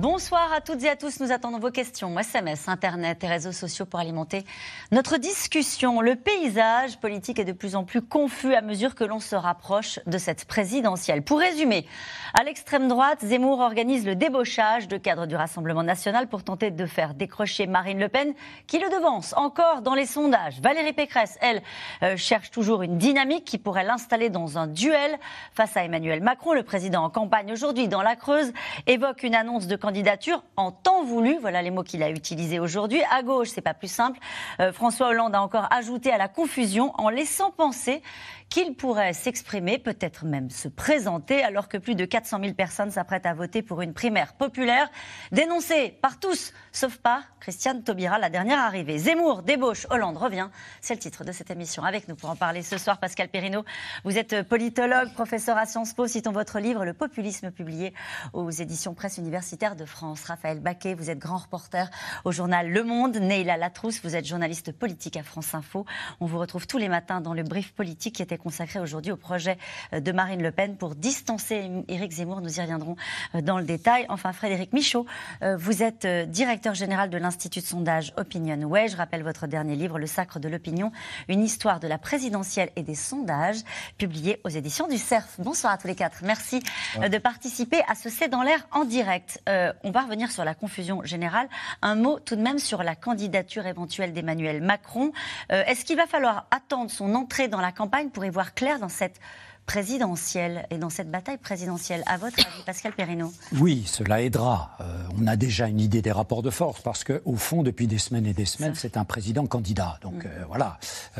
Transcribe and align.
Bonsoir 0.00 0.52
à 0.52 0.60
toutes 0.60 0.84
et 0.84 0.88
à 0.88 0.94
tous. 0.94 1.18
Nous 1.18 1.32
attendons 1.32 1.58
vos 1.58 1.72
questions, 1.72 2.16
SMS, 2.16 2.68
Internet 2.68 3.24
et 3.24 3.26
réseaux 3.26 3.50
sociaux 3.50 3.84
pour 3.84 3.98
alimenter 3.98 4.44
notre 4.92 5.16
discussion. 5.16 6.00
Le 6.00 6.14
paysage 6.14 7.00
politique 7.00 7.40
est 7.40 7.44
de 7.44 7.50
plus 7.50 7.74
en 7.74 7.82
plus 7.82 8.00
confus 8.00 8.54
à 8.54 8.60
mesure 8.60 8.94
que 8.94 9.02
l'on 9.02 9.18
se 9.18 9.34
rapproche 9.34 9.98
de 10.06 10.16
cette 10.16 10.44
présidentielle. 10.44 11.24
Pour 11.24 11.40
résumer, 11.40 11.84
à 12.32 12.44
l'extrême 12.44 12.86
droite, 12.86 13.24
Zemmour 13.24 13.58
organise 13.58 14.06
le 14.06 14.14
débauchage 14.14 14.86
de 14.86 14.98
cadres 14.98 15.26
du 15.26 15.34
Rassemblement 15.34 15.82
national 15.82 16.28
pour 16.28 16.44
tenter 16.44 16.70
de 16.70 16.86
faire 16.86 17.14
décrocher 17.14 17.66
Marine 17.66 17.98
Le 17.98 18.08
Pen, 18.08 18.34
qui 18.68 18.78
le 18.78 18.88
devance 18.90 19.34
encore 19.36 19.82
dans 19.82 19.94
les 19.94 20.06
sondages. 20.06 20.60
Valérie 20.60 20.92
Pécresse, 20.92 21.36
elle, 21.40 21.60
euh, 22.04 22.16
cherche 22.16 22.52
toujours 22.52 22.82
une 22.82 22.98
dynamique 22.98 23.44
qui 23.44 23.58
pourrait 23.58 23.82
l'installer 23.82 24.30
dans 24.30 24.58
un 24.58 24.68
duel 24.68 25.18
face 25.54 25.76
à 25.76 25.82
Emmanuel 25.82 26.22
Macron. 26.22 26.52
Le 26.52 26.62
président 26.62 27.02
en 27.02 27.10
campagne 27.10 27.50
aujourd'hui 27.50 27.88
dans 27.88 28.02
la 28.02 28.14
Creuse 28.14 28.52
évoque 28.86 29.24
une 29.24 29.34
annonce 29.34 29.66
de 29.66 29.74
candidature 29.88 30.42
en 30.58 30.70
temps 30.70 31.02
voulu. 31.02 31.38
Voilà 31.40 31.62
les 31.62 31.70
mots 31.70 31.82
qu'il 31.82 32.02
a 32.02 32.10
utilisés 32.10 32.60
aujourd'hui. 32.60 33.00
À 33.10 33.22
gauche, 33.22 33.48
c'est 33.48 33.62
pas 33.62 33.72
plus 33.72 33.90
simple. 33.90 34.18
Euh, 34.60 34.70
François 34.70 35.08
Hollande 35.08 35.34
a 35.34 35.40
encore 35.40 35.66
ajouté 35.70 36.12
à 36.12 36.18
la 36.18 36.28
confusion 36.28 36.92
en 36.98 37.08
laissant 37.08 37.50
penser 37.50 38.02
qu'il 38.48 38.74
pourrait 38.74 39.12
s'exprimer, 39.12 39.78
peut-être 39.78 40.24
même 40.24 40.50
se 40.50 40.68
présenter, 40.68 41.42
alors 41.42 41.68
que 41.68 41.76
plus 41.76 41.94
de 41.94 42.04
400 42.04 42.40
000 42.40 42.54
personnes 42.54 42.90
s'apprêtent 42.90 43.26
à 43.26 43.34
voter 43.34 43.62
pour 43.62 43.82
une 43.82 43.92
primaire 43.92 44.34
populaire, 44.34 44.90
dénoncée 45.32 45.98
par 46.00 46.18
tous, 46.18 46.52
sauf 46.72 46.96
pas 46.96 47.22
Christiane 47.40 47.82
Taubira, 47.82 48.18
la 48.18 48.30
dernière 48.30 48.58
arrivée. 48.58 48.98
Zemmour, 48.98 49.42
débauche, 49.42 49.86
Hollande 49.90 50.16
revient. 50.16 50.48
C'est 50.80 50.94
le 50.94 51.00
titre 51.00 51.24
de 51.24 51.32
cette 51.32 51.50
émission. 51.50 51.82
Avec 51.84 52.08
nous 52.08 52.16
pour 52.16 52.30
en 52.30 52.36
parler 52.36 52.62
ce 52.62 52.78
soir, 52.78 52.98
Pascal 52.98 53.28
Perrino. 53.28 53.64
Vous 54.04 54.18
êtes 54.18 54.42
politologue, 54.42 55.12
professeur 55.14 55.56
à 55.56 55.66
Sciences 55.66 55.92
Po. 55.92 56.06
Citons 56.06 56.32
votre 56.32 56.58
livre 56.58 56.84
Le 56.84 56.94
populisme, 56.94 57.50
publié 57.50 57.94
aux 58.32 58.50
éditions 58.50 58.94
Presse 58.94 59.18
universitaire 59.18 59.76
de 59.76 59.84
France. 59.84 60.24
Raphaël 60.24 60.60
Baquet, 60.60 60.94
vous 60.94 61.10
êtes 61.10 61.18
grand 61.18 61.38
reporter 61.38 61.90
au 62.24 62.32
journal 62.32 62.68
Le 62.70 62.82
Monde. 62.82 63.16
Neila 63.16 63.56
Latrousse, 63.56 64.00
vous 64.02 64.16
êtes 64.16 64.26
journaliste 64.26 64.72
politique 64.72 65.16
à 65.16 65.22
France 65.22 65.54
Info. 65.54 65.86
On 66.20 66.26
vous 66.26 66.38
retrouve 66.38 66.66
tous 66.66 66.78
les 66.78 66.88
matins 66.88 67.20
dans 67.20 67.34
le 67.34 67.44
brief 67.44 67.72
politique 67.72 68.16
qui 68.16 68.22
était 68.22 68.37
consacré 68.38 68.80
aujourd'hui 68.80 69.12
au 69.12 69.16
projet 69.16 69.58
euh, 69.92 70.00
de 70.00 70.12
Marine 70.12 70.42
Le 70.42 70.50
Pen 70.50 70.76
pour 70.76 70.94
distancer 70.94 71.70
Éric 71.88 72.12
Zemmour. 72.12 72.40
Nous 72.40 72.58
y 72.58 72.60
reviendrons 72.62 72.96
euh, 73.34 73.42
dans 73.42 73.58
le 73.58 73.64
détail. 73.64 74.06
Enfin, 74.08 74.32
Frédéric 74.32 74.72
Michaud, 74.72 75.04
euh, 75.42 75.56
vous 75.56 75.82
êtes 75.82 76.06
directeur 76.30 76.74
général 76.74 77.10
de 77.10 77.18
l'Institut 77.18 77.60
de 77.60 77.66
sondage 77.66 78.12
Opinion 78.16 78.62
Way. 78.62 78.88
Je 78.88 78.96
rappelle 78.96 79.22
votre 79.22 79.46
dernier 79.46 79.76
livre, 79.76 79.98
Le 79.98 80.06
sacre 80.06 80.38
de 80.38 80.48
l'opinion, 80.48 80.92
une 81.28 81.42
histoire 81.42 81.80
de 81.80 81.88
la 81.88 81.98
présidentielle 81.98 82.70
et 82.76 82.82
des 82.82 82.94
sondages, 82.94 83.58
publié 83.98 84.40
aux 84.44 84.48
éditions 84.48 84.88
du 84.88 84.96
CERF. 84.96 85.38
Bonsoir 85.38 85.72
à 85.72 85.78
tous 85.78 85.88
les 85.88 85.94
quatre. 85.94 86.20
Merci 86.22 86.62
de 86.96 87.18
participer 87.18 87.82
à 87.88 87.94
ce 87.94 88.08
C'est 88.08 88.28
dans 88.28 88.42
l'air 88.42 88.66
en 88.72 88.84
direct. 88.84 89.42
on 89.46 89.90
va 89.90 90.02
revenir 90.02 90.30
sur 90.30 90.44
la 90.44 90.54
confusion 90.54 91.02
générale. 91.04 91.48
Un 91.82 91.96
mot 91.96 92.18
tout 92.18 92.36
de 92.36 92.42
même 92.42 92.58
sur 92.58 92.82
la 92.82 92.94
candidature 92.94 93.66
éventuelle 93.66 94.12
d'Emmanuel 94.12 94.62
Macron. 94.62 95.12
Est-ce 95.50 95.84
qu'il 95.84 95.96
va 95.96 96.06
falloir 96.06 96.46
attendre 96.50 96.90
son 96.90 97.14
entrée 97.14 97.48
dans 97.48 97.60
la 97.60 97.72
campagne 97.72 98.10
pour 98.10 98.24
voir 98.30 98.54
clair 98.54 98.78
dans 98.78 98.88
cette 98.88 99.20
présidentielle 99.68 100.66
et 100.70 100.78
dans 100.78 100.88
cette 100.88 101.10
bataille 101.10 101.36
présidentielle. 101.36 102.02
À 102.06 102.16
votre 102.16 102.40
avis, 102.40 102.62
Pascal 102.64 102.94
Perrineau 102.94 103.30
Oui, 103.60 103.84
cela 103.86 104.22
aidera. 104.22 104.70
Euh, 104.80 104.84
on 105.20 105.26
a 105.26 105.36
déjà 105.36 105.68
une 105.68 105.78
idée 105.78 106.00
des 106.00 106.10
rapports 106.10 106.42
de 106.42 106.48
force 106.48 106.80
parce 106.80 107.04
qu'au 107.04 107.36
fond, 107.36 107.62
depuis 107.62 107.86
des 107.86 107.98
semaines 107.98 108.26
et 108.26 108.32
des 108.32 108.46
semaines, 108.46 108.74
c'est 108.74 108.96
un 108.96 109.04
président 109.04 109.46
candidat. 109.46 109.98
Donc 110.00 110.24
mm. 110.24 110.26
euh, 110.26 110.44
voilà, 110.48 110.78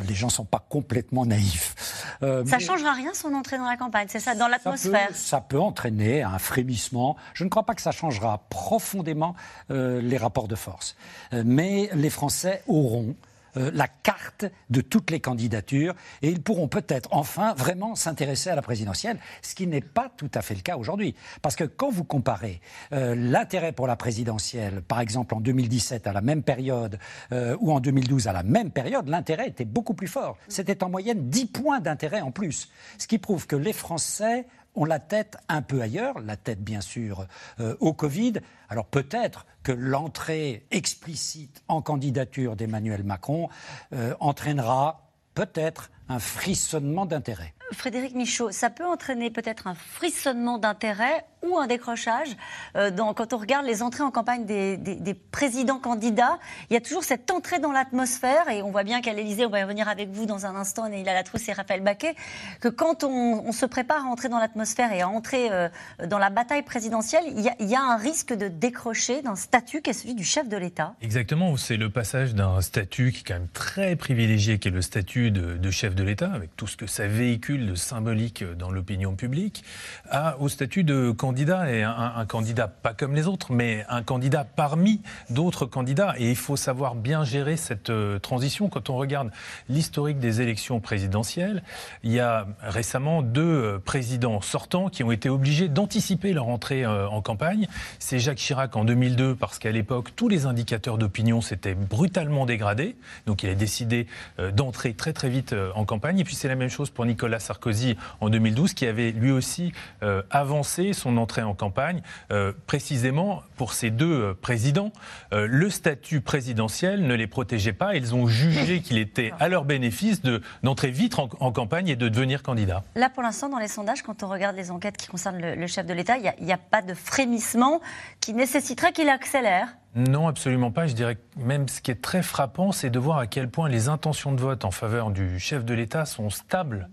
les 0.09 0.15
gens 0.15 0.29
ne 0.29 0.33
sont 0.33 0.47
pas 0.47 0.65
complètement 0.67 1.27
naïfs. 1.27 2.07
Euh, 2.23 2.43
ça 2.47 2.57
ne 2.57 2.63
changera 2.63 2.95
rien 2.95 3.13
son 3.13 3.35
entrée 3.35 3.59
dans 3.59 3.69
la 3.69 3.77
campagne, 3.77 4.07
c'est 4.09 4.19
ça, 4.19 4.35
dans 4.35 4.49
l'atmosphère 4.49 5.11
ça, 5.13 5.43
peut 5.43 5.61
entraîner 5.61 6.23
un 6.23 6.39
frémissement. 6.39 7.17
Je 7.35 7.45
ne 7.45 7.51
crois 7.51 7.67
pas 7.67 7.75
que 7.75 7.83
ça 7.83 7.93
changera 7.93 8.47
profondément 8.49 9.37
les 9.69 10.17
rapports 10.17 10.49
de 10.49 10.55
force. 10.55 10.97
mais 11.33 11.91
les 11.93 12.11
Français 12.11 12.63
auront 12.67 13.15
euh, 13.59 13.71
la 13.75 13.89
carte 13.89 14.45
de 14.71 14.81
toutes 14.81 15.11
les 15.11 15.21
candidatures 15.21 15.95
et 16.23 16.29
ils 16.31 16.43
pourront 16.43 16.69
peut-être 16.69 17.09
enfin 17.13 17.55
vraiment 17.55 17.95
s'intéresser 17.95 18.51
à 18.51 18.55
la 18.55 18.63
présidentielle, 18.63 19.19
ce 19.43 19.55
qui 19.55 19.67
n'est 19.67 19.81
pas 19.81 20.11
tout 20.17 20.31
à 20.35 20.43
fait 20.43 20.55
le 20.55 20.61
cas 20.61 20.77
aujourd'hui. 20.77 21.15
Parce 21.43 21.57
que 21.57 21.65
quand 21.65 21.91
vous 21.91 22.05
comparez 22.05 22.61
euh, 22.93 23.15
l'intérêt 23.15 23.73
pour 23.73 23.87
la 23.87 23.97
présidentielle, 23.97 24.83
par 24.83 25.01
exemple 25.01 25.35
en 25.35 25.41
2017 25.41 26.07
à 26.07 26.13
la 26.13 26.21
même 26.21 26.43
période 26.43 26.99
euh, 27.33 27.57
ou 27.61 27.73
en 27.73 27.81
2012 27.81 28.29
à 28.29 28.33
la 28.33 28.43
même 28.43 28.71
période, 28.71 29.09
l'intérêt 29.09 29.49
était 29.49 29.65
beaucoup 29.65 29.95
plus 29.95 30.09
fort. 30.09 30.37
C'était 30.49 30.83
en 30.85 30.91
moyenne 30.91 31.29
10 31.29 31.47
points 31.47 31.81
d'intérêt 31.81 32.21
en 32.21 32.31
plus. 32.31 32.69
Ce 32.99 33.07
qui 33.07 33.19
prouve 33.19 33.47
que 33.47 33.57
les 33.57 33.73
Français 33.73 34.47
ont 34.79 34.85
la 34.85 35.01
tête 35.01 35.37
un 35.49 35.63
peu 35.63 35.83
ailleurs, 35.83 36.21
la 36.21 36.37
tête 36.37 36.63
bien 36.63 36.81
sûr 36.81 37.27
euh, 37.61 37.77
au 37.81 37.93
Covid. 37.93 38.35
Alors 38.69 38.87
peut-être 38.87 39.45
que 39.63 39.73
l'entrée 39.73 40.67
explicite 40.71 41.63
en 41.69 41.83
candidature 41.83 42.55
d'Emmanuel 42.55 43.03
Macron 43.03 43.49
euh, 43.93 44.15
entraînera 44.21 45.11
peut-être 45.35 45.91
un 46.09 46.21
frissonnement 46.21 47.07
d'intérêt. 47.07 47.55
Frédéric 47.73 48.15
Michaud, 48.15 48.51
ça 48.51 48.71
peut 48.71 48.87
entraîner 48.87 49.31
peut-être 49.31 49.67
un 49.67 49.75
frissonnement 49.75 50.59
d'intérêt 50.59 51.25
ou 51.47 51.59
un 51.59 51.67
décrochage. 51.67 52.29
Euh, 52.77 52.91
quand 53.15 53.33
on 53.33 53.39
regarde 53.39 53.67
les 53.67 53.83
entrées 53.83 54.03
en 54.03 54.11
campagne 54.11 54.45
des, 54.45 55.15
présidents 55.31 55.79
candidats, 55.79 56.39
il 56.71 56.75
y 56.75 56.77
a 56.77 56.81
toujours 56.81 57.05
cette 57.05 57.31
entrée 57.31 57.59
dans 57.59 57.71
l'atmosphère, 57.71 58.49
et 58.49 58.63
on 58.63 58.71
voit 58.71 58.83
bien 58.83 59.01
qu'à 59.01 59.13
l'Élysée, 59.13 59.47
on 59.47 59.51
va 59.51 59.61
y 59.61 59.63
revenir 59.63 59.89
avec 59.89 60.11
vous 60.11 60.27
dans 60.27 60.47
un 60.47 60.57
instant, 60.57 60.85
a 60.85 60.89
la 60.89 61.15
Latrousse 61.15 61.49
et 61.49 61.53
Raphaël 61.53 61.83
Baquet, 61.83 62.15
que 62.61 62.69
quand 62.69 63.05
on, 63.05 63.53
se 63.53 63.67
prépare 63.67 64.07
à 64.07 64.09
entrer 64.09 64.29
dans 64.29 64.39
l'atmosphère 64.39 64.93
et 64.93 65.01
à 65.01 65.09
entrer 65.09 65.49
euh, 65.51 65.69
dans 66.07 66.19
la 66.19 66.31
bataille 66.31 66.63
présidentielle, 66.63 67.25
il 67.27 67.41
y, 67.41 67.75
a, 67.75 67.81
un 67.81 67.97
risque 67.97 68.33
de 68.33 68.49
décrocher 68.49 69.23
d'un 69.23 69.37
statut 69.37 69.81
qui 69.81 69.91
est 69.91 69.95
celui 69.95 70.15
du 70.15 70.25
chef 70.25 70.49
de 70.49 70.57
l'État. 70.57 70.95
Exactement, 71.03 71.57
c'est 71.57 71.77
le 71.77 71.91
passage 71.91 72.35
d'un 72.35 72.61
statut 72.61 73.13
qui 73.13 73.21
est 73.21 73.25
quand 73.25 73.35
même 73.35 73.49
très 73.49 73.97
privilégié, 73.97 74.59
qui 74.59 74.69
est 74.69 74.73
le 74.73 74.83
statut 74.83 75.31
de 75.31 75.71
chef 75.71 75.95
de 75.95 76.03
l'État, 76.03 76.31
avec 76.33 76.55
tout 76.57 76.67
ce 76.67 76.77
que 76.77 76.87
ça 76.87 77.07
véhicule 77.07 77.58
de 77.67 77.75
symbolique 77.75 78.45
dans 78.45 78.71
l'opinion 78.71 79.15
publique, 79.15 79.65
à, 80.11 80.39
au 80.39 80.49
statut 80.49 80.85
de 80.85 81.11
candidat, 81.11 81.71
et 81.71 81.83
un, 81.83 82.25
candidat 82.27 82.69
pas 82.69 82.95
comme 82.95 83.15
les 83.15 83.27
autres, 83.27 83.53
mais 83.53 83.85
un 83.89 84.03
candidat 84.03 84.45
parmi 84.45 85.01
d'autres 85.31 85.67
candidats. 85.67 86.15
Et 86.19 86.31
il 86.31 86.37
faut 86.37 86.57
savoir 86.57 86.95
bien 86.95 87.25
gérer 87.25 87.57
cette 87.57 87.91
euh, 87.91 88.19
transition. 88.19 88.69
Quand 88.69 88.91
on 88.91 88.97
regarde 88.97 89.31
l'historique 89.69 90.19
des 90.19 90.41
élections 90.41 90.81
présidentielles, 90.81 91.63
il 92.03 92.13
y 92.13 92.21
a 92.21 92.47
récemment 92.61 93.23
deux 93.23 93.43
euh, 93.43 93.79
présidents 93.79 94.41
sortants 94.41 94.89
qui 94.89 95.03
ont 95.05 95.13
été 95.13 95.29
obligés 95.29 95.69
d'anticiper 95.69 96.33
leur 96.33 96.49
entrée 96.49 96.85
euh, 96.85 97.09
en 97.09 97.23
campagne. 97.23 97.69
C'est 97.99 98.19
Jacques 98.19 98.39
Chirac 98.39 98.77
en 98.77 98.85
2002, 98.85 99.35
parce 99.35 99.59
qu'à 99.59 99.73
l'époque, 99.73 100.13
tous 100.17 100.29
les 100.29 100.47
indicateurs 100.47 100.99
d'opinion 100.99 101.41
s'étaient 101.41 101.75
brutalement 101.75 102.47
dégradés. 102.47 102.97
Donc 103.27 103.43
il 103.43 103.51
a 103.51 103.55
décidé 103.55 104.07
d'entrer 104.55 104.95
très 104.95 105.13
très 105.13 105.29
vite 105.29 105.55
en 105.75 105.85
campagne. 105.85 106.19
Et 106.19 106.25
puis 106.25 106.35
c'est 106.35 106.49
la 106.49 106.55
même 106.55 106.69
chose 106.69 106.91
pour 106.91 107.05
Nicolas 107.05 107.41
Sarkozy 107.49 107.97
en 108.21 108.29
2012, 108.29 108.75
qui 108.75 108.87
avait 108.87 109.11
lui 109.11 109.31
aussi 109.31 109.73
euh, 110.03 110.23
avancé 110.31 110.93
son 110.93 111.17
entrée 111.17 111.43
en 111.43 111.55
campagne, 111.55 112.03
euh, 112.31 112.53
précisément 112.67 113.43
pour 113.57 113.73
ces 113.73 113.91
deux 113.91 114.13
euh, 114.13 114.35
présidents. 114.35 114.93
le 115.33 115.71
statut 115.71 116.21
présidentiel 116.21 117.07
ne 117.07 117.15
les 117.15 117.27
protégeait 117.27 117.73
pas. 117.73 117.95
Ils 117.95 118.15
ont 118.15 118.27
jugé 118.27 118.81
qu'il 118.85 118.99
était 118.99 119.33
à 119.41 119.49
leur 119.49 119.65
bénéfice 119.65 120.21
d'entrer 120.63 120.91
vite 120.91 121.19
en, 121.19 121.53
campagne 121.53 121.89
et 121.89 121.97
de 121.97 122.09
devenir 122.09 122.43
candidat. 122.43 122.83
Là, 122.95 123.09
pour 123.09 123.23
l'instant, 123.23 123.49
dans 123.49 123.59
les 123.59 123.69
sondages, 123.69 124.03
quand 124.03 124.23
on 124.23 124.29
regarde 124.29 124.57
les 124.57 124.71
enquêtes 124.71 124.97
qui 124.97 125.09
concernent 125.09 125.41
le, 125.41 125.67
chef 125.67 125.87
de 125.87 125.95
l'État, 125.95 126.17
il 126.19 126.45
n'y 126.45 126.53
a, 126.53 126.55
a 126.55 126.59
pas 126.59 126.83
de 126.83 126.95
frémissement 126.95 127.81
qui 128.21 128.35
nécessiterait 128.35 128.93
qu'il 128.93 129.09
accélère 129.09 129.69
non, 129.95 130.29
absolument 130.29 130.71
pas. 130.71 130.87
Je 130.87 130.95
dirais 130.95 131.17
que 131.17 131.41
même 131.41 131.67
ce 131.67 131.81
qui 131.81 131.91
est 131.91 132.01
très 132.01 132.23
frappant, 132.23 132.71
c'est 132.71 132.91
de 132.91 132.99
voir 132.99 133.19
à 133.19 133.27
quel 133.27 133.51
point 133.51 133.69
les 133.69 133.89
intentions 133.89 134.33
de 134.33 134.41
vote 134.41 134.65
en 134.65 134.71
faveur 134.71 135.11
du 135.11 135.41
chef 135.41 135.65
de 135.65 135.75
l'État 135.75 136.05
sont 136.05 136.31
stables 136.31 136.89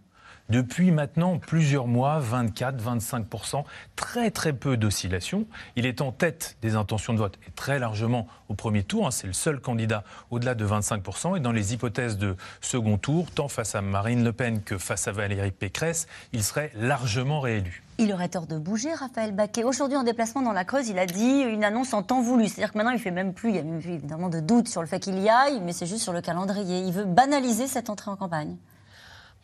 depuis 0.49 0.91
maintenant 0.91 1.39
plusieurs 1.39 1.87
mois, 1.87 2.19
24, 2.19 2.81
25% 2.81 3.63
très 3.95 4.31
très 4.31 4.53
peu 4.53 4.77
d'oscillations. 4.77 5.45
Il 5.75 5.85
est 5.85 6.01
en 6.01 6.11
tête 6.11 6.57
des 6.61 6.75
intentions 6.75 7.13
de 7.13 7.19
vote 7.19 7.39
et 7.47 7.51
très 7.51 7.79
largement 7.79 8.27
au 8.49 8.53
premier 8.53 8.83
tour. 8.83 9.07
Hein. 9.07 9.11
c'est 9.11 9.27
le 9.27 9.33
seul 9.33 9.59
candidat 9.59 10.03
au-delà 10.29 10.55
de 10.55 10.65
25 10.65 11.03
et 11.35 11.39
dans 11.39 11.51
les 11.51 11.73
hypothèses 11.73 12.17
de 12.17 12.35
second 12.61 12.97
tour, 12.97 13.31
tant 13.31 13.47
face 13.47 13.75
à 13.75 13.81
Marine 13.81 14.23
Le 14.23 14.33
Pen 14.33 14.61
que 14.61 14.77
face 14.77 15.07
à 15.07 15.11
Valérie 15.11 15.51
Pécresse, 15.51 16.07
il 16.33 16.43
serait 16.43 16.71
largement 16.75 17.39
réélu. 17.39 17.81
Il 17.97 18.11
aurait 18.11 18.27
tort 18.27 18.45
de 18.45 18.57
bouger, 18.57 18.93
Raphaël 18.93 19.31
Baquet. 19.31 19.63
Aujourd'hui, 19.63 19.97
en 19.97 20.03
déplacement 20.03 20.41
dans 20.41 20.51
la 20.51 20.65
Creuse, 20.65 20.89
il 20.89 20.99
a 20.99 21.05
dit 21.05 21.41
une 21.41 21.63
annonce 21.63 21.93
en 21.93 22.03
temps 22.03 22.21
voulu. 22.21 22.49
C'est-à-dire 22.49 22.73
que 22.73 22.77
maintenant, 22.77 22.91
il 22.91 22.99
fait 22.99 23.11
même 23.11 23.33
plus, 23.33 23.51
il 23.51 23.55
y 23.55 23.59
a 23.59 23.61
évidemment 23.61 24.27
de 24.27 24.41
doutes 24.41 24.67
sur 24.67 24.81
le 24.81 24.87
fait 24.87 24.99
qu'il 24.99 25.17
y 25.19 25.29
aille, 25.29 25.61
mais 25.61 25.71
c'est 25.71 25.85
juste 25.85 26.03
sur 26.03 26.11
le 26.11 26.21
calendrier. 26.21 26.79
Il 26.81 26.91
veut 26.91 27.05
banaliser 27.05 27.67
cette 27.67 27.89
entrée 27.89 28.11
en 28.11 28.17
campagne. 28.17 28.57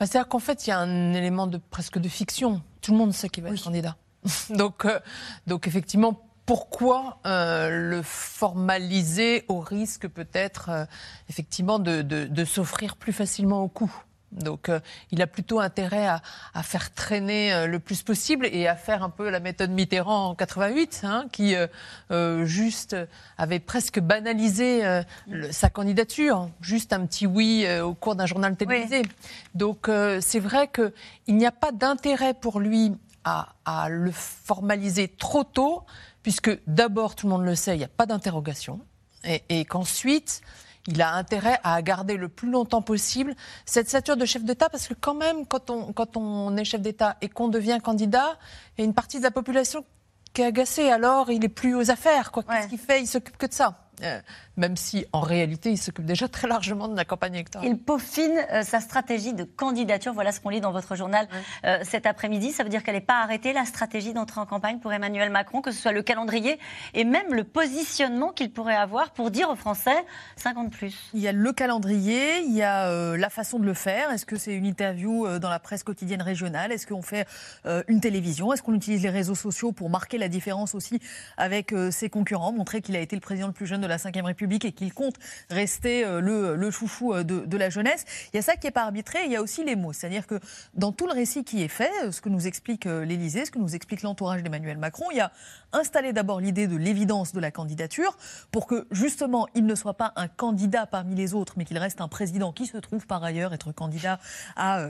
Bah, 0.02 0.08
c'est-à-dire 0.08 0.30
qu'en 0.30 0.40
fait, 0.40 0.66
il 0.66 0.72
y 0.72 0.74
a 0.74 0.80
un 0.80 1.14
élément 1.14 1.46
de 1.46 1.60
presque 1.60 2.00
de 2.00 2.10
fiction. 2.10 2.64
Tout 2.82 2.92
le 2.92 2.98
monde 2.98 3.14
sait 3.14 3.30
qu'il 3.30 3.44
va 3.44 3.52
être 3.52 3.64
candidat. 3.64 3.98
donc, 4.50 4.86
euh, 4.86 5.00
donc 5.46 5.68
effectivement, 5.68 6.20
pourquoi 6.48 7.20
euh, 7.28 7.70
le 7.70 8.02
formaliser 8.02 9.46
au 9.48 9.60
risque 9.60 10.08
peut-être 10.08 10.70
euh, 10.70 10.86
effectivement 11.30 11.78
de, 11.78 12.02
de, 12.02 12.26
de 12.26 12.46
s'offrir 12.46 12.96
plus 12.96 13.14
facilement 13.14 13.62
au 13.62 13.68
coup? 13.68 13.94
Donc, 14.32 14.70
euh, 14.70 14.80
il 15.12 15.22
a 15.22 15.28
plutôt 15.28 15.60
intérêt 15.60 16.08
à, 16.08 16.22
à 16.54 16.64
faire 16.64 16.94
traîner 16.94 17.54
euh, 17.54 17.68
le 17.68 17.80
plus 17.80 18.02
possible 18.02 18.48
et 18.52 18.68
à 18.68 18.76
faire 18.76 19.04
un 19.04 19.10
peu 19.10 19.30
la 19.30 19.40
méthode 19.40 19.72
Mitterrand 19.72 20.30
en 20.30 20.36
88, 20.36 21.02
hein, 21.04 21.26
qui 21.32 21.56
euh, 21.56 22.46
juste 22.46 22.96
avait 23.38 23.60
presque 23.60 24.00
banalisé 24.00 25.02
le, 25.28 25.52
sa 25.52 25.70
candidature, 25.70 26.50
juste 26.62 26.94
un 26.94 27.06
petit 27.06 27.28
oui 27.28 27.66
au 27.82 27.94
cours 27.94 28.16
d'un 28.16 28.26
journal 28.26 28.56
télévisé. 28.56 29.02
Oui. 29.02 29.10
Donc, 29.56 29.90
c'est 30.20 30.40
vrai 30.40 30.70
qu'il 30.70 31.36
n'y 31.36 31.46
a 31.46 31.52
pas 31.52 31.72
d'intérêt 31.72 32.34
pour 32.34 32.60
lui 32.60 32.94
à, 33.24 33.50
à, 33.66 33.90
le 33.90 34.12
formaliser 34.12 35.08
trop 35.08 35.44
tôt, 35.44 35.84
puisque 36.24 36.52
d'abord, 36.68 37.16
tout 37.16 37.28
le 37.28 37.34
monde 37.34 37.46
le 37.46 37.56
sait, 37.56 37.76
il 37.76 37.80
n'y 37.80 37.84
a 37.84 37.90
pas 37.90 38.06
d'interrogation, 38.06 38.80
et, 39.24 39.44
et 39.50 39.66
qu'ensuite, 39.66 40.42
il 40.88 41.02
a 41.02 41.14
intérêt 41.14 41.60
à 41.64 41.82
garder 41.82 42.18
le 42.18 42.28
plus 42.28 42.50
longtemps 42.50 42.82
possible 42.82 43.36
cette 43.66 43.88
stature 43.88 44.18
de 44.18 44.26
chef 44.26 44.44
d'État, 44.44 44.70
parce 44.70 44.88
que 44.88 44.94
quand 44.94 45.14
même, 45.14 45.46
quand 45.46 45.70
on, 45.70 45.94
quand 45.94 46.18
on 46.18 46.56
est 46.58 46.66
chef 46.66 46.82
d'État 46.82 47.18
et 47.22 47.30
qu'on 47.30 47.50
devient 47.50 47.80
candidat, 47.84 48.38
il 48.78 48.82
y 48.82 48.84
a 48.84 48.86
une 48.86 48.94
partie 48.94 49.20
de 49.20 49.24
la 49.24 49.32
population 49.32 49.86
qui 50.34 50.42
est 50.42 50.46
agacée, 50.46 50.90
alors 50.90 51.30
il 51.30 51.44
est 51.44 51.50
plus 51.50 51.76
aux 51.76 51.92
affaires. 51.92 52.32
Quoi. 52.32 52.44
Qu'est-ce 52.44 52.68
qu'il 52.68 52.80
fait? 52.80 53.02
Il 53.02 53.08
s'occupe 53.08 53.38
que 53.38 53.46
de 53.46 53.54
ça. 53.54 53.78
Euh, 54.04 54.20
même 54.58 54.76
si 54.76 55.06
en 55.14 55.22
réalité 55.22 55.72
il 55.72 55.78
s'occupe 55.78 56.06
déjà 56.06 56.28
très 56.28 56.48
largement 56.48 56.88
de 56.88 56.96
la 56.96 57.06
campagne 57.06 57.36
électorale. 57.36 57.68
Il 57.68 57.78
peaufine 57.78 58.46
euh, 58.52 58.64
sa 58.64 58.80
stratégie 58.80 59.34
de 59.34 59.44
candidature. 59.44 60.14
Voilà 60.14 60.32
ce 60.32 60.40
qu'on 60.40 60.50
lit 60.50 60.62
dans 60.62 60.72
votre 60.72 60.96
journal 60.96 61.28
ouais. 61.32 61.70
euh, 61.70 61.84
cet 61.84 62.06
après-midi. 62.06 62.52
Ça 62.52 62.64
veut 62.64 62.70
dire 62.70 62.84
qu'elle 62.84 62.96
n'est 62.96 63.02
pas 63.02 63.22
arrêtée, 63.22 63.54
la 63.54 63.66
stratégie 63.66 64.14
d'entrée 64.14 64.42
en 64.42 64.46
campagne 64.46 64.80
pour 64.80 64.94
Emmanuel 64.94 65.30
Macron, 65.30 65.62
que 65.62 65.72
ce 65.72 65.82
soit 65.82 65.92
le 65.92 66.02
calendrier 66.02 66.60
et 66.94 67.04
même 67.04 67.34
le 67.34 67.44
positionnement 67.44 68.32
qu'il 68.32 68.52
pourrait 68.52 68.76
avoir 68.76 69.12
pour 69.12 69.32
dire 69.32 69.50
aux 69.50 69.56
Français 69.56 70.06
50 70.36 70.72
plus. 70.72 71.10
Il 71.14 71.22
y 71.22 71.28
a 71.28 71.32
le 71.32 71.52
calendrier, 71.54 72.40
il 72.40 72.54
y 72.54 72.62
a 72.62 72.90
euh, 72.90 73.18
la 73.18 73.30
façon 73.30 73.60
de 73.60 73.66
le 73.66 73.74
faire. 73.74 74.12
Est-ce 74.12 74.26
que 74.26 74.38
c'est 74.38 74.54
une 74.54 74.66
interview 74.66 75.26
euh, 75.26 75.40
dans 75.40 75.50
la 75.50 75.60
presse 75.60 75.84
quotidienne 75.84 76.22
régionale? 76.22 76.72
Est-ce 76.72 76.88
qu'on 76.88 77.02
fait 77.02 77.28
euh, 77.66 77.84
une 77.88 78.02
télévision? 78.02 78.54
Est-ce 78.54 78.64
qu'on 78.64 78.74
utilise 78.74 79.04
les 79.04 79.10
réseaux 79.10 79.36
sociaux 79.36 79.72
pour 79.72 79.90
marquer 79.90 80.18
la 80.18 80.28
différence 80.28 80.76
aussi 80.76 81.00
avec 81.38 81.74
ses 81.92 82.10
concurrents, 82.10 82.52
montrer 82.52 82.82
qu'il 82.82 82.96
a 82.96 83.00
été 83.00 83.16
le 83.16 83.22
président 83.22 83.48
le 83.48 83.54
plus 83.54 83.66
jeune 83.66 83.82
de 83.82 83.88
la 83.88 83.98
Ve 83.98 84.24
République? 84.24 84.42
Et 84.54 84.72
qu'il 84.72 84.94
compte 84.94 85.16
rester 85.50 86.06
euh, 86.06 86.22
le, 86.22 86.72
chouchou 86.72 87.14
euh, 87.14 87.24
de, 87.24 87.40
de, 87.40 87.58
la 87.58 87.70
jeunesse. 87.70 88.06
Il 88.34 88.38
y 88.38 88.40
a 88.40 88.42
ça 88.42 88.56
qui 88.56 88.68
n'est 88.68 88.72
pas 88.72 88.84
arbitré, 88.84 89.20
il 89.26 89.32
y 89.32 89.36
a 89.36 89.42
aussi 89.42 89.64
les 89.64 89.76
mots. 89.76 89.94
C'est-à-dire 89.94 90.28
que 90.28 90.40
dans 90.74 90.92
tout 90.92 91.08
le 91.08 91.14
récit 91.14 91.44
qui 91.44 91.64
est 91.64 91.68
fait, 91.68 91.92
euh, 92.04 92.12
ce 92.12 92.22
que 92.22 92.30
nous 92.30 92.48
explique 92.48 92.86
l'Élysée, 92.86 93.46
ce 93.46 93.52
que 93.52 93.60
nous 93.60 93.76
explique 93.76 94.02
l'entourage 94.02 94.44
d'Emmanuel 94.44 94.78
Macron, 94.78 95.06
il 95.12 95.18
y 95.18 95.22
a 95.22 95.32
installé 95.72 96.14
d'abord 96.14 96.42
l'idée 96.42 96.68
de 96.68 96.76
l'évidence 96.76 97.34
de 97.34 97.40
la 97.40 97.52
candidature 97.52 98.18
pour 98.52 98.68
que 98.68 98.88
justement 98.92 99.48
il 99.56 99.66
ne 99.66 99.76
soit 99.76 99.94
pas 99.94 100.14
un 100.16 100.28
candidat 100.28 100.86
parmi 100.86 101.16
les 101.16 101.34
autres, 101.34 101.54
mais 101.58 101.66
qu'il 101.66 101.78
reste 101.78 102.02
un 102.02 102.08
président 102.08 102.52
qui 102.52 102.68
se 102.68 102.78
trouve 102.78 103.08
par 103.08 103.24
ailleurs 103.24 103.54
être 103.54 103.72
candidat 103.72 104.20
à 104.56 104.90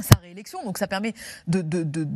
sa 0.00 0.16
réélection. 0.16 0.62
Donc 0.64 0.78
ça 0.78 0.86
permet 0.86 1.14
de, 1.46 1.62
de, 1.62 1.82
de 1.82 2.06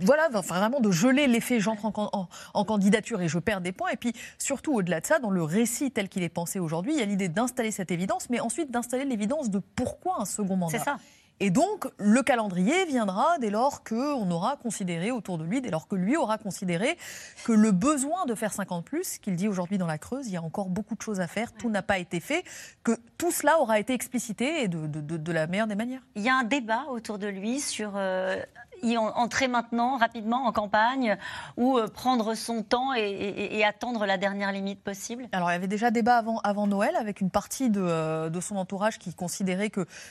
voilà, 0.00 0.28
enfin, 0.34 0.58
vraiment 0.58 0.80
de 0.80 0.90
geler 0.90 1.26
l'effet 1.26 1.60
j'entre 1.60 1.86
en, 1.86 1.92
en, 1.96 2.28
en, 2.54 2.64
candidature 2.64 3.20
et 3.20 3.28
je 3.28 3.38
perds 3.38 3.60
des 3.60 3.72
points. 3.72 3.90
Et 3.90 3.96
puis 3.96 4.12
surtout 4.38 4.74
au-delà 4.74 5.00
de 5.00 5.06
ça, 5.06 5.18
dans 5.18 5.30
le 5.30 5.42
récit 5.42 5.90
tel 5.90 6.08
qu'il 6.08 6.22
est 6.22 6.28
pensé 6.28 6.58
aujourd'hui, 6.58 6.94
il 6.94 6.98
y 6.98 7.02
a 7.02 7.06
l'idée 7.06 7.28
d'installer 7.28 7.70
cette 7.70 7.90
évidence, 7.90 8.30
mais 8.30 8.40
ensuite 8.40 8.70
d'installer 8.70 9.04
l'évidence 9.04 9.50
de 9.50 9.58
pourquoi 9.58 10.20
un 10.20 10.24
second 10.24 10.56
mandat. 10.56 10.78
C'est 10.78 10.84
ça. 10.84 10.98
Et 11.42 11.48
donc, 11.48 11.86
le 11.96 12.22
calendrier 12.22 12.84
viendra 12.84 13.38
dès 13.38 13.48
lors 13.48 13.82
qu'on 13.82 14.30
aura 14.30 14.56
considéré 14.56 15.10
autour 15.10 15.38
de 15.38 15.44
lui, 15.44 15.62
dès 15.62 15.70
lors 15.70 15.88
que 15.88 15.96
lui 15.96 16.14
aura 16.14 16.36
considéré 16.36 16.98
que 17.44 17.52
le 17.52 17.72
besoin 17.72 18.26
de 18.26 18.34
faire 18.34 18.52
50 18.52 18.84
plus, 18.84 19.16
qu'il 19.16 19.36
dit 19.36 19.48
aujourd'hui 19.48 19.78
dans 19.78 19.86
la 19.86 19.96
Creuse, 19.96 20.26
il 20.26 20.34
y 20.34 20.36
a 20.36 20.42
encore 20.42 20.68
beaucoup 20.68 20.94
de 20.94 21.00
choses 21.00 21.18
à 21.18 21.26
faire, 21.26 21.52
tout 21.54 21.70
n'a 21.70 21.80
pas 21.82 21.98
été 21.98 22.20
fait, 22.20 22.44
que 22.84 22.92
tout 23.16 23.30
cela 23.30 23.58
aura 23.58 23.78
été 23.80 23.94
explicité 23.94 24.64
et 24.64 24.68
de, 24.68 24.86
de, 24.86 25.00
de, 25.00 25.16
de 25.16 25.32
la 25.32 25.46
meilleure 25.46 25.66
des 25.66 25.76
manières. 25.76 26.02
Il 26.14 26.22
y 26.22 26.28
a 26.28 26.34
un 26.34 26.44
débat 26.44 26.84
autour 26.90 27.18
de 27.18 27.26
lui 27.26 27.60
sur 27.60 27.92
euh, 27.96 28.42
y 28.82 28.96
entrer 28.96 29.48
maintenant 29.48 29.96
rapidement 29.96 30.46
en 30.46 30.52
campagne 30.52 31.16
ou 31.56 31.78
euh, 31.78 31.88
prendre 31.88 32.34
son 32.34 32.62
temps 32.62 32.94
et, 32.94 33.00
et, 33.00 33.58
et, 33.58 33.64
attendre 33.64 34.06
la 34.06 34.18
dernière 34.18 34.52
limite 34.52 34.82
possible? 34.82 35.28
Alors 35.32 35.50
il 35.50 35.54
y 35.54 35.56
avait 35.56 35.68
déjà 35.68 35.90
débat 35.90 36.16
avant, 36.16 36.38
avant 36.40 36.66
Noël 36.66 36.96
avec 36.96 37.20
une 37.20 37.30
partie 37.30 37.70
de, 37.70 37.80
euh, 37.82 38.30
de 38.30 38.40
son 38.40 38.56
entourage 38.56 38.98
qui 38.98 39.14
considérait 39.14 39.70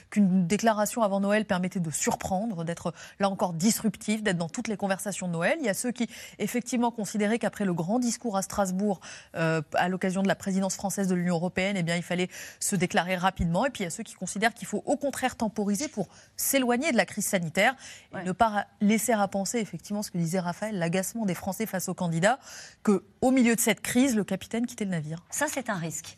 qu'une 0.10 0.48
déclaration 0.48 1.02
avant 1.02 1.20
Noël 1.20 1.46
permettait 1.46 1.80
de 1.80 1.92
surprendre, 1.92 2.64
d'être 2.64 2.94
là 3.20 3.30
encore 3.30 3.54
disruptif, 3.54 4.24
d'être 4.24 4.38
dans 4.38 4.50
toutes 4.50 4.68
les 4.68 4.78
conversations 4.78 5.28
de 5.28 5.34
Noël. 5.34 5.58
Il 5.60 5.66
y 5.66 5.70
a 5.70 5.74
ceux 5.74 5.92
qui 5.92 6.10
effectivement 6.38 6.92
considéraient 6.92 7.40
qu'après 7.40 7.66
le 7.66 7.74
grand 7.74 8.00
discours 8.00 8.38
à 8.38 8.42
Strasbourg 8.42 9.00
euh, 9.36 9.62
à 9.76 9.90
l'occasion 9.90 10.24
de 10.24 10.28
la 10.28 10.36
présidence 10.36 10.76
française 10.76 11.08
de 11.08 11.16
l'Union 11.16 11.36
européenne, 11.36 11.76
eh 11.78 11.84
bien 11.84 11.96
il 11.96 12.04
fallait 12.04 12.30
se 12.60 12.76
déclarer 12.76 13.16
rapidement. 13.16 13.66
Et 13.66 13.70
puis 13.70 13.82
il 13.82 13.86
y 13.86 13.88
a 13.88 13.92
ceux 13.92 14.04
qui 14.04 14.14
considèrent 14.14 14.54
qu'il 14.54 14.68
faut 14.68 14.84
au 14.86 14.98
contraire 14.98 15.36
temporiser 15.36 15.88
pour 15.88 16.08
s'éloigner 16.36 16.92
de 16.92 16.98
la 16.98 17.06
crise 17.06 17.26
sanitaire 17.26 17.76
ouais. 18.14 18.22
et 18.22 18.26
ne 18.26 18.32
pas 18.32 18.59
laisser 18.82 19.14
à 19.14 19.28
penser 19.28 19.60
effectivement 19.60 20.04
ce 20.04 20.12
que 20.12 20.18
disait 20.18 20.40
Raphaël, 20.40 20.78
l'agacement 20.78 21.26
des 21.26 21.36
Français 21.36 21.66
face 21.66 21.90
aux 21.90 21.94
candidats, 21.94 22.40
que 22.84 23.04
au 23.22 23.32
milieu 23.32 23.56
de 23.56 23.60
cette 23.60 23.82
crise, 23.82 24.16
le 24.16 24.24
capitaine 24.24 24.66
quittait 24.66 24.86
le 24.86 24.92
navire. 24.92 25.24
Ça, 25.30 25.46
c'est 25.50 25.70
un 25.70 25.76
risque. 25.76 26.18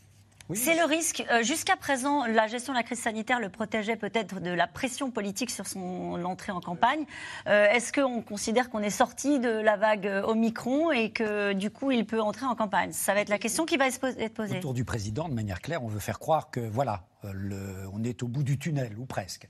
Oui. 0.49 0.57
C'est 0.57 0.75
le 0.75 0.83
risque. 0.83 1.23
Euh, 1.31 1.43
Jusqu'à 1.43 1.77
présent, 1.77 2.25
la 2.25 2.47
gestion 2.47 2.73
de 2.73 2.77
la 2.77 2.83
crise 2.83 2.99
sanitaire 2.99 3.39
le 3.39 3.47
protégeait 3.47 3.95
peut-être 3.95 4.41
de 4.41 4.49
la 4.49 4.67
pression 4.67 5.09
politique 5.09 5.49
sur 5.49 5.65
son 5.65 6.21
entrée 6.25 6.51
en 6.51 6.59
campagne. 6.59 7.05
Euh, 7.47 7.69
Est-ce 7.69 7.93
qu'on 7.93 8.21
considère 8.21 8.69
qu'on 8.69 8.81
est 8.81 8.89
sorti 8.89 9.39
de 9.39 9.49
la 9.49 9.77
vague 9.77 10.07
Omicron 10.25 10.91
et 10.91 11.11
que 11.11 11.53
du 11.53 11.71
coup 11.71 11.91
il 11.91 12.05
peut 12.05 12.19
entrer 12.21 12.45
en 12.45 12.55
campagne? 12.55 12.91
Ça 12.91 13.13
va 13.13 13.21
être 13.21 13.29
la 13.29 13.39
question 13.39 13.65
qui 13.65 13.77
va 13.77 13.87
être 13.87 14.33
posée. 14.33 14.57
Autour 14.57 14.73
du 14.73 14.83
président, 14.83 15.29
de 15.29 15.33
manière 15.33 15.61
claire, 15.61 15.83
on 15.83 15.87
veut 15.87 15.99
faire 15.99 16.19
croire 16.19 16.51
que 16.51 16.59
voilà, 16.59 17.03
le, 17.33 17.87
on 17.93 18.03
est 18.03 18.23
au 18.23 18.27
bout 18.27 18.43
du 18.43 18.57
tunnel, 18.57 18.97
ou 18.97 19.05
presque. 19.05 19.47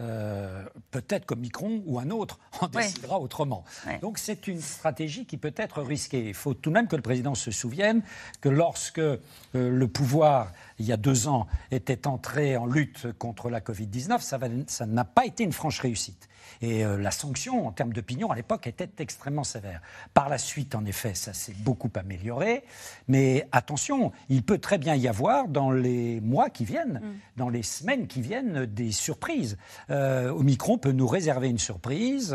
Euh, 0.00 0.62
peut-être 0.90 1.24
comme 1.24 1.40
Micron 1.40 1.82
ou 1.86 1.98
un 1.98 2.10
autre 2.10 2.38
en 2.60 2.68
décidera 2.68 3.18
ouais. 3.18 3.24
autrement. 3.24 3.64
Ouais. 3.86 3.98
Donc 4.00 4.18
c'est 4.18 4.46
une 4.46 4.60
stratégie 4.60 5.24
qui 5.24 5.38
peut 5.38 5.54
être 5.56 5.82
risquée. 5.82 6.28
Il 6.28 6.34
faut 6.34 6.54
tout 6.54 6.70
de 6.70 6.74
même 6.74 6.88
que 6.88 6.96
le 6.96 7.02
président 7.02 7.34
se 7.34 7.50
souvienne 7.50 8.02
que 8.40 8.48
lorsque 8.48 8.98
euh, 8.98 9.18
le 9.54 9.88
pouvoir, 9.88 10.52
il 10.78 10.86
y 10.86 10.92
a 10.92 10.96
deux 10.96 11.28
ans, 11.28 11.46
était 11.70 12.06
entré 12.06 12.56
en 12.56 12.66
lutte 12.66 13.12
contre 13.18 13.48
la 13.48 13.60
Covid-19, 13.60 14.66
ça 14.66 14.86
n'a 14.86 15.04
pas 15.04 15.24
été 15.24 15.44
une 15.44 15.52
franche 15.52 15.80
réussite. 15.80 16.28
Et 16.60 16.84
euh, 16.84 16.96
la 16.96 17.10
sanction, 17.10 17.66
en 17.66 17.72
termes 17.72 17.92
d'opinion, 17.92 18.30
à 18.30 18.36
l'époque, 18.36 18.66
était 18.66 18.90
extrêmement 18.98 19.44
sévère. 19.44 19.80
Par 20.14 20.28
la 20.28 20.38
suite, 20.38 20.74
en 20.74 20.84
effet, 20.84 21.14
ça 21.14 21.32
s'est 21.32 21.54
beaucoup 21.58 21.90
amélioré. 21.94 22.64
Mais 23.08 23.48
attention, 23.52 24.12
il 24.28 24.42
peut 24.42 24.58
très 24.58 24.78
bien 24.78 24.94
y 24.94 25.08
avoir, 25.08 25.48
dans 25.48 25.70
les 25.70 26.20
mois 26.20 26.50
qui 26.50 26.64
viennent, 26.64 27.00
mm. 27.02 27.38
dans 27.38 27.48
les 27.48 27.62
semaines 27.62 28.06
qui 28.06 28.20
viennent, 28.20 28.66
des 28.66 28.92
surprises. 28.92 29.56
Euh, 29.90 30.30
Omicron 30.30 30.78
peut 30.78 30.92
nous 30.92 31.06
réserver 31.06 31.48
une 31.48 31.58
surprise. 31.58 32.34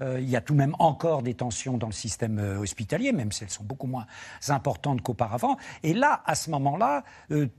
Euh, 0.00 0.20
il 0.20 0.28
y 0.28 0.36
a 0.36 0.40
tout 0.40 0.52
de 0.52 0.58
même 0.58 0.76
encore 0.78 1.22
des 1.22 1.34
tensions 1.34 1.78
dans 1.78 1.86
le 1.86 1.92
système 1.92 2.38
hospitalier, 2.60 3.12
même 3.12 3.32
si 3.32 3.44
elles 3.44 3.50
sont 3.50 3.64
beaucoup 3.64 3.86
moins 3.86 4.06
importantes 4.48 5.02
qu'auparavant. 5.02 5.56
Et 5.82 5.94
là, 5.94 6.22
à 6.26 6.34
ce 6.34 6.50
moment-là, 6.50 7.04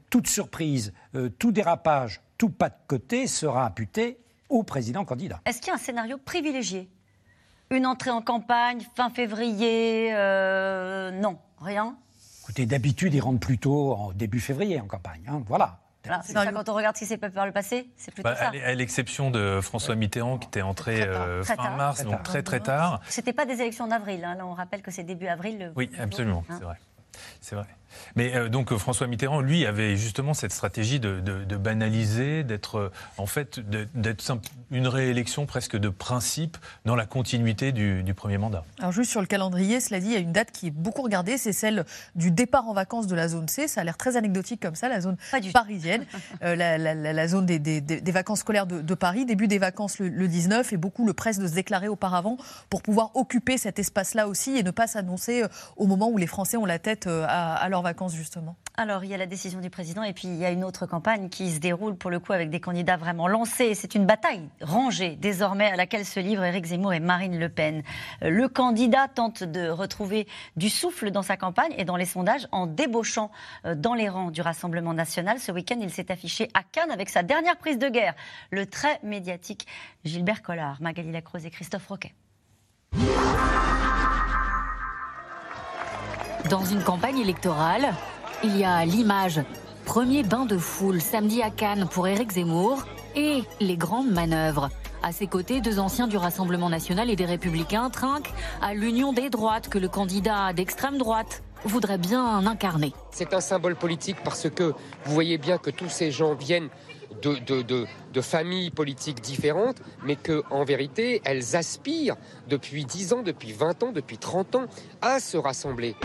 toute 0.09 0.27
surprise, 0.27 0.93
tout 1.39 1.51
dérapage, 1.51 2.21
tout 2.37 2.49
pas 2.49 2.69
de 2.69 2.75
côté 2.87 3.27
sera 3.27 3.65
imputé 3.65 4.19
au 4.49 4.63
président 4.63 5.05
candidat. 5.05 5.41
Est-ce 5.45 5.59
qu'il 5.59 5.67
y 5.67 5.71
a 5.71 5.75
un 5.75 5.79
scénario 5.79 6.17
privilégié? 6.17 6.89
Une 7.69 7.85
entrée 7.85 8.11
en 8.11 8.21
campagne 8.21 8.79
fin 8.95 9.09
février 9.09 10.09
euh, 10.13 11.11
Non, 11.11 11.37
rien? 11.59 11.97
Écoutez, 12.43 12.65
d'habitude, 12.65 13.13
ils 13.13 13.19
rentrent 13.19 13.45
plutôt 13.45 13.93
en 13.93 14.13
début 14.13 14.39
février 14.39 14.79
en 14.79 14.87
campagne. 14.87 15.21
Hein, 15.27 15.43
voilà. 15.47 15.79
Voilà, 16.05 16.21
c'est 16.23 16.31
ça, 16.31 16.49
quand 16.51 16.69
on 16.69 16.73
regarde 16.73 16.95
ce 16.95 17.01
qui 17.01 17.05
s'est 17.05 17.17
fait 17.17 17.29
par 17.29 17.45
le 17.45 17.51
passé, 17.51 17.89
c'est 17.97 18.13
plutôt 18.13 18.29
bah, 18.29 18.35
ça. 18.37 18.51
À 18.63 18.73
l'exception 18.73 19.29
de 19.29 19.59
François 19.61 19.95
Mitterrand 19.95 20.37
qui 20.37 20.47
était 20.47 20.61
entré 20.61 21.01
euh, 21.01 21.43
fin 21.43 21.57
tard. 21.57 21.75
mars, 21.75 21.97
très 21.97 22.05
donc 22.05 22.23
très 22.23 22.43
très 22.43 22.59
tard. 22.61 23.01
C'était 23.09 23.33
pas 23.33 23.45
des 23.45 23.61
élections 23.61 23.87
d'avril, 23.87 24.23
hein. 24.23 24.35
là 24.35 24.45
on 24.45 24.53
rappelle 24.53 24.81
que 24.81 24.91
c'est 24.91 25.03
début 25.03 25.27
avril. 25.27 25.59
Le... 25.59 25.71
Oui, 25.75 25.89
absolument, 25.99 26.45
hein. 26.49 26.55
c'est 26.57 26.63
vrai. 26.63 26.77
C'est 27.41 27.55
vrai. 27.55 27.67
Mais 28.15 28.35
euh, 28.35 28.49
donc 28.49 28.75
François 28.77 29.07
Mitterrand, 29.07 29.41
lui, 29.41 29.65
avait 29.65 29.95
justement 29.95 30.33
cette 30.33 30.51
stratégie 30.51 30.99
de, 30.99 31.19
de, 31.19 31.43
de 31.43 31.57
banaliser, 31.57 32.43
d'être 32.43 32.75
euh, 32.75 32.91
en 33.17 33.25
fait 33.25 33.59
d'être 33.59 34.23
une 34.71 34.87
réélection 34.87 35.45
presque 35.45 35.77
de 35.77 35.89
principe 35.89 36.57
dans 36.85 36.95
la 36.95 37.05
continuité 37.05 37.71
du, 37.71 38.03
du, 38.03 38.13
premier 38.13 38.37
mandat. 38.37 38.63
Alors 38.79 38.91
juste 38.91 39.11
sur 39.11 39.21
le 39.21 39.27
calendrier, 39.27 39.79
cela 39.79 39.99
dit, 39.99 40.07
il 40.07 40.13
y 40.13 40.17
a 40.17 40.19
une 40.19 40.31
date 40.31 40.51
qui 40.51 40.67
est 40.67 40.71
beaucoup 40.71 41.01
regardée, 41.01 41.37
c'est 41.37 41.53
celle 41.53 41.85
du 42.15 42.31
départ 42.31 42.67
en 42.67 42.73
vacances 42.73 43.07
de 43.07 43.15
la 43.15 43.27
zone 43.27 43.47
C. 43.47 43.67
Ça 43.67 43.81
a 43.81 43.83
l'air 43.83 43.97
très 43.97 44.17
anecdotique 44.17 44.61
comme 44.61 44.75
ça, 44.75 44.89
la 44.89 45.01
zone 45.01 45.17
parisienne, 45.53 46.05
euh, 46.43 46.55
la, 46.55 46.77
la, 46.77 46.93
la, 46.95 47.27
zone 47.27 47.45
des, 47.45 47.59
des, 47.59 47.81
des, 47.81 48.11
vacances 48.11 48.39
scolaires 48.39 48.67
de, 48.67 48.81
de, 48.81 48.93
Paris, 48.93 49.25
début 49.25 49.47
des 49.47 49.59
vacances 49.59 49.99
le, 49.99 50.09
le, 50.09 50.27
19, 50.27 50.73
et 50.73 50.77
beaucoup 50.77 51.05
le 51.05 51.13
presse 51.13 51.39
de 51.39 51.47
se 51.47 51.53
déclarer 51.53 51.87
auparavant 51.87 52.37
pour 52.69 52.81
pouvoir 52.81 53.11
occuper 53.15 53.57
cet 53.57 53.79
espace-là 53.79 54.27
aussi 54.27 54.57
et 54.57 54.63
ne 54.63 54.71
pas 54.71 54.87
s'annoncer 54.87 55.43
au 55.77 55.87
moment 55.87 56.09
où 56.09 56.17
les 56.17 56.27
Français 56.27 56.57
ont 56.57 56.65
la 56.65 56.79
tête 56.79 57.07
à, 57.07 57.55
à 57.55 57.69
leur 57.69 57.76
Alors, 58.75 59.03
il 59.03 59.09
y 59.09 59.13
a 59.13 59.17
la 59.17 59.25
décision 59.25 59.59
du 59.59 59.69
président 59.69 60.03
et 60.03 60.13
puis 60.13 60.27
il 60.27 60.35
y 60.35 60.45
a 60.45 60.51
une 60.51 60.63
autre 60.63 60.85
campagne 60.85 61.29
qui 61.29 61.51
se 61.51 61.59
déroule, 61.59 61.95
pour 61.95 62.11
le 62.11 62.19
coup, 62.19 62.33
avec 62.33 62.49
des 62.49 62.59
candidats 62.59 62.97
vraiment 62.97 63.27
lancés. 63.27 63.73
C'est 63.73 63.95
une 63.95 64.05
bataille 64.05 64.47
rangée, 64.61 65.15
désormais, 65.15 65.71
à 65.71 65.75
laquelle 65.75 66.05
se 66.05 66.19
livrent 66.19 66.43
Éric 66.43 66.65
Zemmour 66.65 66.93
et 66.93 66.99
Marine 66.99 67.39
Le 67.39 67.49
Pen. 67.49 67.83
Euh, 68.21 68.29
le 68.29 68.47
candidat 68.47 69.07
tente 69.07 69.43
de 69.43 69.69
retrouver 69.69 70.27
du 70.55 70.69
souffle 70.69 71.11
dans 71.11 71.23
sa 71.23 71.37
campagne 71.37 71.73
et 71.77 71.85
dans 71.85 71.95
les 71.95 72.05
sondages 72.05 72.47
en 72.51 72.67
débauchant 72.67 73.31
euh, 73.65 73.75
dans 73.75 73.93
les 73.93 74.09
rangs 74.09 74.31
du 74.31 74.41
Rassemblement 74.41 74.93
national. 74.93 75.39
Ce 75.39 75.51
week-end, 75.51 75.77
il 75.81 75.89
s'est 75.89 76.11
affiché 76.11 76.49
à 76.53 76.63
Cannes 76.63 76.91
avec 76.91 77.09
sa 77.09 77.23
dernière 77.23 77.57
prise 77.57 77.79
de 77.79 77.89
guerre, 77.89 78.13
le 78.51 78.65
très 78.65 78.99
médiatique 79.03 79.67
Gilbert 80.05 80.41
Collard, 80.41 80.81
Magali 80.81 81.11
Lacroze 81.11 81.45
et 81.45 81.49
Christophe 81.49 81.87
Roquet. 81.87 82.13
Dans 86.49 86.63
une 86.63 86.81
campagne 86.81 87.17
électorale, 87.17 87.93
il 88.41 88.55
y 88.55 88.63
a 88.63 88.85
l'image. 88.85 89.41
Premier 89.85 90.23
bain 90.23 90.45
de 90.45 90.57
foule 90.57 91.01
samedi 91.01 91.41
à 91.41 91.49
Cannes 91.49 91.89
pour 91.91 92.07
Éric 92.07 92.31
Zemmour 92.31 92.83
et 93.15 93.43
les 93.59 93.75
grandes 93.75 94.11
manœuvres. 94.11 94.69
À 95.03 95.11
ses 95.11 95.27
côtés, 95.27 95.59
deux 95.59 95.77
anciens 95.77 96.07
du 96.07 96.15
Rassemblement 96.15 96.69
national 96.69 97.09
et 97.09 97.17
des 97.17 97.25
Républicains 97.25 97.89
trinquent 97.89 98.31
à 98.61 98.73
l'union 98.73 99.11
des 99.11 99.29
droites 99.29 99.67
que 99.67 99.77
le 99.77 99.89
candidat 99.89 100.53
d'extrême 100.53 100.97
droite 100.97 101.43
voudrait 101.65 101.97
bien 101.97 102.45
incarner. 102.47 102.93
C'est 103.11 103.33
un 103.33 103.41
symbole 103.41 103.75
politique 103.75 104.17
parce 104.23 104.49
que 104.49 104.73
vous 105.03 105.13
voyez 105.13 105.37
bien 105.37 105.57
que 105.57 105.69
tous 105.69 105.89
ces 105.89 106.11
gens 106.11 106.33
viennent 106.33 106.69
de, 107.21 108.21
familles 108.21 108.71
politiques 108.71 109.21
différentes, 109.21 109.81
mais 110.05 110.15
qu'en 110.15 110.63
vérité, 110.63 111.21
elles 111.25 111.57
aspirent 111.57 112.15
depuis 112.47 112.85
10 112.85 113.13
ans, 113.13 113.21
depuis 113.21 113.51
20 113.51 113.83
ans, 113.83 113.91
depuis 113.91 114.17
30 114.17 114.55
ans 114.55 114.65
à 115.01 115.19
se 115.19 115.35
rassembler. 115.35 115.95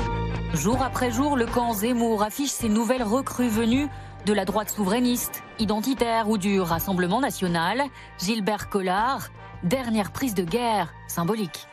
Jour 0.55 0.83
après 0.83 1.11
jour, 1.11 1.37
le 1.37 1.47
camp 1.47 1.73
Zemmour 1.73 2.23
affiche 2.23 2.51
ses 2.51 2.69
nouvelles 2.69 3.03
recrues 3.03 3.49
venues 3.49 3.89
de 4.27 4.35
la 4.35 4.45
droite 4.45 4.69
souverainiste, 4.69 5.43
identitaire 5.59 6.29
ou 6.29 6.37
du 6.37 6.61
Rassemblement 6.61 7.21
national. 7.21 7.85
Gilbert 8.21 8.69
Collard, 8.69 9.29
dernière 9.63 10.13
prise 10.13 10.35
de 10.35 10.45
guerre 10.45 10.93
symbolique. 11.09 11.67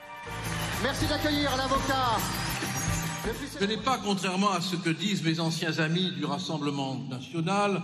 Merci 0.81 1.07
d'accueillir 1.07 1.55
l'avocat. 1.57 2.19
Je 3.59 3.65
n'ai 3.65 3.77
pas, 3.77 3.99
contrairement 4.01 4.51
à 4.51 4.61
ce 4.61 4.77
que 4.77 4.89
disent 4.89 5.23
mes 5.23 5.41
anciens 5.41 5.77
amis 5.79 6.11
du 6.11 6.23
Rassemblement 6.23 6.95
national, 7.09 7.81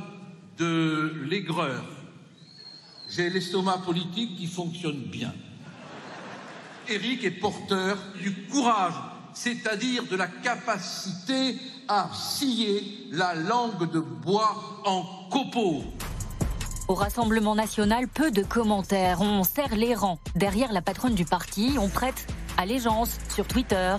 de 0.57 1.11
l'aigreur. 1.29 1.83
J'ai 3.09 3.29
l'estomac 3.29 3.79
politique 3.79 4.37
qui 4.37 4.47
fonctionne 4.47 5.01
bien. 5.01 5.33
Éric 6.87 7.25
est 7.25 7.31
porteur 7.31 7.97
du 8.21 8.33
courage, 8.47 8.93
c'est-à-dire 9.35 10.07
de 10.07 10.15
la 10.15 10.27
capacité 10.27 11.59
à 11.87 12.09
scier 12.13 13.07
la 13.11 13.35
langue 13.35 13.91
de 13.91 13.99
bois 13.99 14.81
en 14.85 15.03
copeaux. 15.29 15.83
Au 16.87 16.93
Rassemblement 16.93 17.55
national, 17.55 18.07
peu 18.07 18.31
de 18.31 18.41
commentaires. 18.43 19.21
On 19.21 19.43
serre 19.43 19.75
les 19.75 19.93
rangs. 19.93 20.19
Derrière 20.35 20.71
la 20.71 20.81
patronne 20.81 21.15
du 21.15 21.25
parti, 21.25 21.75
on 21.79 21.89
prête 21.89 22.27
allégeance 22.57 23.17
sur 23.33 23.47
Twitter. 23.47 23.97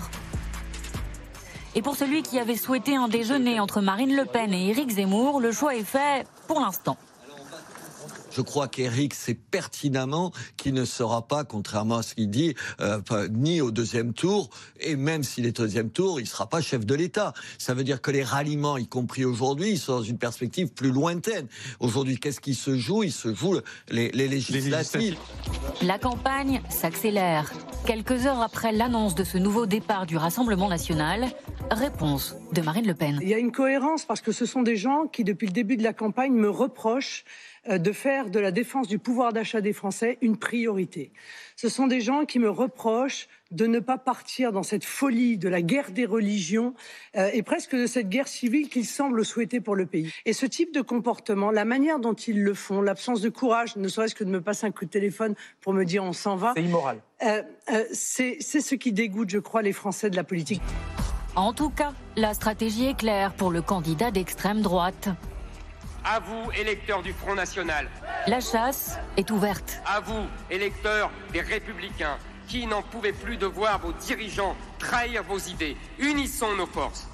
Et 1.75 1.81
pour 1.81 1.95
celui 1.95 2.23
qui 2.23 2.39
avait 2.39 2.55
souhaité 2.55 2.95
un 2.95 3.07
déjeuner 3.07 3.59
entre 3.59 3.81
Marine 3.81 4.15
Le 4.15 4.25
Pen 4.25 4.53
et 4.53 4.69
Éric 4.69 4.89
Zemmour, 4.89 5.39
le 5.39 5.51
choix 5.51 5.75
est 5.75 5.83
fait 5.83 6.25
pour 6.47 6.59
l'instant. 6.59 6.97
Je 8.37 8.43
crois 8.43 8.67
qu'Éric 8.67 9.15
sait 9.15 9.33
pertinemment 9.33 10.31
qu'il 10.57 10.75
ne 10.75 10.85
sera 10.85 11.27
pas, 11.27 11.43
contrairement 11.43 11.97
à 11.97 12.03
ce 12.03 12.13
qu'il 12.13 12.29
dit, 12.29 12.53
euh, 12.79 13.01
ni 13.31 13.61
au 13.61 13.71
deuxième 13.71 14.13
tour, 14.13 14.51
et 14.79 14.95
même 14.95 15.23
s'il 15.23 15.47
est 15.47 15.59
au 15.59 15.63
deuxième 15.63 15.89
tour, 15.89 16.19
il 16.19 16.23
ne 16.23 16.27
sera 16.27 16.47
pas 16.47 16.61
chef 16.61 16.85
de 16.85 16.93
l'État. 16.93 17.33
Ça 17.57 17.73
veut 17.73 17.83
dire 17.83 17.99
que 17.99 18.11
les 18.11 18.23
ralliements, 18.23 18.77
y 18.77 18.85
compris 18.85 19.25
aujourd'hui, 19.25 19.71
ils 19.71 19.79
sont 19.79 19.95
dans 19.95 20.03
une 20.03 20.19
perspective 20.19 20.67
plus 20.67 20.91
lointaine. 20.91 21.47
Aujourd'hui, 21.79 22.19
qu'est-ce 22.19 22.39
qui 22.39 22.53
se 22.53 22.77
joue? 22.77 23.01
Il 23.01 23.11
se 23.11 23.33
joue 23.33 23.55
les, 23.89 24.11
les 24.11 24.27
législatives. 24.27 25.17
La 25.81 25.97
campagne 25.97 26.61
s'accélère. 26.69 27.51
Quelques 27.87 28.27
heures 28.27 28.41
après 28.41 28.71
l'annonce 28.71 29.15
de 29.15 29.23
ce 29.23 29.39
nouveau 29.39 29.65
départ 29.65 30.05
du 30.05 30.15
Rassemblement 30.15 30.69
national, 30.69 31.27
réponse 31.71 32.35
de 32.53 32.61
Marine 32.61 32.85
Le 32.85 32.93
Pen. 32.93 33.17
Il 33.21 33.29
y 33.29 33.33
a 33.33 33.39
une 33.39 33.51
cohérence 33.51 34.05
parce 34.05 34.21
que 34.21 34.31
ce 34.31 34.45
sont 34.45 34.61
des 34.61 34.77
gens 34.77 35.07
qui, 35.07 35.23
depuis 35.23 35.47
le 35.47 35.53
début 35.53 35.77
de 35.77 35.83
la 35.83 35.93
campagne, 35.93 36.33
me 36.33 36.49
reprochent 36.49 37.23
de 37.67 37.91
faire 37.91 38.29
de 38.29 38.39
la 38.39 38.51
défense 38.51 38.87
du 38.87 38.99
pouvoir 38.99 39.33
d'achat 39.33 39.61
des 39.61 39.73
Français 39.73 40.17
une 40.21 40.37
priorité. 40.37 41.11
Ce 41.55 41.69
sont 41.69 41.87
des 41.87 42.01
gens 42.01 42.25
qui 42.25 42.39
me 42.39 42.49
reprochent 42.49 43.27
de 43.51 43.65
ne 43.65 43.79
pas 43.79 43.97
partir 43.97 44.51
dans 44.51 44.63
cette 44.63 44.83
folie 44.83 45.37
de 45.37 45.49
la 45.49 45.61
guerre 45.61 45.91
des 45.91 46.05
religions 46.05 46.73
euh, 47.15 47.29
et 47.33 47.43
presque 47.43 47.75
de 47.75 47.87
cette 47.87 48.09
guerre 48.09 48.27
civile 48.27 48.69
qu'ils 48.69 48.85
semblent 48.85 49.23
souhaiter 49.23 49.61
pour 49.61 49.75
le 49.75 49.85
pays. 49.85 50.13
Et 50.25 50.33
ce 50.33 50.45
type 50.45 50.73
de 50.73 50.81
comportement, 50.81 51.51
la 51.51 51.65
manière 51.65 51.99
dont 51.99 52.13
ils 52.13 52.43
le 52.43 52.53
font, 52.53 52.81
l'absence 52.81 53.21
de 53.21 53.29
courage, 53.29 53.75
ne 53.75 53.87
serait-ce 53.87 54.15
que 54.15 54.23
de 54.23 54.29
me 54.29 54.41
passer 54.41 54.67
un 54.67 54.71
coup 54.71 54.85
de 54.85 54.89
téléphone 54.89 55.35
pour 55.61 55.73
me 55.73 55.83
dire 55.85 56.03
on 56.03 56.13
s'en 56.13 56.35
va. 56.35 56.53
C'est 56.55 56.63
immoral. 56.63 56.99
Euh, 57.23 57.41
c'est 57.91 58.41
ce 58.41 58.75
qui 58.75 58.91
dégoûte, 58.91 59.29
je 59.29 59.39
crois, 59.39 59.61
les 59.61 59.73
Français 59.73 60.09
de 60.09 60.15
la 60.15 60.23
politique. 60.23 60.61
En 61.35 61.53
tout 61.53 61.69
cas, 61.69 61.93
la 62.15 62.33
stratégie 62.33 62.87
est 62.87 62.97
claire 62.97 63.33
pour 63.33 63.51
le 63.51 63.61
candidat 63.61 64.11
d'extrême 64.11 64.61
droite. 64.61 65.09
À 66.09 66.21
vous, 66.21 66.51
électeurs 66.57 67.03
du 67.03 67.11
Front 67.11 67.35
National. 67.35 67.89
La 68.27 68.39
chasse 68.39 68.97
est 69.17 69.29
ouverte. 69.29 69.81
À 69.85 69.99
vous, 69.99 70.25
électeurs 70.49 71.11
des 71.33 71.41
Républicains, 71.41 72.17
qui 72.47 72.65
n'en 72.65 72.81
pouvaient 72.81 73.11
plus 73.11 73.35
de 73.35 73.45
voir 73.45 73.79
vos 73.79 73.91
dirigeants 73.91 74.55
trahir 74.79 75.23
vos 75.23 75.37
idées. 75.37 75.75
Unissons 75.99 76.55
nos 76.55 76.65
forces. 76.65 77.09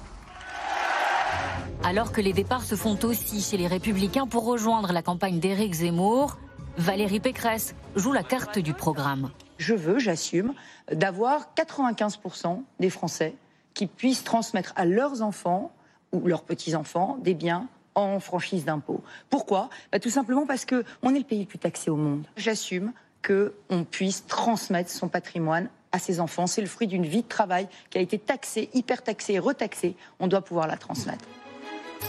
Alors 1.82 2.12
que 2.12 2.20
les 2.20 2.32
départs 2.32 2.62
se 2.62 2.76
font 2.76 2.96
aussi 3.02 3.40
chez 3.42 3.56
les 3.56 3.66
Républicains 3.66 4.28
pour 4.28 4.44
rejoindre 4.44 4.92
la 4.92 5.02
campagne 5.02 5.40
d'Éric 5.40 5.74
Zemmour, 5.74 6.38
Valérie 6.78 7.18
Pécresse 7.18 7.74
joue 7.96 8.12
la 8.12 8.22
carte 8.22 8.60
du 8.60 8.74
programme. 8.74 9.32
Je 9.58 9.74
veux, 9.74 9.98
j'assume, 9.98 10.54
d'avoir 10.92 11.48
95% 11.56 12.62
des 12.78 12.90
Français 12.90 13.34
qui 13.74 13.88
puissent 13.88 14.22
transmettre 14.22 14.72
à 14.76 14.84
leurs 14.84 15.20
enfants 15.22 15.72
ou 16.12 16.28
leurs 16.28 16.44
petits-enfants 16.44 17.18
des 17.20 17.34
biens 17.34 17.66
en 17.94 18.20
franchise 18.20 18.64
d'impôt. 18.64 19.02
Pourquoi? 19.30 19.70
Bah, 19.92 19.98
Tout 19.98 20.10
simplement 20.10 20.46
parce 20.46 20.64
qu'on 20.64 21.14
est 21.14 21.18
le 21.18 21.24
pays 21.24 21.40
le 21.40 21.46
plus 21.46 21.58
taxé 21.58 21.90
au 21.90 21.96
monde. 21.96 22.24
J'assume 22.36 22.92
qu'on 23.26 23.84
puisse 23.84 24.26
transmettre 24.26 24.90
son 24.90 25.08
patrimoine 25.08 25.68
à 25.92 25.98
ses 25.98 26.20
enfants. 26.20 26.46
C'est 26.46 26.60
le 26.60 26.66
fruit 26.66 26.86
d'une 26.86 27.06
vie 27.06 27.22
de 27.22 27.28
travail 27.28 27.68
qui 27.90 27.98
a 27.98 28.00
été 28.00 28.18
taxée, 28.18 28.68
hyper 28.74 29.02
taxée 29.02 29.34
et 29.34 29.38
retaxée. 29.38 29.96
On 30.20 30.26
doit 30.26 30.42
pouvoir 30.42 30.66
la 30.66 30.76
transmettre. 30.76 31.24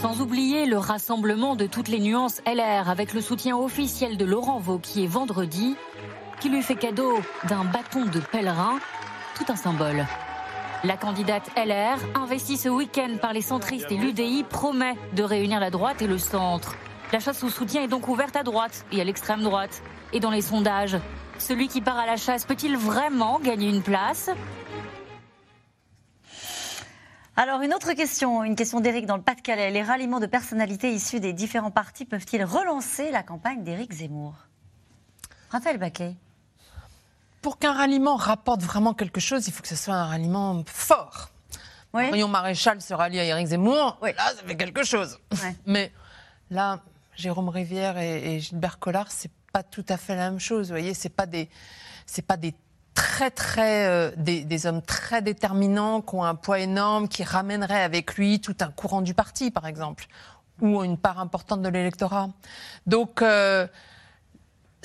Sans 0.02 0.20
oublier 0.20 0.66
le 0.66 0.76
rassemblement 0.76 1.56
de 1.56 1.66
toutes 1.66 1.88
les 1.88 2.00
nuances 2.00 2.42
LR 2.46 2.90
avec 2.90 3.14
le 3.14 3.22
soutien 3.22 3.56
officiel 3.56 4.18
de 4.18 4.24
Laurent 4.26 4.58
Vauquier 4.58 5.06
vendredi, 5.06 5.74
qui 6.40 6.50
lui 6.50 6.62
fait 6.62 6.76
cadeau 6.76 7.18
d'un 7.48 7.64
bâton 7.64 8.04
de 8.04 8.20
pèlerin, 8.20 8.78
tout 9.36 9.50
un 9.50 9.56
symbole. 9.56 10.04
La 10.86 10.96
candidate 10.96 11.50
LR, 11.56 11.98
investie 12.14 12.56
ce 12.56 12.68
week-end 12.68 13.16
par 13.20 13.32
les 13.32 13.42
centristes 13.42 13.90
et 13.90 13.96
l'UDI, 13.96 14.44
promet 14.44 14.94
de 15.14 15.24
réunir 15.24 15.58
la 15.58 15.68
droite 15.68 16.00
et 16.00 16.06
le 16.06 16.16
centre. 16.16 16.76
La 17.12 17.18
chasse 17.18 17.42
au 17.42 17.48
soutien 17.48 17.82
est 17.82 17.88
donc 17.88 18.06
ouverte 18.06 18.36
à 18.36 18.44
droite 18.44 18.86
et 18.92 19.00
à 19.00 19.04
l'extrême 19.04 19.42
droite. 19.42 19.82
Et 20.12 20.20
dans 20.20 20.30
les 20.30 20.42
sondages, 20.42 20.96
celui 21.38 21.66
qui 21.66 21.80
part 21.80 21.98
à 21.98 22.06
la 22.06 22.16
chasse 22.16 22.44
peut-il 22.44 22.76
vraiment 22.76 23.40
gagner 23.40 23.68
une 23.68 23.82
place? 23.82 24.30
Alors, 27.34 27.62
une 27.62 27.74
autre 27.74 27.92
question, 27.94 28.44
une 28.44 28.54
question 28.54 28.78
d'Éric 28.78 29.06
dans 29.06 29.16
le 29.16 29.22
Pas-de-Calais. 29.22 29.72
Les 29.72 29.82
ralliements 29.82 30.20
de 30.20 30.26
personnalités 30.26 30.92
issues 30.92 31.18
des 31.18 31.32
différents 31.32 31.72
partis 31.72 32.04
peuvent-ils 32.04 32.44
relancer 32.44 33.10
la 33.10 33.24
campagne 33.24 33.64
d'Éric 33.64 33.92
Zemmour? 33.92 34.34
Raphaël 35.50 35.78
Baquet 35.78 36.14
pour 37.46 37.60
qu'un 37.60 37.74
ralliement 37.74 38.16
rapporte 38.16 38.60
vraiment 38.60 38.92
quelque 38.92 39.20
chose, 39.20 39.46
il 39.46 39.52
faut 39.52 39.62
que 39.62 39.68
ce 39.68 39.76
soit 39.76 39.94
un 39.94 40.06
ralliement 40.06 40.64
fort. 40.66 41.30
Oui. 41.94 42.10
Marion 42.10 42.26
Maréchal 42.26 42.82
se 42.82 42.92
rallie 42.92 43.20
à 43.20 43.24
Éric 43.24 43.46
Zemmour, 43.46 44.00
là, 44.02 44.12
ça 44.34 44.42
fait 44.44 44.56
quelque 44.56 44.82
chose. 44.82 45.20
Mais 45.64 45.92
là, 46.50 46.80
Jérôme 47.14 47.48
Rivière 47.48 47.98
et, 47.98 48.40
Gilbert 48.40 48.80
Collard, 48.80 49.12
c'est 49.12 49.30
pas 49.52 49.62
tout 49.62 49.84
à 49.88 49.96
fait 49.96 50.16
la 50.16 50.28
même 50.28 50.40
chose. 50.40 50.66
Vous 50.66 50.72
voyez, 50.72 50.92
c'est 50.92 51.08
pas 51.08 51.26
des, 51.26 51.48
c'est 52.04 52.26
pas 52.26 52.36
des 52.36 52.52
très 52.94 53.30
très 53.30 53.86
euh, 53.86 54.10
des, 54.16 54.66
hommes 54.66 54.82
très 54.82 55.22
déterminants 55.22 56.00
qui 56.00 56.16
ont 56.16 56.24
un 56.24 56.34
poids 56.34 56.58
énorme, 56.58 57.06
qui 57.06 57.22
ramèneraient 57.22 57.84
avec 57.84 58.16
lui 58.16 58.40
tout 58.40 58.56
un 58.58 58.72
courant 58.72 59.02
du 59.02 59.14
parti, 59.14 59.52
par 59.52 59.68
exemple, 59.68 60.08
ou 60.60 60.82
une 60.82 60.98
part 60.98 61.20
importante 61.20 61.62
de 61.62 61.68
l'électorat. 61.68 62.28
Donc 62.88 63.22
euh, 63.22 63.68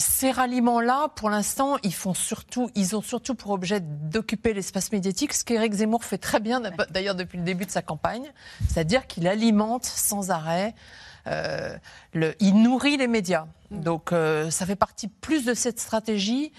ces 0.02 0.32
ralliements-là, 0.32 1.10
pour 1.16 1.30
l'instant, 1.30 1.78
ils 1.84 1.94
font 1.94 2.14
surtout, 2.14 2.70
ils 2.76 2.96
ont 2.96 3.02
surtout 3.02 3.36
pour 3.36 3.52
objet 3.52 3.80
d'occuper 3.80 4.54
l'espace 4.54 4.92
médiatique, 4.92 5.34
ce 5.34 5.46
qu'Éric 5.46 5.74
Zemmour 5.74 6.04
fait 6.04 6.18
très 6.18 6.40
bien, 6.40 6.62
d'ailleurs 6.90 7.16
depuis 7.16 7.38
le 7.38 7.44
début 7.44 7.66
de 7.66 7.72
sa 7.72 7.82
campagne, 7.82 8.32
c'est-à-dire 8.68 9.08
qu'il 9.08 9.28
alimente 9.28 9.86
sans 9.86 10.32
arrêt. 10.32 10.76
Euh, 11.28 11.78
le, 12.14 12.34
il 12.40 12.64
nourrit 12.64 12.98
les 12.98 13.08
médias. 13.08 13.46
Mm. 13.70 13.82
Donc 13.82 14.12
euh, 14.12 14.50
ça 14.50 14.66
fait 14.66 14.76
partie 14.76 15.08
plus 15.08 15.46
de 15.46 15.54
cette 15.54 15.80
stratégie 15.80 16.52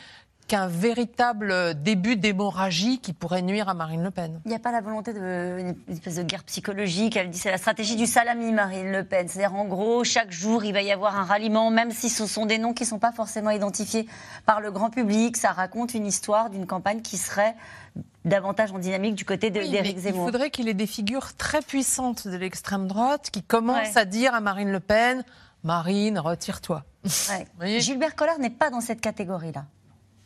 qu'un 0.52 0.66
véritable 0.66 1.80
début 1.82 2.16
d'hémorragie 2.16 2.99
qui 2.99 3.14
pourrait 3.14 3.40
nuire 3.40 3.71
à 3.71 3.75
Marine 3.75 4.02
Le 4.02 4.11
Pen. 4.11 4.38
Il 4.44 4.50
n'y 4.50 4.54
a 4.54 4.59
pas 4.59 4.71
la 4.71 4.82
volonté 4.82 5.14
d'une 5.14 5.75
espèce 5.88 6.16
de 6.16 6.25
guerre 6.25 6.44
psychologique. 6.44 7.16
Elle 7.16 7.30
dit 7.30 7.38
c'est 7.38 7.50
la 7.50 7.56
stratégie 7.56 7.97
du 7.97 8.04
salami, 8.04 8.52
Marine 8.52 8.92
Le 8.92 9.02
Pen. 9.02 9.26
C'est-à-dire, 9.28 9.54
en 9.54 9.64
gros, 9.64 10.04
chaque 10.04 10.30
jour, 10.30 10.62
il 10.62 10.75
va 10.75 10.82
y 10.82 10.92
avoir 10.92 11.16
un 11.16 11.25
ralliement, 11.25 11.71
même 11.71 11.90
si 11.90 12.11
ce 12.11 12.26
sont 12.26 12.44
des 12.44 12.59
noms 12.59 12.75
qui 12.75 12.82
ne 12.82 12.88
sont 12.88 12.99
pas 12.99 13.12
forcément 13.12 13.49
identifiés 13.49 14.06
par 14.44 14.61
le 14.61 14.71
grand 14.71 14.90
public. 14.90 15.38
Ça 15.38 15.52
raconte 15.52 15.94
une 15.94 16.06
histoire 16.06 16.50
d'une 16.50 16.66
campagne 16.66 17.00
qui 17.00 17.16
serait 17.16 17.54
davantage 18.26 18.73
en 18.73 18.78
dynamique 18.78 19.14
du 19.14 19.25
côté 19.25 19.49
d'Éric 19.49 20.00
Zemmour. 20.00 20.21
Il 20.21 20.32
faudrait 20.32 20.50
qu'il 20.50 20.68
ait 20.68 20.75
des 20.75 20.87
figures 20.87 21.35
très 21.35 21.62
puissantes 21.62 22.28
de 22.28 22.37
l'extrême 22.37 22.88
droite 22.88 23.30
qui 23.32 23.42
commencent 23.42 23.97
à 23.97 24.04
dire 24.04 24.35
à 24.35 24.42
Marine 24.42 24.71
Le 24.71 24.80
Pen 24.80 25.25
Marine, 25.64 26.18
retire-toi. 26.18 26.85
Gilbert 27.78 28.16
Collard 28.16 28.38
n'est 28.38 28.50
pas 28.50 28.68
dans 28.68 28.82
cette 28.82 29.00
catégorie-là. 29.00 29.64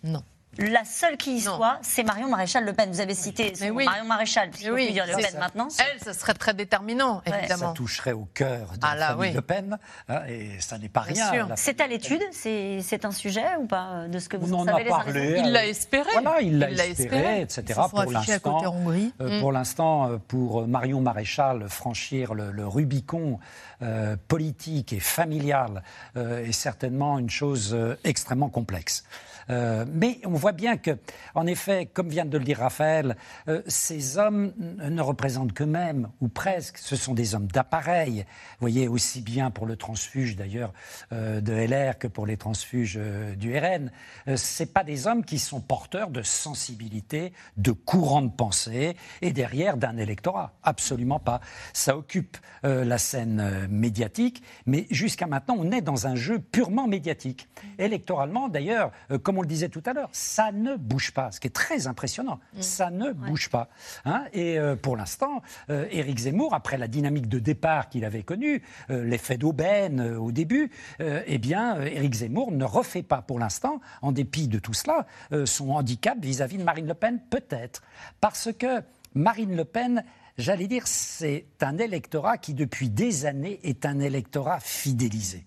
Non. 0.02 0.22
La 0.58 0.84
seule 0.84 1.16
qui 1.16 1.36
y 1.36 1.40
soit, 1.40 1.78
c'est 1.82 2.02
Marion 2.02 2.28
Maréchal 2.28 2.64
Le 2.64 2.72
Pen. 2.72 2.90
Vous 2.90 3.00
avez 3.00 3.14
cité 3.14 3.52
Marion 3.70 4.04
Maréchal, 4.04 4.50
puisqu'il 4.50 4.72
oui, 4.72 4.92
dire 4.92 5.06
Le 5.06 5.14
Pen 5.14 5.38
maintenant. 5.38 5.68
Elle, 5.78 6.02
ce 6.02 6.18
serait 6.18 6.34
très 6.34 6.54
déterminant, 6.54 7.22
évidemment. 7.26 7.68
Ça 7.68 7.72
toucherait 7.74 8.12
au 8.12 8.26
cœur 8.32 8.72
de 8.72 8.78
ah, 8.80 8.96
la 8.96 9.08
famille 9.08 9.32
Le 9.32 9.42
Pen, 9.42 9.78
hein, 10.08 10.22
et 10.28 10.58
ça 10.60 10.78
n'est 10.78 10.88
pas 10.88 11.02
rien. 11.02 11.48
C'est 11.56 11.80
à 11.80 11.86
l'étude 11.86 12.22
C'est 12.32 13.04
un 13.04 13.10
sujet 13.10 13.56
ou 13.60 13.66
pas 13.66 14.08
de 14.08 14.18
ce 14.18 14.28
que 14.28 14.36
vous 14.36 14.54
On 14.54 14.60
en 14.60 14.66
a 14.66 14.82
parlé. 14.82 15.42
Il 15.44 15.52
l'a 15.52 15.66
espéré. 15.66 16.08
Voilà, 16.12 16.40
il 16.40 16.58
l'a 16.58 16.86
espéré, 16.86 17.42
etc. 17.42 17.80
Pour 17.90 18.10
l'instant, 18.10 18.82
euh, 19.20 19.40
pour 19.40 19.52
l'instant, 19.52 20.08
euh, 20.08 20.16
pour 20.16 20.66
Marion 20.66 21.00
Maréchal, 21.00 21.68
franchir 21.68 22.34
le, 22.34 22.66
Rubicon 22.66 23.38
euh, 23.82 24.16
politique 24.28 24.92
et 24.92 25.00
familial 25.00 25.82
est 26.16 26.52
certainement 26.52 27.18
une 27.18 27.30
chose 27.30 27.76
extrêmement 28.04 28.48
complexe. 28.48 29.04
Euh, 29.50 29.84
mais 29.92 30.18
on 30.24 30.32
voit 30.32 30.52
bien 30.52 30.76
que, 30.76 30.98
en 31.34 31.46
effet, 31.46 31.86
comme 31.86 32.08
vient 32.08 32.24
de 32.24 32.38
le 32.38 32.44
dire 32.44 32.58
Raphaël, 32.58 33.16
euh, 33.48 33.62
ces 33.66 34.18
hommes 34.18 34.52
ne 34.58 35.00
représentent 35.00 35.52
qu'eux-mêmes, 35.52 36.08
ou 36.20 36.28
presque. 36.28 36.78
Ce 36.78 36.96
sont 36.96 37.14
des 37.14 37.34
hommes 37.34 37.46
d'appareil. 37.46 38.20
Vous 38.20 38.60
voyez, 38.60 38.88
aussi 38.88 39.20
bien 39.20 39.50
pour 39.50 39.66
le 39.66 39.76
transfuge 39.76 40.36
d'ailleurs 40.36 40.72
euh, 41.12 41.40
de 41.40 41.52
LR 41.52 41.98
que 41.98 42.08
pour 42.08 42.26
les 42.26 42.36
transfuges 42.36 42.98
du 43.36 43.56
RN. 43.56 43.90
Ce 44.36 44.64
pas 44.64 44.84
des 44.84 45.06
hommes 45.06 45.24
qui 45.24 45.38
sont 45.38 45.60
porteurs 45.60 46.10
de 46.10 46.22
sensibilité, 46.22 47.32
de 47.56 47.70
courant 47.70 48.22
de 48.22 48.30
pensée 48.30 48.96
et 49.22 49.32
derrière 49.32 49.76
d'un 49.76 49.96
électorat. 49.96 50.54
Absolument 50.62 51.20
pas. 51.20 51.40
Ça 51.72 51.96
occupe 51.96 52.36
la 52.62 52.98
scène 52.98 53.68
médiatique, 53.70 54.42
mais 54.66 54.86
jusqu'à 54.90 55.26
maintenant, 55.26 55.54
on 55.58 55.70
est 55.70 55.82
dans 55.82 56.08
un 56.08 56.16
jeu 56.16 56.40
purement 56.40 56.88
médiatique. 56.88 57.48
Électoralement, 57.78 58.48
d'ailleurs, 58.48 58.90
comme 59.22 59.36
on 59.38 59.43
le 59.43 59.49
disait 59.49 59.69
tout 59.69 59.83
à 59.87 59.93
l'heure, 59.93 60.09
ça 60.12 60.52
ne 60.52 60.76
bouge 60.76 61.12
pas, 61.12 61.31
ce 61.31 61.40
qui 61.40 61.47
est 61.47 61.50
très 61.50 61.87
impressionnant. 61.87 62.40
Mm. 62.55 62.62
Ça 62.62 62.90
ne 62.90 63.12
bouge 63.12 63.50
pas. 63.50 63.69
Hein. 64.05 64.25
et 64.33 64.59
euh, 64.59 64.76
pour 64.76 64.97
l'instant, 64.97 65.43
euh, 65.71 65.87
Éric 65.90 66.19
Zemmour, 66.19 66.55
après 66.55 66.78
la 66.78 66.88
dynamique 66.88 67.28
de 67.28 67.38
départ 67.38 67.88
qu'il 67.88 68.05
avait 68.05 68.23
connue, 68.23 68.62
euh, 68.90 69.05
l'effet 69.05 69.38
d'aubaine 69.38 70.00
au 70.00 70.33
début, 70.33 70.71
eh 71.00 71.38
bien, 71.38 71.81
Éric 71.81 72.14
Zemmour 72.14 72.52
ne 72.52 72.64
refait 72.64 73.02
pas 73.02 73.23
pour 73.23 73.38
l'instant, 73.38 73.81
en 74.02 74.12
dépit 74.12 74.49
de 74.49 74.59
tout 74.59 74.75
cela, 74.75 75.07
son 75.45 75.71
handicap 75.71 76.19
vis-à-vis 76.21 76.57
-vis 76.57 76.61
de 76.61 76.64
Marine 76.64 76.87
Le 76.87 76.95
Pen, 76.95 77.21
peut-être. 77.31 77.83
Parce 78.21 78.50
que 78.52 78.83
Marine 79.14 79.57
Le 79.57 79.64
Pen 79.64 80.05
j'allais 80.38 80.66
dire, 80.66 80.87
c'est 80.87 81.47
un 81.61 81.78
électorat 81.78 82.38
qui, 82.38 82.55
depuis 82.55 82.90
des 82.90 83.26
années, 83.26 83.61
est 83.62 83.87
un 83.87 83.99
électorat 84.00 84.61
fidélisé. 84.61 85.47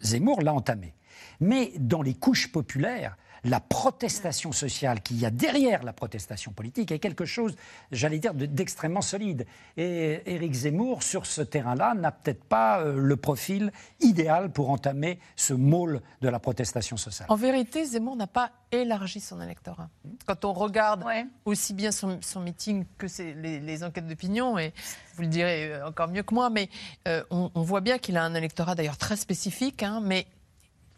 Zemmour 0.00 0.42
l'a 0.42 0.52
entamé. 0.52 0.95
Mais 1.40 1.72
dans 1.78 2.02
les 2.02 2.14
couches 2.14 2.50
populaires, 2.52 3.16
la 3.46 3.60
protestation 3.60 4.52
sociale 4.52 5.00
qu'il 5.02 5.18
y 5.20 5.26
a 5.26 5.30
derrière 5.30 5.84
la 5.84 5.92
protestation 5.92 6.52
politique 6.52 6.90
est 6.90 6.98
quelque 6.98 7.24
chose, 7.24 7.54
j'allais 7.92 8.18
dire, 8.18 8.34
d'extrêmement 8.34 9.02
solide. 9.02 9.46
Et 9.76 10.20
Éric 10.26 10.52
Zemmour, 10.52 11.02
sur 11.02 11.26
ce 11.26 11.42
terrain-là, 11.42 11.94
n'a 11.94 12.10
peut-être 12.10 12.44
pas 12.44 12.80
euh, 12.80 12.98
le 12.98 13.16
profil 13.16 13.72
idéal 14.00 14.50
pour 14.50 14.70
entamer 14.70 15.20
ce 15.36 15.54
môle 15.54 16.00
de 16.22 16.28
la 16.28 16.38
protestation 16.40 16.96
sociale. 16.96 17.28
En 17.30 17.36
vérité, 17.36 17.84
Zemmour 17.84 18.16
n'a 18.16 18.26
pas 18.26 18.50
élargi 18.72 19.20
son 19.20 19.40
électorat. 19.40 19.88
Quand 20.26 20.44
on 20.44 20.52
regarde 20.52 21.04
aussi 21.44 21.72
bien 21.72 21.92
son, 21.92 22.18
meeting 22.40 22.84
que 22.98 23.06
les, 23.22 23.84
enquêtes 23.84 24.08
d'opinion, 24.08 24.58
et 24.58 24.72
vous 25.14 25.22
le 25.22 25.28
direz 25.28 25.72
euh, 25.72 25.86
encore 25.86 26.08
mieux 26.08 26.22
que 26.22 26.34
moi, 26.34 26.50
mais 26.50 26.68
euh, 27.06 27.22
on, 27.30 27.62
voit 27.62 27.80
bien 27.80 27.98
qu'il 27.98 28.16
a 28.16 28.24
un 28.24 28.34
électorat 28.34 28.74
d'ailleurs 28.74 28.96
très 28.96 29.16
spécifique, 29.16 29.82
hein, 29.82 30.00
mais 30.02 30.26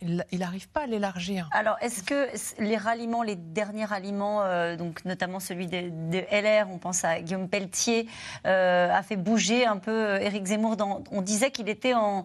il 0.00 0.38
n'arrive 0.38 0.68
pas 0.68 0.82
à 0.82 0.86
l'élargir. 0.86 1.48
Alors, 1.52 1.76
est-ce 1.80 2.02
que 2.02 2.28
les 2.62 2.76
ralliements, 2.76 3.22
les 3.22 3.36
derniers 3.36 3.84
ralliements, 3.84 4.42
euh, 4.42 4.76
donc 4.76 5.04
notamment 5.04 5.40
celui 5.40 5.66
de, 5.66 6.18
LR, 6.30 6.68
on 6.70 6.78
pense 6.78 7.04
à 7.04 7.20
Guillaume 7.20 7.48
Pelletier, 7.48 8.06
euh, 8.46 8.92
a 8.92 9.02
fait 9.02 9.16
bouger 9.16 9.66
un 9.66 9.78
peu 9.78 9.90
euh, 9.90 10.20
Éric 10.20 10.46
Zemmour 10.46 10.76
On 11.10 11.22
disait 11.22 11.50
qu'il 11.50 11.68
était 11.68 11.94
en, 11.94 12.24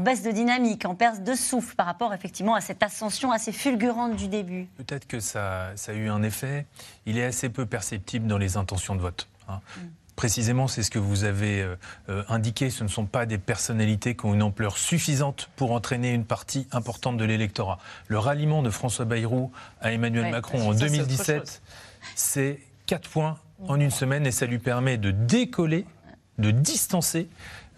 baisse 0.00 0.22
de 0.22 0.30
dynamique, 0.30 0.84
en 0.84 0.94
perte 0.94 1.22
de 1.22 1.34
souffle 1.34 1.74
par 1.76 1.86
rapport 1.86 2.12
effectivement 2.12 2.54
à 2.54 2.60
cette 2.60 2.82
ascension 2.82 3.32
assez 3.32 3.52
fulgurante 3.52 4.16
du 4.16 4.28
début. 4.28 4.66
Peut-être 4.76 5.06
que 5.06 5.20
ça, 5.20 5.70
a 5.86 5.92
eu 5.92 6.08
un 6.08 6.22
effet. 6.22 6.66
Il 7.06 7.16
est 7.16 7.24
assez 7.24 7.48
peu 7.48 7.64
perceptible 7.64 8.26
dans 8.26 8.38
les 8.38 8.56
intentions 8.56 8.96
de 8.96 9.00
vote. 9.00 9.28
Hein. 9.48 9.60
Mm. 9.76 9.80
Précisément, 10.16 10.68
c'est 10.68 10.82
ce 10.82 10.90
que 10.90 10.98
vous 10.98 11.24
avez 11.24 11.60
euh, 11.60 11.74
euh, 12.08 12.22
indiqué. 12.28 12.70
Ce 12.70 12.84
ne 12.84 12.88
sont 12.88 13.06
pas 13.06 13.26
des 13.26 13.38
personnalités 13.38 14.14
qui 14.14 14.26
ont 14.26 14.34
une 14.34 14.42
ampleur 14.42 14.78
suffisante 14.78 15.50
pour 15.56 15.72
entraîner 15.72 16.12
une 16.12 16.24
partie 16.24 16.68
importante 16.70 17.16
de 17.16 17.24
l'électorat. 17.24 17.78
Le 18.06 18.18
ralliement 18.18 18.62
de 18.62 18.70
François 18.70 19.04
Bayrou 19.04 19.50
à 19.80 19.92
Emmanuel 19.92 20.30
Macron 20.30 20.70
en 20.70 20.74
2017, 20.74 21.62
c'est 22.14 22.60
4 22.86 23.08
points 23.08 23.38
en 23.66 23.80
une 23.80 23.90
semaine 23.90 24.26
et 24.26 24.30
ça 24.30 24.46
lui 24.46 24.58
permet 24.58 24.98
de 24.98 25.10
décoller, 25.10 25.84
de 26.38 26.50
distancer 26.50 27.28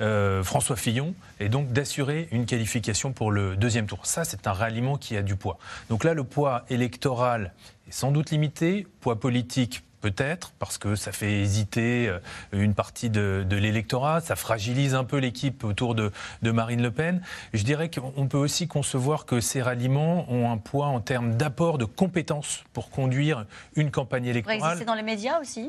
euh, 0.03 0.43
François 0.43 0.77
Fillon 0.77 1.15
et 1.41 1.49
donc 1.49 1.73
d'assurer 1.73 2.29
une 2.31 2.45
qualification 2.45 3.13
pour 3.13 3.31
le 3.31 3.57
deuxième 3.57 3.87
tour. 3.87 4.05
Ça, 4.05 4.25
c'est 4.25 4.47
un 4.47 4.53
ralliement 4.53 4.99
qui 4.99 5.17
a 5.17 5.23
du 5.23 5.37
poids. 5.37 5.57
Donc 5.89 6.05
là, 6.05 6.13
le 6.13 6.23
poids 6.23 6.67
électoral 6.69 7.55
est 7.89 7.93
sans 7.93 8.13
doute 8.13 8.31
limité, 8.31 8.87
poids 9.01 9.19
politique 9.19 9.83
peut-être, 10.11 10.53
parce 10.61 10.79
que 10.79 10.95
ça 10.95 11.11
fait 11.11 11.41
hésiter 11.41 12.07
euh, 12.07 12.21
une 12.53 12.75
partie 12.75 13.11
de, 13.11 13.45
l'électorat, 13.51 14.21
ça 14.21 14.37
fragilise 14.37 14.95
un 14.95 15.03
peu 15.03 15.17
l'équipe 15.17 15.65
autour 15.65 15.97
de, 15.97 16.13
Marine 16.45 16.81
Le 16.81 16.93
Pen. 16.93 17.21
Je 17.53 17.65
dirais 17.65 17.91
qu'on 17.91 18.29
peut 18.29 18.39
aussi 18.39 18.69
concevoir 18.69 19.27
que 19.27 19.41
ces 19.41 19.61
ralliements 19.63 20.31
ont 20.33 20.53
un 20.53 20.59
poids 20.59 20.87
en 20.87 21.01
termes 21.01 21.37
d'apport 21.37 21.77
de 21.77 21.85
compétences 21.85 22.63
pour 22.73 22.91
conduire 22.91 23.47
une 23.75 23.91
campagne 23.91 24.27
électorale. 24.27 24.61
Pour 24.61 24.69
exister 24.69 24.85
dans 24.85 24.95
les 24.95 25.03
médias 25.03 25.41
aussi? 25.41 25.67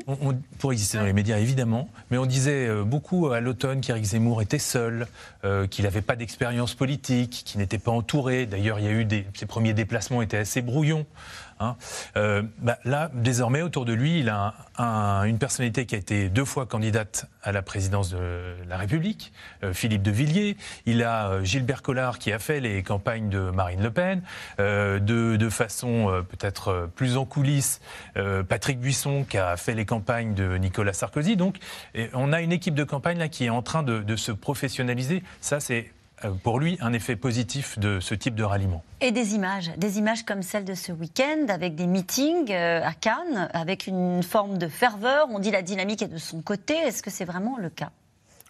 Pour 0.58 0.72
exister 0.72 0.98
dans 0.98 1.04
les 1.04 1.12
médias, 1.12 1.38
évidemment. 1.38 1.88
Mais 2.12 2.18
on 2.18 2.26
disait 2.26 2.68
euh, 2.68 2.84
beaucoup 2.84 3.30
à 3.30 3.40
l'automne 3.40 3.80
qu'Éric 3.80 4.04
Zemmour 4.04 4.40
était 4.40 4.60
seul, 4.60 5.08
euh, 5.44 5.66
qu'il 5.66 5.84
n'avait 5.84 6.00
pas 6.00 6.14
d'expérience 6.14 6.74
politique, 6.74 7.42
qu'il 7.44 7.58
n'était 7.58 7.78
pas 7.78 7.90
entouré. 7.90 8.46
D'ailleurs, 8.46 8.78
il 8.78 8.84
y 8.84 8.88
a 8.88 8.92
eu 8.92 9.04
des, 9.04 9.26
ses 9.34 9.46
premiers 9.46 9.74
déplacements 9.74 10.22
étaient 10.22 10.36
assez 10.36 10.62
brouillons. 10.62 11.06
Hein. 11.60 11.76
Euh, 12.16 12.42
bah, 12.58 12.78
là, 12.84 13.10
désormais, 13.14 13.62
autour 13.62 13.84
de 13.84 13.92
lui, 13.92 14.20
il 14.20 14.28
a 14.28 14.54
une 15.24 15.38
personnalité 15.38 15.86
qui 15.86 15.94
a 15.94 15.98
été 15.98 16.28
deux 16.28 16.44
fois 16.44 16.66
candidate 16.66 17.26
à 17.42 17.52
la 17.52 17.62
présidence 17.62 18.10
de 18.10 18.54
la 18.68 18.76
République, 18.76 19.32
euh, 19.64 19.72
Philippe 19.72 20.02
de 20.02 20.10
Villiers. 20.10 20.56
Il 20.86 21.02
a 21.02 21.30
euh, 21.30 21.44
Gilbert 21.44 21.82
Collard 21.82 22.18
qui 22.18 22.32
a 22.32 22.38
fait 22.38 22.60
les 22.60 22.82
campagnes 22.82 23.28
de 23.28 23.50
Marine 23.50 23.82
Le 23.82 23.90
Pen, 23.90 24.22
de, 24.58 25.48
façon 25.50 26.24
peut-être 26.28 26.90
plus 26.94 27.16
en 27.16 27.24
coulisses, 27.24 27.80
Patrick 28.48 28.78
Buisson 28.78 29.24
qui 29.24 29.38
a 29.38 29.56
fait 29.56 29.74
les 29.74 29.86
campagnes 29.86 30.34
de 30.34 30.56
Nicolas 30.58 30.92
Sarkozy. 30.92 31.36
Donc, 31.36 31.56
on 32.12 32.32
a 32.32 32.42
une 32.42 32.52
équipe 32.52 32.74
de 32.74 32.84
campagne 32.84 33.18
là 33.18 33.28
qui 33.28 33.46
est 33.46 33.50
en 33.50 33.62
train 33.62 33.82
de, 33.82 34.00
de 34.00 34.16
se 34.16 34.30
professionnaliser. 34.30 35.22
Ça, 35.40 35.58
c'est 35.58 35.90
pour 36.42 36.58
lui 36.58 36.76
un 36.80 36.92
effet 36.92 37.16
positif 37.16 37.78
de 37.78 38.00
ce 38.00 38.14
type 38.14 38.34
de 38.34 38.44
ralliement. 38.44 38.82
Et 39.00 39.12
des 39.12 39.34
images, 39.34 39.70
des 39.76 39.98
images 39.98 40.24
comme 40.24 40.42
celle 40.42 40.64
de 40.64 40.74
ce 40.74 40.92
week-end, 40.92 41.46
avec 41.48 41.74
des 41.74 41.86
meetings 41.86 42.52
euh, 42.52 42.82
à 42.82 42.92
Cannes, 42.92 43.48
avec 43.52 43.86
une 43.86 44.22
forme 44.22 44.58
de 44.58 44.68
ferveur. 44.68 45.28
On 45.30 45.38
dit 45.38 45.50
la 45.50 45.62
dynamique 45.62 46.02
est 46.02 46.08
de 46.08 46.18
son 46.18 46.42
côté. 46.42 46.74
Est-ce 46.74 47.02
que 47.02 47.10
c'est 47.10 47.24
vraiment 47.24 47.56
le 47.58 47.70
cas? 47.70 47.90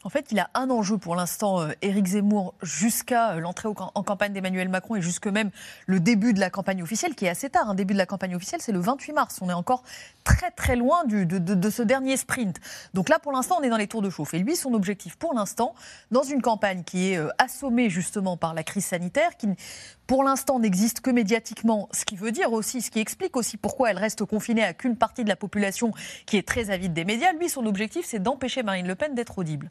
En 0.09 0.11
fait, 0.11 0.33
il 0.33 0.38
a 0.38 0.49
un 0.55 0.71
enjeu 0.71 0.97
pour 0.97 1.16
l'instant, 1.16 1.61
euh, 1.61 1.73
Éric 1.83 2.07
Zemmour, 2.07 2.55
jusqu'à 2.62 3.33
euh, 3.33 3.40
l'entrée 3.40 3.68
en 3.68 4.03
campagne 4.03 4.33
d'Emmanuel 4.33 4.71
Macron 4.71 4.97
et 4.97 5.03
jusque 5.03 5.27
même 5.27 5.51
le 5.87 6.01
début 6.01 6.33
de 6.33 6.40
la 6.40 6.49
campagne 6.49 6.83
officielle, 6.83 7.14
qui 7.14 7.27
est 7.27 7.29
assez 7.29 7.51
tard. 7.51 7.68
Un 7.68 7.75
début 7.75 7.92
de 7.92 7.99
la 7.99 8.07
campagne 8.07 8.35
officielle, 8.35 8.62
c'est 8.62 8.73
le 8.73 8.81
28 8.81 9.12
mars. 9.12 9.38
On 9.42 9.51
est 9.51 9.53
encore 9.53 9.83
très 10.25 10.51
très 10.51 10.77
loin 10.77 11.05
du, 11.05 11.27
de, 11.27 11.68
ce 11.68 11.83
dernier 11.83 12.16
sprint. 12.16 12.57
Donc 12.94 13.11
là, 13.11 13.18
pour 13.18 13.33
l'instant, 13.33 13.57
on 13.61 13.62
est 13.62 13.68
dans 13.68 13.77
les 13.77 13.87
tours 13.87 14.01
de 14.01 14.09
chauffe. 14.09 14.33
Et 14.33 14.38
lui, 14.38 14.57
son 14.57 14.73
objectif 14.73 15.16
pour 15.16 15.35
l'instant, 15.35 15.75
dans 16.11 16.23
une 16.23 16.40
campagne 16.40 16.85
qui 16.85 17.12
est 17.12 17.18
euh, 17.18 17.29
assommée 17.37 17.90
justement 17.90 18.38
par 18.38 18.55
la 18.55 18.62
crise 18.62 18.87
sanitaire, 18.87 19.37
qui 19.37 19.49
pour 20.09 20.25
l'instant 20.25 20.59
n'existe 20.59 21.01
que 21.01 21.11
médiatiquement, 21.11 21.88
ce 21.92 22.07
qui 22.07 22.16
veut 22.16 22.33
dire 22.33 22.53
aussi, 22.53 22.81
ce 22.81 22.90
qui 22.90 22.99
explique 22.99 23.37
aussi 23.37 23.59
pourquoi 23.59 23.90
elle 23.90 23.99
reste 23.99 24.25
confinée 24.25 24.64
à 24.64 24.73
qu'une 24.73 24.97
partie 24.97 25.23
de 25.23 25.29
la 25.29 25.37
population 25.37 25.92
qui 26.25 26.38
est 26.38 26.49
très 26.49 26.71
avide 26.71 26.94
des 26.94 27.05
médias. 27.05 27.33
Lui, 27.35 27.51
son 27.51 27.66
objectif, 27.66 28.07
c'est 28.07 28.18
d'empêcher 28.18 28.62
Marine 28.62 28.88
Le 28.88 28.94
Pen 28.94 29.14
d'être 29.14 29.38
audible. 29.38 29.68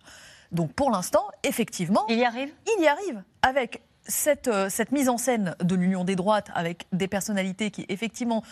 Donc 0.52 0.74
pour 0.74 0.92
l'instant, 0.92 1.26
effectivement, 1.44 2.06
il 2.08 2.20
y 2.20 2.24
arrive? 2.24 2.52
Il 2.78 2.84
y 2.84 2.88
arrive 2.88 3.24
avec 3.42 3.82
cette, 4.04 4.48
euh, 4.48 4.70
cette 4.70 4.92
mise 4.92 5.10
en 5.10 5.18
scène 5.18 5.56
de 5.60 5.76
l'union 5.76 6.04
des 6.04 6.16
droites, 6.16 6.52
avec 6.54 6.86
des 6.94 7.08
personnalités 7.08 7.72
qui 7.72 7.88
effectivement 7.90 8.44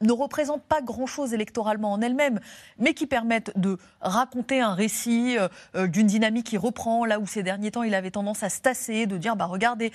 ne 0.00 0.12
représentent 0.12 0.62
pas 0.62 0.80
grand-chose 0.80 1.34
électoralement 1.34 1.92
en 1.92 2.00
elles-mêmes, 2.00 2.40
mais 2.78 2.94
qui 2.94 3.06
permettent 3.06 3.52
de 3.56 3.78
raconter 4.00 4.60
un 4.60 4.74
récit 4.74 5.36
euh, 5.74 5.86
d'une 5.86 6.06
dynamique 6.06 6.46
qui 6.46 6.56
reprend 6.56 7.04
là 7.04 7.18
où 7.18 7.26
ces 7.26 7.42
derniers 7.42 7.70
temps 7.70 7.82
il 7.82 7.94
avait 7.94 8.10
tendance 8.10 8.42
à 8.42 8.48
se 8.48 8.60
tasser, 8.60 9.06
de 9.06 9.16
dire 9.16 9.36
bah 9.36 9.46
regardez, 9.46 9.92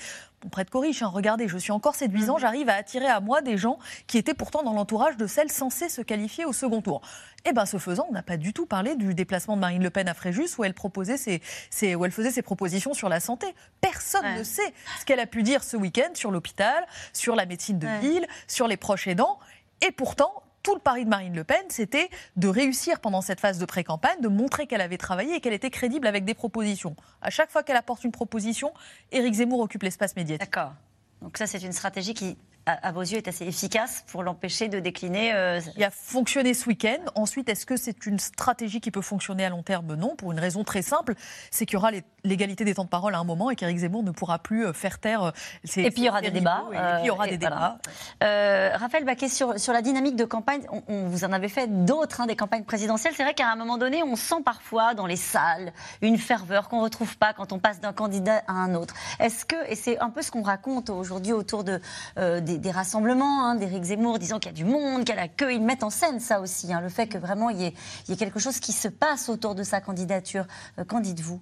prêtre 0.49 0.71
corrige, 0.71 1.01
hein, 1.03 1.07
regardez, 1.07 1.47
je 1.47 1.57
suis 1.57 1.71
encore 1.71 1.95
séduisant, 1.95 2.37
j'arrive 2.37 2.69
à 2.69 2.75
attirer 2.75 3.07
à 3.07 3.19
moi 3.19 3.41
des 3.41 3.57
gens 3.57 3.79
qui 4.07 4.17
étaient 4.17 4.33
pourtant 4.33 4.63
dans 4.63 4.73
l'entourage 4.73 5.17
de 5.17 5.27
celles 5.27 5.51
censées 5.51 5.89
se 5.89 6.01
qualifier 6.01 6.45
au 6.45 6.53
second 6.53 6.81
tour. 6.81 7.01
Et 7.45 7.51
bien, 7.51 7.65
ce 7.65 7.77
faisant, 7.77 8.05
on 8.09 8.13
n'a 8.13 8.23
pas 8.23 8.37
du 8.37 8.53
tout 8.53 8.65
parlé 8.65 8.95
du 8.95 9.13
déplacement 9.13 9.55
de 9.55 9.61
Marine 9.61 9.83
Le 9.83 9.89
Pen 9.89 10.07
à 10.07 10.13
Fréjus 10.13 10.57
où 10.57 10.63
elle, 10.63 10.73
proposait 10.73 11.17
ses, 11.17 11.95
où 11.95 12.05
elle 12.05 12.11
faisait 12.11 12.31
ses 12.31 12.41
propositions 12.41 12.93
sur 12.93 13.09
la 13.09 13.19
santé. 13.19 13.47
Personne 13.81 14.37
ne 14.37 14.43
sait 14.43 14.73
ce 14.99 15.05
qu'elle 15.05 15.19
a 15.19 15.25
pu 15.25 15.43
dire 15.43 15.63
ce 15.63 15.75
week-end 15.75 16.09
sur 16.13 16.31
l'hôpital, 16.31 16.85
sur 17.11 17.35
la 17.35 17.45
médecine 17.45 17.79
de 17.79 17.87
ville, 18.01 18.25
sur 18.47 18.67
les 18.67 18.77
proches 18.77 19.07
aidants. 19.07 19.39
Et 19.85 19.91
pourtant, 19.91 20.43
tout 20.63 20.73
le 20.73 20.79
pari 20.79 21.03
de 21.03 21.09
Marine 21.09 21.35
Le 21.35 21.43
Pen, 21.43 21.63
c'était 21.67 22.09
de 22.37 22.47
réussir 22.47 23.01
pendant 23.01 23.21
cette 23.21 23.41
phase 23.41 23.59
de 23.59 23.65
pré-campagne, 23.65 24.21
de 24.21 24.29
montrer 24.29 24.65
qu'elle 24.65 24.81
avait 24.81 24.97
travaillé 24.97 25.35
et 25.35 25.41
qu'elle 25.41 25.53
était 25.53 25.69
crédible 25.69 26.07
avec 26.07 26.23
des 26.23 26.33
propositions. 26.33 26.95
À 27.21 27.29
chaque 27.29 27.51
fois 27.51 27.63
qu'elle 27.63 27.75
apporte 27.75 28.05
une 28.05 28.13
proposition, 28.13 28.73
Éric 29.11 29.33
Zemmour 29.33 29.59
occupe 29.59 29.83
l'espace 29.83 30.15
médiatique. 30.15 30.49
D'accord. 30.49 30.73
Donc 31.21 31.37
ça, 31.37 31.47
c'est 31.47 31.61
une 31.61 31.73
stratégie 31.73 32.13
qui 32.13 32.37
à, 32.65 32.91
vos 32.93 33.01
yeux, 33.01 33.17
est 33.17 33.27
assez 33.27 33.45
efficace 33.45 34.05
pour 34.07 34.23
l'empêcher 34.23 34.69
de 34.69 34.79
décliner 34.79 35.33
euh, 35.33 35.59
Il 35.75 35.83
a 35.83 35.91
fonctionné 35.91 36.53
ce 36.53 36.67
week-end. 36.67 36.99
Ensuite, 37.15 37.49
est-ce 37.49 37.65
que 37.65 37.75
c'est 37.75 38.05
une 38.05 38.19
stratégie 38.19 38.79
qui 38.79 38.89
peut 38.89 39.01
fonctionner 39.01 39.43
à 39.45 39.49
long 39.49 39.63
terme? 39.63 39.95
Non, 39.95 40.15
pour 40.15 40.31
une 40.31 40.39
raison 40.39 40.63
très 40.63 40.81
simple, 40.81 41.15
c'est 41.51 41.65
qu'il 41.65 41.73
y 41.73 41.77
aura 41.77 41.91
l'égalité 42.23 42.63
des 42.63 42.75
temps 42.75 42.85
de 42.85 42.89
parole 42.89 43.15
à 43.15 43.19
un 43.19 43.25
moment 43.25 43.49
et 43.49 43.55
qu'Éric 43.55 43.79
Zemmour 43.79 44.03
ne 44.03 44.11
pourra 44.11 44.39
plus 44.39 44.65
euh, 44.65 44.73
faire 44.73 44.99
taire 44.99 45.33
ses. 45.65 45.81
Euh, 45.81 45.87
et 45.87 45.91
puis 45.91 46.03
il 46.03 46.05
y 46.05 46.09
aura 46.09 46.21
des 46.21 46.31
débats. 46.31 46.63
Et 46.71 46.75
puis 46.75 47.03
il 47.03 47.07
y 47.07 47.09
aura 47.09 47.27
des 47.27 47.37
débats. 47.37 47.79
Raphaël 48.21 49.03
Baquet, 49.03 49.27
sur, 49.27 49.59
sur 49.59 49.73
la 49.73 49.81
dynamique 49.81 50.15
de 50.15 50.25
campagne, 50.25 50.61
on, 50.87 51.07
vous 51.07 51.25
en 51.25 51.33
avez 51.33 51.49
fait 51.49 51.67
d'autres, 51.85 52.21
hein, 52.21 52.27
des 52.27 52.37
campagnes 52.37 52.63
présidentielles. 52.63 53.13
C'est 53.15 53.23
vrai 53.23 53.33
qu'à 53.33 53.51
un 53.51 53.55
moment 53.55 53.77
donné, 53.77 54.03
on 54.03 54.15
sent 54.15 54.41
parfois 54.45 54.93
dans 54.93 55.05
les 55.05 55.17
salles 55.17 55.73
une 56.01 56.17
ferveur 56.17 56.69
qu'on 56.69 56.77
ne 56.77 56.83
retrouve 56.83 57.17
pas 57.17 57.33
quand 57.33 57.51
on 57.51 57.59
passe 57.59 57.81
d'un 57.81 57.93
candidat 57.93 58.41
à 58.47 58.53
un 58.53 58.73
autre. 58.75 58.93
Est-ce 59.19 59.45
que, 59.45 59.55
et 59.69 59.75
c'est 59.75 59.99
un 59.99 60.09
peu 60.09 60.21
ce 60.21 60.31
qu'on 60.31 60.43
raconte 60.43 60.89
aujourd'hui 60.89 61.33
autour 61.33 61.65
de, 61.65 61.81
des 62.15 62.52
des, 62.57 62.71
rassemblements 62.71 63.45
hein, 63.45 63.55
d'Éric 63.55 63.83
Zemmour 63.83 64.19
disant 64.19 64.39
qu'il 64.39 64.51
y 64.51 64.53
a 64.53 64.57
du 64.57 64.65
monde, 64.65 65.03
qu'il 65.03 65.15
y 65.15 65.17
a 65.17 65.21
la 65.21 65.27
queue. 65.27 65.53
Ils 65.53 65.61
mettent 65.61 65.83
en 65.83 65.89
scène 65.89 66.19
ça 66.19 66.39
aussi, 66.39 66.73
hein, 66.73 66.81
le 66.81 66.89
fait 66.89 67.07
que 67.07 67.17
vraiment 67.17 67.49
il 67.49 67.61
y, 67.61 67.65
ait, 67.65 68.15
quelque 68.15 68.39
chose 68.39 68.59
qui 68.59 68.71
se 68.71 68.87
passe 68.87 69.29
autour 69.29 69.55
de 69.55 69.63
sa 69.63 69.81
candidature. 69.81 70.45
Euh, 70.79 70.85
qu'en 70.85 70.99
dites-vous? 70.99 71.41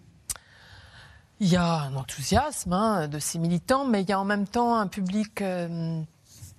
Il 1.39 1.47
y 1.47 1.55
a 1.55 1.81
un 1.81 1.95
enthousiasme 1.95 2.73
hein, 2.73 3.07
de 3.07 3.19
ces 3.19 3.39
militants, 3.39 3.85
mais 3.85 4.01
il 4.01 4.09
y 4.09 4.13
a 4.13 4.19
en 4.19 4.25
même 4.25 4.47
temps 4.47 4.75
un 4.75 4.87
public 4.87 5.41
euh, 5.41 6.01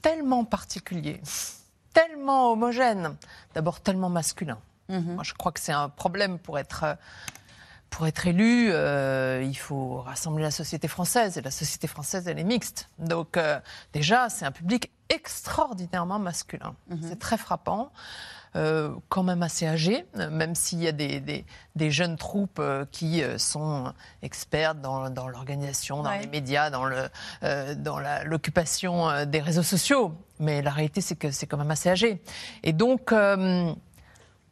tellement 0.02 0.44
particulier, 0.44 1.20
tellement 1.94 2.52
homogène, 2.52 3.16
d'abord 3.54 3.80
tellement 3.80 4.08
masculin. 4.08 4.58
Mhm. 4.88 5.14
Moi, 5.14 5.24
je 5.24 5.34
crois 5.34 5.52
que 5.52 5.60
c'est 5.60 5.72
un 5.72 5.88
problème 5.88 6.38
pour 6.38 6.58
être 6.58 6.84
euh, 6.84 6.94
pour 7.92 8.06
être 8.06 8.26
élu, 8.26 8.70
euh, 8.72 9.44
il 9.46 9.56
faut 9.56 10.00
rassembler 10.00 10.42
la 10.42 10.50
société 10.50 10.88
française. 10.88 11.36
Et 11.36 11.42
la 11.42 11.50
société 11.50 11.86
française, 11.86 12.26
elle 12.26 12.38
est 12.38 12.44
mixte. 12.44 12.88
Donc, 12.98 13.36
euh, 13.36 13.60
déjà, 13.92 14.28
c'est 14.30 14.46
un 14.46 14.50
public 14.50 14.90
extraordinairement 15.10 16.18
masculin. 16.18 16.74
Mhm. 16.88 17.00
C'est 17.02 17.18
très 17.18 17.36
frappant. 17.36 17.92
Euh, 18.54 18.94
quand 19.08 19.22
même 19.22 19.42
assez 19.42 19.66
âgé, 19.66 20.04
même 20.14 20.54
s'il 20.54 20.82
y 20.82 20.86
a 20.86 20.92
des, 20.92 21.20
des, 21.74 21.90
jeunes 21.90 22.16
troupes 22.16 22.60
qui 22.90 23.22
sont 23.38 23.94
expertes 24.20 24.78
dans, 24.82 25.08
dans 25.08 25.26
l'organisation, 25.26 26.02
dans 26.02 26.10
les 26.10 26.26
médias, 26.26 26.68
dans 26.68 26.84
l'occupation 28.24 29.24
des 29.24 29.40
réseaux 29.40 29.62
sociaux. 29.62 30.12
Mais 30.38 30.60
la 30.60 30.70
réalité, 30.70 31.00
c'est 31.00 31.16
que 31.16 31.30
c'est 31.30 31.46
quand 31.46 31.56
même 31.56 31.70
assez 31.70 31.88
âgé. 31.88 32.20
Et 32.62 32.74
donc, 32.74 33.14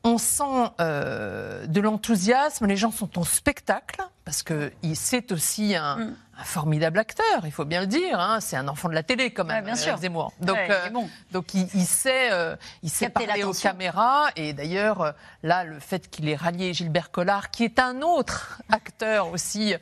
on 0.02 0.18
sent 0.18 0.70
euh, 0.80 1.66
de 1.66 1.80
l'enthousiasme, 1.80 2.66
les 2.66 2.76
gens 2.76 2.90
sont 2.90 3.18
en 3.18 3.24
spectacle, 3.24 4.00
parce 4.24 4.42
que 4.42 4.72
c'est 4.94 5.30
aussi 5.32 5.74
un, 5.76 5.96
mm. 5.96 6.16
formidable 6.44 6.98
acteur, 6.98 7.44
il 7.44 7.52
faut 7.52 7.64
bien 7.66 7.82
le 7.82 7.86
dire. 7.86 8.18
Hein. 8.18 8.40
c'est 8.40 8.56
un 8.56 8.68
enfant 8.68 8.88
de 8.88 8.94
la 8.94 9.02
télé, 9.02 9.30
quand 9.30 9.44
même, 9.44 9.64
bien 9.64 9.76
sûr. 9.76 9.98
Zemmour. 9.98 10.32
Donc, 10.40 10.56
euh, 10.56 10.88
donc 11.32 11.52
il, 11.54 11.68
sait, 11.84 12.32
euh, 12.32 12.56
il 12.82 12.90
sait 12.90 13.10
parler 13.10 13.44
aux 13.44 13.52
caméras. 13.52 14.28
Et 14.36 14.52
d'ailleurs, 14.52 15.14
là, 15.42 15.64
le 15.64 15.78
fait 15.78 16.08
qu'il 16.08 16.28
ait 16.28 16.36
rallié 16.36 16.72
Gilbert 16.72 17.10
Collard, 17.10 17.50
qui 17.50 17.64
est 17.64 17.78
un 17.78 18.00
autre 18.00 18.62
acteur 18.70 19.30
aussi 19.32 19.74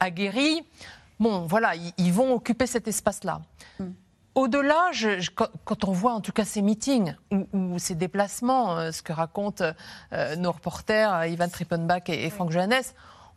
aguerri, 0.00 0.66
bon, 1.18 1.46
voilà, 1.46 1.72
ils, 1.96 2.12
vont 2.12 2.34
occuper 2.34 2.66
cet 2.66 2.88
espace-là. 2.88 3.40
Mm. 3.78 3.84
Au-delà, 4.36 4.90
quand 5.64 5.84
on 5.84 5.92
voit 5.92 6.12
en 6.12 6.20
tout 6.20 6.30
cas 6.30 6.44
ces 6.44 6.60
meetings 6.60 7.14
ou, 7.54 7.78
ces 7.78 7.94
déplacements, 7.94 8.76
euh, 8.76 8.92
ce 8.92 9.00
que 9.00 9.14
racontent 9.14 9.72
euh, 10.12 10.36
nos 10.36 10.52
reporters 10.52 11.14
euh, 11.14 11.26
Ivan 11.26 11.48
Trippenbach 11.48 12.10
et, 12.10 12.28
Franck 12.28 12.50
Johannes, 12.50 12.84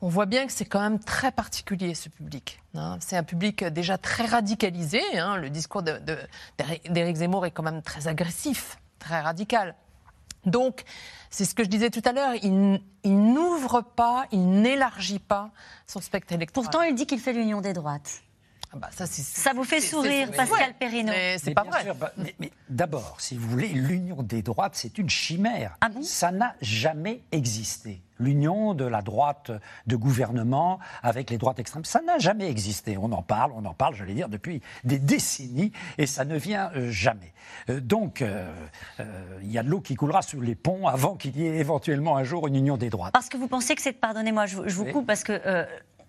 on 0.02 0.10
voit 0.10 0.26
bien 0.26 0.46
que 0.46 0.52
c'est 0.52 0.66
quand 0.66 0.82
même 0.82 1.00
très 1.00 1.32
particulier 1.32 1.96
ce 1.96 2.10
public. 2.10 2.62
Hein. 2.76 2.98
C'est 3.00 3.16
un 3.16 3.24
public 3.24 3.64
déjà 3.64 3.98
très 3.98 4.26
radicalisé. 4.26 5.02
Hein. 5.18 5.38
Le 5.38 5.50
discours 5.50 5.84
d'Éric 5.84 7.16
Zemmour 7.16 7.46
est 7.46 7.52
quand 7.52 7.64
même 7.64 7.82
très 7.82 8.10
agressif, 8.10 8.78
très 9.00 9.22
radical. 9.22 9.76
Donc, 10.46 10.84
c'est 11.30 11.46
ce 11.46 11.56
que 11.56 11.64
je 11.64 11.70
disais 11.70 11.92
tout 11.92 12.04
à 12.04 12.12
l'heure, 12.12 12.34
il, 12.44 12.82
il 13.06 13.34
n'ouvre 13.34 13.82
pas, 13.82 14.26
il 14.34 14.50
n'élargit 14.50 15.20
pas 15.20 15.52
son 15.88 16.02
spectre 16.02 16.34
électoral. 16.34 16.70
Pourtant, 16.70 16.86
il 16.86 16.94
dit 16.94 17.06
qu'il 17.06 17.20
fait 17.20 17.34
l'union 17.34 17.62
des 17.62 17.72
droites. 17.72 18.22
Ah 18.72 18.78
bah, 18.78 18.90
ça, 18.92 19.54
vous 19.54 19.64
fait 19.64 19.82
sourire, 19.82 20.30
Pascal 20.32 20.76
Perrineau 20.80 21.12
C'est 21.38 21.56
pas 21.56 21.64
vrai. 21.64 21.92
Bah, 22.00 22.12
mais, 22.40 22.52
d'abord, 22.70 23.16
si 23.20 23.36
vous 23.36 23.50
voulez, 23.50 23.70
l'union 23.70 24.22
des 24.22 24.44
droites, 24.44 24.76
c'est 24.76 25.00
une 25.00 25.10
chimère. 25.10 25.76
Ah 25.82 25.90
ça 26.04 26.32
n'a 26.32 26.54
jamais 26.62 27.22
existé. 27.32 28.02
L'union 28.20 28.76
de 28.76 28.86
la 28.86 29.02
droite 29.02 29.50
de 29.88 29.96
gouvernement 29.96 30.78
avec 31.02 31.32
les 31.32 31.40
droites 31.40 31.58
extrêmes, 31.58 31.86
ça 31.86 32.02
n'a 32.02 32.20
jamais 32.20 32.48
existé. 32.48 32.98
On 32.98 33.12
en 33.12 33.24
parle, 33.24 33.54
on 33.56 33.66
en 33.66 33.74
parle, 33.74 33.96
je 33.96 34.04
vais 34.04 34.14
dire, 34.14 34.30
depuis 34.30 34.62
des 34.84 35.00
décennies, 35.00 35.72
et 35.98 36.06
ça 36.06 36.26
ne 36.26 36.38
vient 36.38 36.70
euh, 36.76 36.92
jamais. 36.92 37.34
Euh, 37.70 37.80
donc, 37.80 38.22
euh, 38.22 38.54
il 39.42 39.52
y 39.52 39.58
a 39.58 39.64
de 39.64 39.70
l'eau 39.70 39.80
qui 39.80 39.96
coulera 39.96 40.22
sous 40.22 40.42
les 40.42 40.56
ponts 40.56 40.88
avant 40.88 41.16
qu'il 41.16 41.38
y 41.38 41.48
ait 41.48 41.58
éventuellement 41.58 42.18
un 42.18 42.24
jour 42.24 42.46
une 42.46 42.56
union 42.56 42.78
des 42.78 42.92
droites. 42.92 43.14
Parce 43.14 43.30
que 43.30 43.38
vous 43.38 43.48
pensez 43.48 43.74
que 43.74 43.82
c'est, 43.82 43.94
pardonnez-moi, 43.94 44.46
je, 44.46 44.58
vous 44.58 44.86
coupe, 44.86 45.08
parce 45.08 45.24
que 45.24 45.66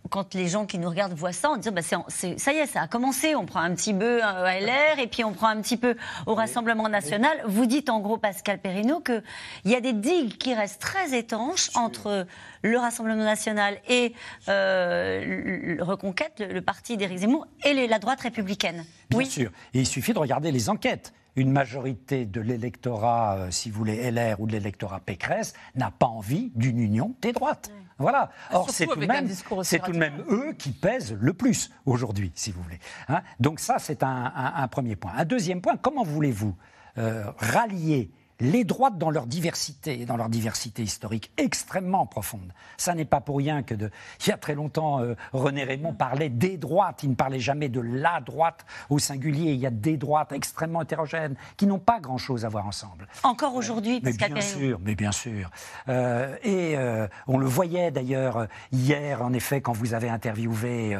quand 0.08 0.34
les 0.34 0.48
gens 0.48 0.66
qui 0.66 0.78
nous 0.78 0.88
regardent 0.88 1.12
voient 1.12 1.32
ça, 1.32 1.50
on 1.50 1.56
dit 1.56 1.70
bah, 1.70 1.82
c'est, 2.08 2.38
ça 2.38 2.52
y 2.52 2.56
est, 2.56 2.66
ça 2.66 2.82
a 2.82 2.88
commencé. 2.88 3.34
On 3.34 3.46
prend 3.46 3.60
un 3.60 3.74
petit 3.74 3.92
peu 3.92 4.22
à 4.22 4.58
LR 4.58 4.98
et 4.98 5.06
puis 5.06 5.24
on 5.24 5.32
prend 5.32 5.48
un 5.48 5.60
petit 5.60 5.76
peu 5.76 5.96
au 6.26 6.34
Rassemblement 6.34 6.88
national. 6.88 7.36
Vous 7.46 7.66
dites 7.66 7.90
en 7.90 8.00
gros, 8.00 8.16
Pascal 8.16 8.58
Perrineau, 8.58 9.00
qu'il 9.00 9.22
y 9.66 9.74
a 9.74 9.80
des 9.80 9.92
digues 9.92 10.36
qui 10.36 10.54
restent 10.54 10.80
très 10.80 11.16
étanches 11.16 11.70
entre 11.76 12.26
le 12.62 12.78
Rassemblement 12.78 13.24
national 13.24 13.78
et 13.88 14.14
euh, 14.48 15.76
Reconquête, 15.80 16.40
le, 16.40 16.60
parti 16.60 16.96
d'Éric 16.96 17.18
Zemmour, 17.18 17.46
et 17.64 17.86
la 17.86 17.98
droite 17.98 18.20
républicaine. 18.20 18.84
Bien 19.10 19.24
sûr. 19.24 19.50
Et 19.74 19.80
il 19.80 19.86
suffit 19.86 20.12
de 20.12 20.18
regarder 20.18 20.50
les 20.50 20.70
enquêtes 20.70 21.12
une 21.36 21.52
majorité 21.52 22.26
de 22.26 22.40
l'électorat, 22.40 23.36
euh, 23.36 23.50
si 23.50 23.70
vous 23.70 23.78
voulez, 23.78 24.10
LR 24.10 24.40
ou 24.40 24.46
de 24.46 24.52
l'électorat 24.52 25.00
Pécresse, 25.00 25.54
n'a 25.74 25.90
pas 25.90 26.06
envie 26.06 26.50
d'une 26.54 26.78
union 26.78 27.14
des 27.22 27.32
droites. 27.32 27.70
Voilà. 28.00 28.30
Ah, 28.48 28.56
Or, 28.56 28.70
c'est 28.70 28.86
tout, 28.86 28.96
de 28.96 29.06
même, 29.06 29.28
tout 29.28 29.92
de 29.92 29.98
même 29.98 30.24
eux 30.30 30.54
qui 30.58 30.70
pèsent 30.70 31.14
le 31.20 31.34
plus 31.34 31.70
aujourd'hui, 31.84 32.32
si 32.34 32.50
vous 32.50 32.62
voulez. 32.62 32.80
Hein. 33.08 33.20
Donc 33.38 33.60
ça, 33.60 33.78
c'est 33.78 34.02
un, 34.02 34.66
premier 34.68 34.96
point. 34.96 35.12
Un 35.14 35.26
deuxième 35.26 35.60
point, 35.60 35.76
comment 35.76 36.02
voulez-vous 36.02 36.56
euh, 36.98 37.30
rallier 37.38 38.10
les 38.40 38.64
droites 38.64 38.98
dans 38.98 39.11
leur 39.11 39.26
diversité, 39.26 40.05
dans 40.07 40.16
leur 40.16 40.29
diversité 40.29 40.83
historique 40.83 41.31
extrêmement 41.37 42.07
profonde. 42.07 42.53
Ça 42.76 42.94
n'est 42.94 43.05
pas 43.05 43.20
pour 43.20 43.38
rien 43.38 43.62
que, 43.62 43.74
de, 43.74 43.90
il 44.24 44.29
y 44.29 44.33
a 44.33 44.37
très 44.37 44.55
longtemps, 44.55 45.00
euh, 45.00 45.14
René 45.33 45.64
Raymond 45.64 45.92
parlait 45.92 46.29
des 46.29 46.57
droites. 46.57 47.03
Il 47.03 47.11
ne 47.11 47.14
parlait 47.14 47.40
jamais 47.40 47.68
de 47.68 47.81
la 47.81 48.20
droite 48.20 48.64
au 48.88 48.98
singulier. 48.98 49.53
Il 49.53 49.61
y 49.61 49.66
a 49.66 49.70
des 49.70 49.96
droites 49.96 50.33
extrêmement 50.33 50.83
hétérogènes 50.83 51.37
qui 51.57 51.66
n'ont 51.66 51.79
pas 51.79 52.00
grand-chose 52.00 52.44
à 52.44 52.48
voir 52.48 52.66
ensemble. 52.66 53.07
Encore 53.22 53.55
aujourd'hui, 53.55 54.00
mais 54.03 54.12
bien 54.12 54.40
sûr, 54.40 54.81
mais 54.83 54.94
bien 54.94 55.12
sûr. 55.12 55.50
Euh, 55.88 56.37
et 56.42 56.76
euh, 56.76 57.07
on 57.26 57.38
le 57.38 57.46
voyait 57.46 57.90
d'ailleurs 57.90 58.46
hier, 58.72 59.22
en 59.22 59.33
effet, 59.33 59.61
quand 59.61 59.72
vous 59.72 59.94
avez 59.94 60.09
interviewé, 60.09 60.96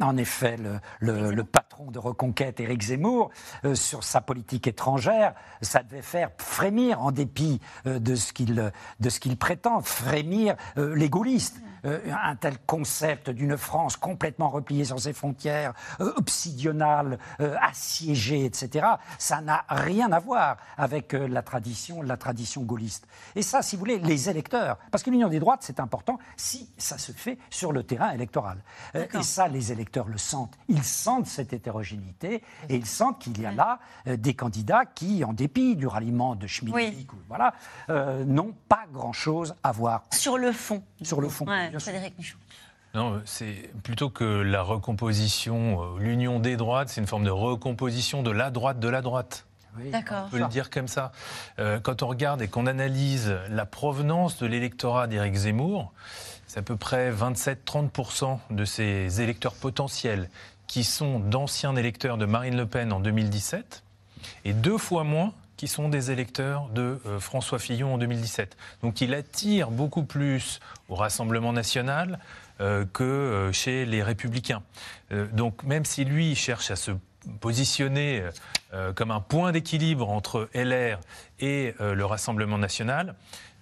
en 0.00 0.16
effet, 0.16 0.56
le, 1.00 1.30
le, 1.30 1.44
patron 1.44 1.90
de 1.90 1.98
Reconquête, 1.98 2.60
Éric 2.60 2.82
Zemmour, 2.82 3.30
sur 3.74 4.04
sa 4.04 4.20
politique 4.20 4.66
étrangère. 4.66 5.34
Ça 5.60 5.82
devait 5.82 6.02
faire 6.02 6.33
frémir, 6.38 7.00
en 7.00 7.12
dépit 7.12 7.60
euh, 7.86 7.98
de 7.98 8.14
ce 8.14 8.32
qu'il 8.32 8.72
de 9.00 9.08
ce 9.08 9.20
qu'il 9.20 9.36
prétend, 9.36 9.80
frémir 9.80 10.56
euh, 10.78 10.94
les 10.94 11.08
gaullistes. 11.08 11.60
Euh, 11.84 12.00
un 12.22 12.36
tel 12.36 12.58
concept 12.66 13.30
d'une 13.30 13.56
France 13.58 13.96
complètement 13.96 14.48
repliée 14.48 14.84
sur 14.84 14.98
ses 14.98 15.12
frontières, 15.12 15.74
euh, 16.00 16.12
obsidionale, 16.16 17.18
euh, 17.40 17.56
assiégée, 17.60 18.44
etc., 18.46 18.86
ça 19.18 19.40
n'a 19.40 19.64
rien 19.68 20.10
à 20.12 20.18
voir 20.18 20.56
avec 20.76 21.12
la 21.12 21.42
tradition, 21.42 22.00
la 22.02 22.16
tradition 22.16 22.62
gaulliste. 22.62 23.06
Et 23.34 23.42
ça, 23.42 23.62
si 23.62 23.76
vous 23.76 23.80
voulez, 23.80 23.98
les 23.98 24.28
électeurs, 24.30 24.78
parce 24.90 25.02
que 25.02 25.10
l'union 25.10 25.28
des 25.28 25.40
droites, 25.40 25.60
c'est 25.62 25.80
important 25.80 26.18
si 26.36 26.70
ça 26.78 26.98
se 26.98 27.12
fait 27.12 27.38
sur 27.50 27.72
le 27.72 27.82
terrain 27.82 28.10
électoral. 28.12 28.58
Et 28.94 29.22
ça, 29.22 29.48
les 29.48 29.72
électeurs 29.72 30.08
le 30.08 30.18
sentent. 30.18 30.56
Ils 30.68 30.82
sentent 30.84 31.26
cette 31.26 31.52
hétérogénéité 31.52 32.42
et 32.68 32.76
ils 32.76 32.86
sentent 32.86 33.18
qu'il 33.18 33.40
y 33.40 33.46
a 33.46 33.52
là 33.52 33.78
des 34.06 34.34
candidats 34.34 34.84
qui, 34.86 35.24
en 35.24 35.32
dépit 35.32 35.76
du 35.76 35.86
ralliement 35.86 36.34
de 36.34 36.46
Schmitt, 36.46 36.74
Oui. 36.74 37.06
voilà, 37.28 37.54
n'ont 37.88 38.54
pas 38.68 38.84
grand-chose 38.92 39.54
à 39.62 39.72
voir. 39.72 40.04
Sur 40.12 40.38
le 40.38 40.52
fond. 40.52 40.82
Sur 41.02 41.20
le 41.20 41.28
fond, 41.28 41.46
Ouais, 41.46 41.70
bien. 41.78 41.92
Frédéric. 41.92 42.14
Non, 42.94 43.20
c'est 43.24 43.70
plutôt 43.82 44.08
que 44.08 44.24
la 44.24 44.62
recomposition, 44.62 45.82
euh, 45.82 45.98
l'union 45.98 46.38
des 46.38 46.56
droites, 46.56 46.88
c'est 46.88 47.00
une 47.00 47.08
forme 47.08 47.24
de 47.24 47.30
recomposition 47.30 48.22
de 48.22 48.30
la 48.30 48.50
droite 48.50 48.78
de 48.78 48.88
la 48.88 49.02
droite. 49.02 49.46
D'accord. 49.90 50.24
On 50.26 50.30
peut 50.30 50.38
le 50.38 50.46
dire 50.46 50.70
comme 50.70 50.86
ça. 50.86 51.10
Euh, 51.58 51.80
quand 51.80 52.02
on 52.02 52.06
regarde 52.06 52.40
et 52.42 52.46
qu'on 52.46 52.66
analyse 52.66 53.36
la 53.48 53.66
provenance 53.66 54.38
de 54.38 54.46
l'électorat 54.46 55.08
d'Éric 55.08 55.34
Zemmour, 55.34 55.92
c'est 56.46 56.60
à 56.60 56.62
peu 56.62 56.76
près 56.76 57.10
27-30% 57.10 58.38
de 58.50 58.64
ses 58.64 59.20
électeurs 59.20 59.54
potentiels 59.54 60.28
qui 60.68 60.84
sont 60.84 61.18
d'anciens 61.18 61.74
électeurs 61.74 62.16
de 62.16 62.26
Marine 62.26 62.56
Le 62.56 62.66
Pen 62.66 62.92
en 62.92 63.00
2017 63.00 63.82
et 64.44 64.52
deux 64.52 64.78
fois 64.78 65.02
moins 65.02 65.32
qui 65.56 65.68
sont 65.68 65.88
des 65.88 66.10
électeurs 66.10 66.68
de 66.68 67.00
euh, 67.06 67.20
François 67.20 67.58
Fillon 67.58 67.94
en 67.94 67.98
2017. 67.98 68.56
Donc 68.82 69.00
il 69.00 69.14
attire 69.14 69.70
beaucoup 69.70 70.04
plus 70.04 70.60
au 70.88 70.94
Rassemblement 70.94 71.52
national 71.52 72.18
euh, 72.60 72.84
que 72.92 73.04
euh, 73.04 73.52
chez 73.52 73.86
les 73.86 74.02
Républicains. 74.02 74.62
Donc 75.32 75.62
même 75.62 75.84
si 75.84 76.04
lui 76.04 76.34
cherche 76.34 76.70
à 76.70 76.76
se 76.76 76.90
positionner 77.40 78.22
comme 78.94 79.10
un 79.10 79.20
point 79.20 79.52
d'équilibre 79.52 80.10
entre 80.10 80.48
LR 80.54 80.98
et 81.40 81.74
le 81.80 82.04
Rassemblement 82.04 82.58
national, 82.58 83.14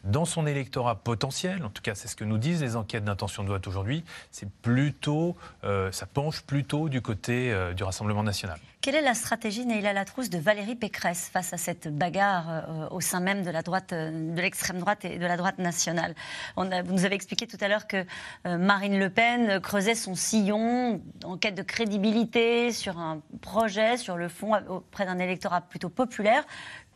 dans 0.05 0.25
son 0.25 0.47
électorat 0.47 0.97
potentiel, 0.97 1.65
en 1.65 1.71
tout 1.71 1.83
cas 1.83 1.95
c'est 1.95 2.09
ce 2.09 2.17
que 2.17 2.25
nous 2.25 2.39
disent 2.39 2.63
les 2.63 2.77
enquêtes 2.77 3.05
d'intention 3.05 3.45
de 3.45 3.49
vote 3.49 3.67
aujourd'hui, 3.67 4.05
c'est 4.31 4.51
plutôt, 4.51 5.37
euh, 5.65 5.93
ça 5.93 6.07
penche 6.07 6.43
plutôt 6.43 6.89
du 6.89 7.01
côté 7.01 7.53
euh, 7.53 7.73
du 7.73 7.85
Rassemblement 7.85 8.23
national. 8.23 8.59
Quelle 8.81 8.97
est 8.97 9.03
la 9.03 9.15
stratégie, 9.15 9.65
Neila 9.65 9.93
Latrousse, 9.93 10.29
de 10.29 10.39
Valérie 10.39 10.75
Pécresse 10.75 11.31
face 11.33 11.53
à 11.53 11.57
cette 11.57 11.87
bagarre 11.87 12.47
euh, 12.51 12.89
au 12.91 13.01
sein 13.01 13.21
même 13.21 13.45
de 13.45 13.51
la 13.51 13.63
droite, 13.63 13.95
de 13.95 14.41
l'extrême 14.41 14.81
droite 14.81 15.05
et 15.05 15.19
de 15.19 15.27
la 15.27 15.37
droite 15.37 15.59
nationale? 15.59 16.17
On 16.57 16.65
Vous 16.83 16.93
nous 16.93 17.05
avez 17.05 17.15
expliqué 17.15 17.47
tout 17.47 17.59
à 17.61 17.69
l'heure 17.69 17.87
que 17.87 18.05
Marine 18.45 18.99
Le 18.99 19.09
Pen 19.09 19.61
creusait 19.61 19.95
son 19.95 20.17
sillon 20.17 21.01
en 21.25 21.37
quête 21.37 21.55
de 21.55 21.63
crédibilité 21.63 22.73
sur 22.73 22.99
un 22.99 23.21
projet, 23.41 23.97
sur 23.97 24.17
le 24.17 24.29
fond, 24.29 24.53
auprès 24.69 25.07
d'un 25.07 25.19
électorat 25.19 25.61
plutôt 25.61 25.89
populaire. 25.89 26.45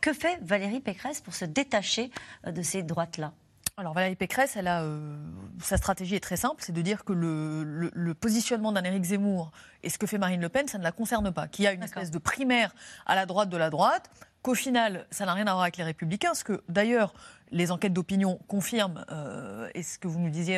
Que 0.01 0.13
fait 0.13 0.39
Valérie 0.41 0.79
Pécresse 0.79 1.21
pour 1.21 1.33
se 1.33 1.45
détacher 1.45 2.11
euh, 2.45 2.51
de 2.51 2.61
ces 2.61 2.83
droites-là? 2.83 3.33
Alors 3.79 3.93
Valérie 3.93 4.15
Pécresse, 4.15 4.55
elle 4.55 4.67
a, 4.67 4.81
euh, 4.81 5.15
sa 5.61 5.77
stratégie 5.77 6.15
est 6.15 6.19
très 6.19 6.37
simple, 6.37 6.55
c'est 6.59 6.71
de 6.71 6.81
dire 6.81 7.03
que 7.05 7.13
le, 7.13 7.63
le- 7.63 7.91
le 7.93 8.13
positionnement 8.15 8.71
d'un 8.71 8.83
Éric 8.83 9.03
Zemmour 9.03 9.51
et 9.83 9.89
ce 9.89 9.99
que 9.99 10.07
fait 10.07 10.17
Marine 10.17 10.41
Le 10.41 10.49
Pen, 10.49 10.67
ça 10.67 10.79
ne 10.79 10.83
la 10.83 10.91
concerne 10.91 11.31
pas. 11.31 11.47
Qu'il 11.47 11.65
y 11.65 11.67
a 11.67 11.73
une 11.73 11.83
espèce 11.83 12.09
de 12.09 12.17
primaire 12.17 12.73
à 13.05 13.13
la 13.13 13.27
droite 13.27 13.49
de 13.49 13.57
la 13.57 13.69
droite, 13.69 14.09
qu'au 14.41 14.55
final, 14.55 15.05
ça 15.11 15.25
n'a 15.27 15.33
rien 15.33 15.45
à 15.45 15.51
voir 15.51 15.61
avec 15.61 15.77
les 15.77 15.83
Républicains, 15.83 16.33
ce 16.33 16.43
que 16.43 16.63
d'ailleurs 16.69 17.13
les 17.51 17.71
enquêtes 17.71 17.93
d'opinion 17.93 18.39
confirment, 18.47 19.05
euh, 19.11 19.69
et 19.75 19.83
ce 19.83 19.99
que 19.99 20.07
vous 20.07 20.19
nous 20.19 20.31
disiez 20.31 20.57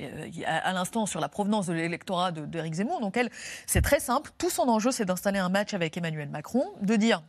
euh, 0.00 0.28
à, 0.46 0.56
à 0.70 0.72
l'instant 0.72 1.04
sur 1.04 1.20
la 1.20 1.28
provenance 1.28 1.66
de 1.66 1.74
l'électorat 1.74 2.32
d'Éric 2.32 2.74
Zemmour. 2.74 3.00
Donc 3.02 3.18
elle, 3.18 3.28
c'est 3.66 3.82
très 3.82 4.00
simple. 4.00 4.30
Tout 4.38 4.50
son 4.50 4.68
enjeu, 4.70 4.90
c'est 4.90 5.04
d'installer 5.04 5.38
un 5.38 5.50
match 5.50 5.74
avec 5.74 5.96
Emmanuel 5.98 6.30
Macron, 6.30 6.64
de 6.80 6.96
dire 6.96 7.22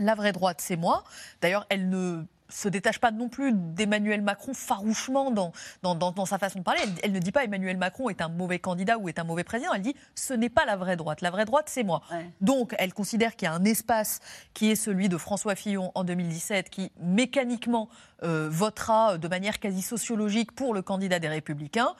la 0.00 0.14
vraie 0.14 0.32
droite, 0.32 0.60
c'est 0.60 0.76
moi. 0.76 1.04
D'ailleurs, 1.40 1.66
elle 1.68 1.88
ne 1.88 2.22
se 2.50 2.66
détache 2.70 2.98
pas 2.98 3.10
non 3.10 3.28
plus 3.28 3.52
d'Emmanuel 3.52 4.22
Macron 4.22 4.54
farouchement 4.54 5.30
dans, 5.30 5.52
dans, 5.82 5.94
dans- 5.94 6.12
dans 6.12 6.24
sa 6.24 6.38
façon 6.38 6.60
de 6.60 6.64
parler. 6.64 6.80
Elle, 6.82 6.92
elle 7.02 7.12
ne 7.12 7.18
dit 7.18 7.30
pas 7.30 7.44
Emmanuel 7.44 7.76
Macron 7.76 8.08
est 8.08 8.22
un 8.22 8.30
mauvais 8.30 8.58
candidat 8.58 8.96
ou 8.96 9.06
est 9.10 9.18
un 9.18 9.24
mauvais 9.24 9.44
président. 9.44 9.74
Elle 9.74 9.82
dit 9.82 9.94
ce 10.14 10.32
n'est 10.32 10.48
pas 10.48 10.64
la 10.64 10.76
vraie 10.76 10.96
droite. 10.96 11.20
La 11.20 11.30
vraie 11.30 11.44
droite, 11.44 11.66
c'est 11.68 11.84
moi. 11.84 12.00
Donc, 12.40 12.74
elle 12.78 12.94
considère 12.94 13.36
qu'il 13.36 13.44
y 13.44 13.50
a 13.50 13.52
un 13.52 13.64
espace 13.66 14.20
qui 14.54 14.70
est 14.70 14.76
celui 14.76 15.10
de 15.10 15.18
François 15.18 15.56
Fillon 15.56 15.92
en 15.94 16.04
2017 16.04 16.70
qui 16.70 16.90
mécaniquement 17.00 17.90
euh, 18.22 18.48
votera 18.50 19.18
de 19.18 19.28
manière 19.28 19.58
quasi 19.60 19.82
sociologique 19.82 20.52
pour 20.52 20.72
le 20.72 20.80
candidat 20.80 21.18
des 21.18 21.28
Républicains 21.28 21.94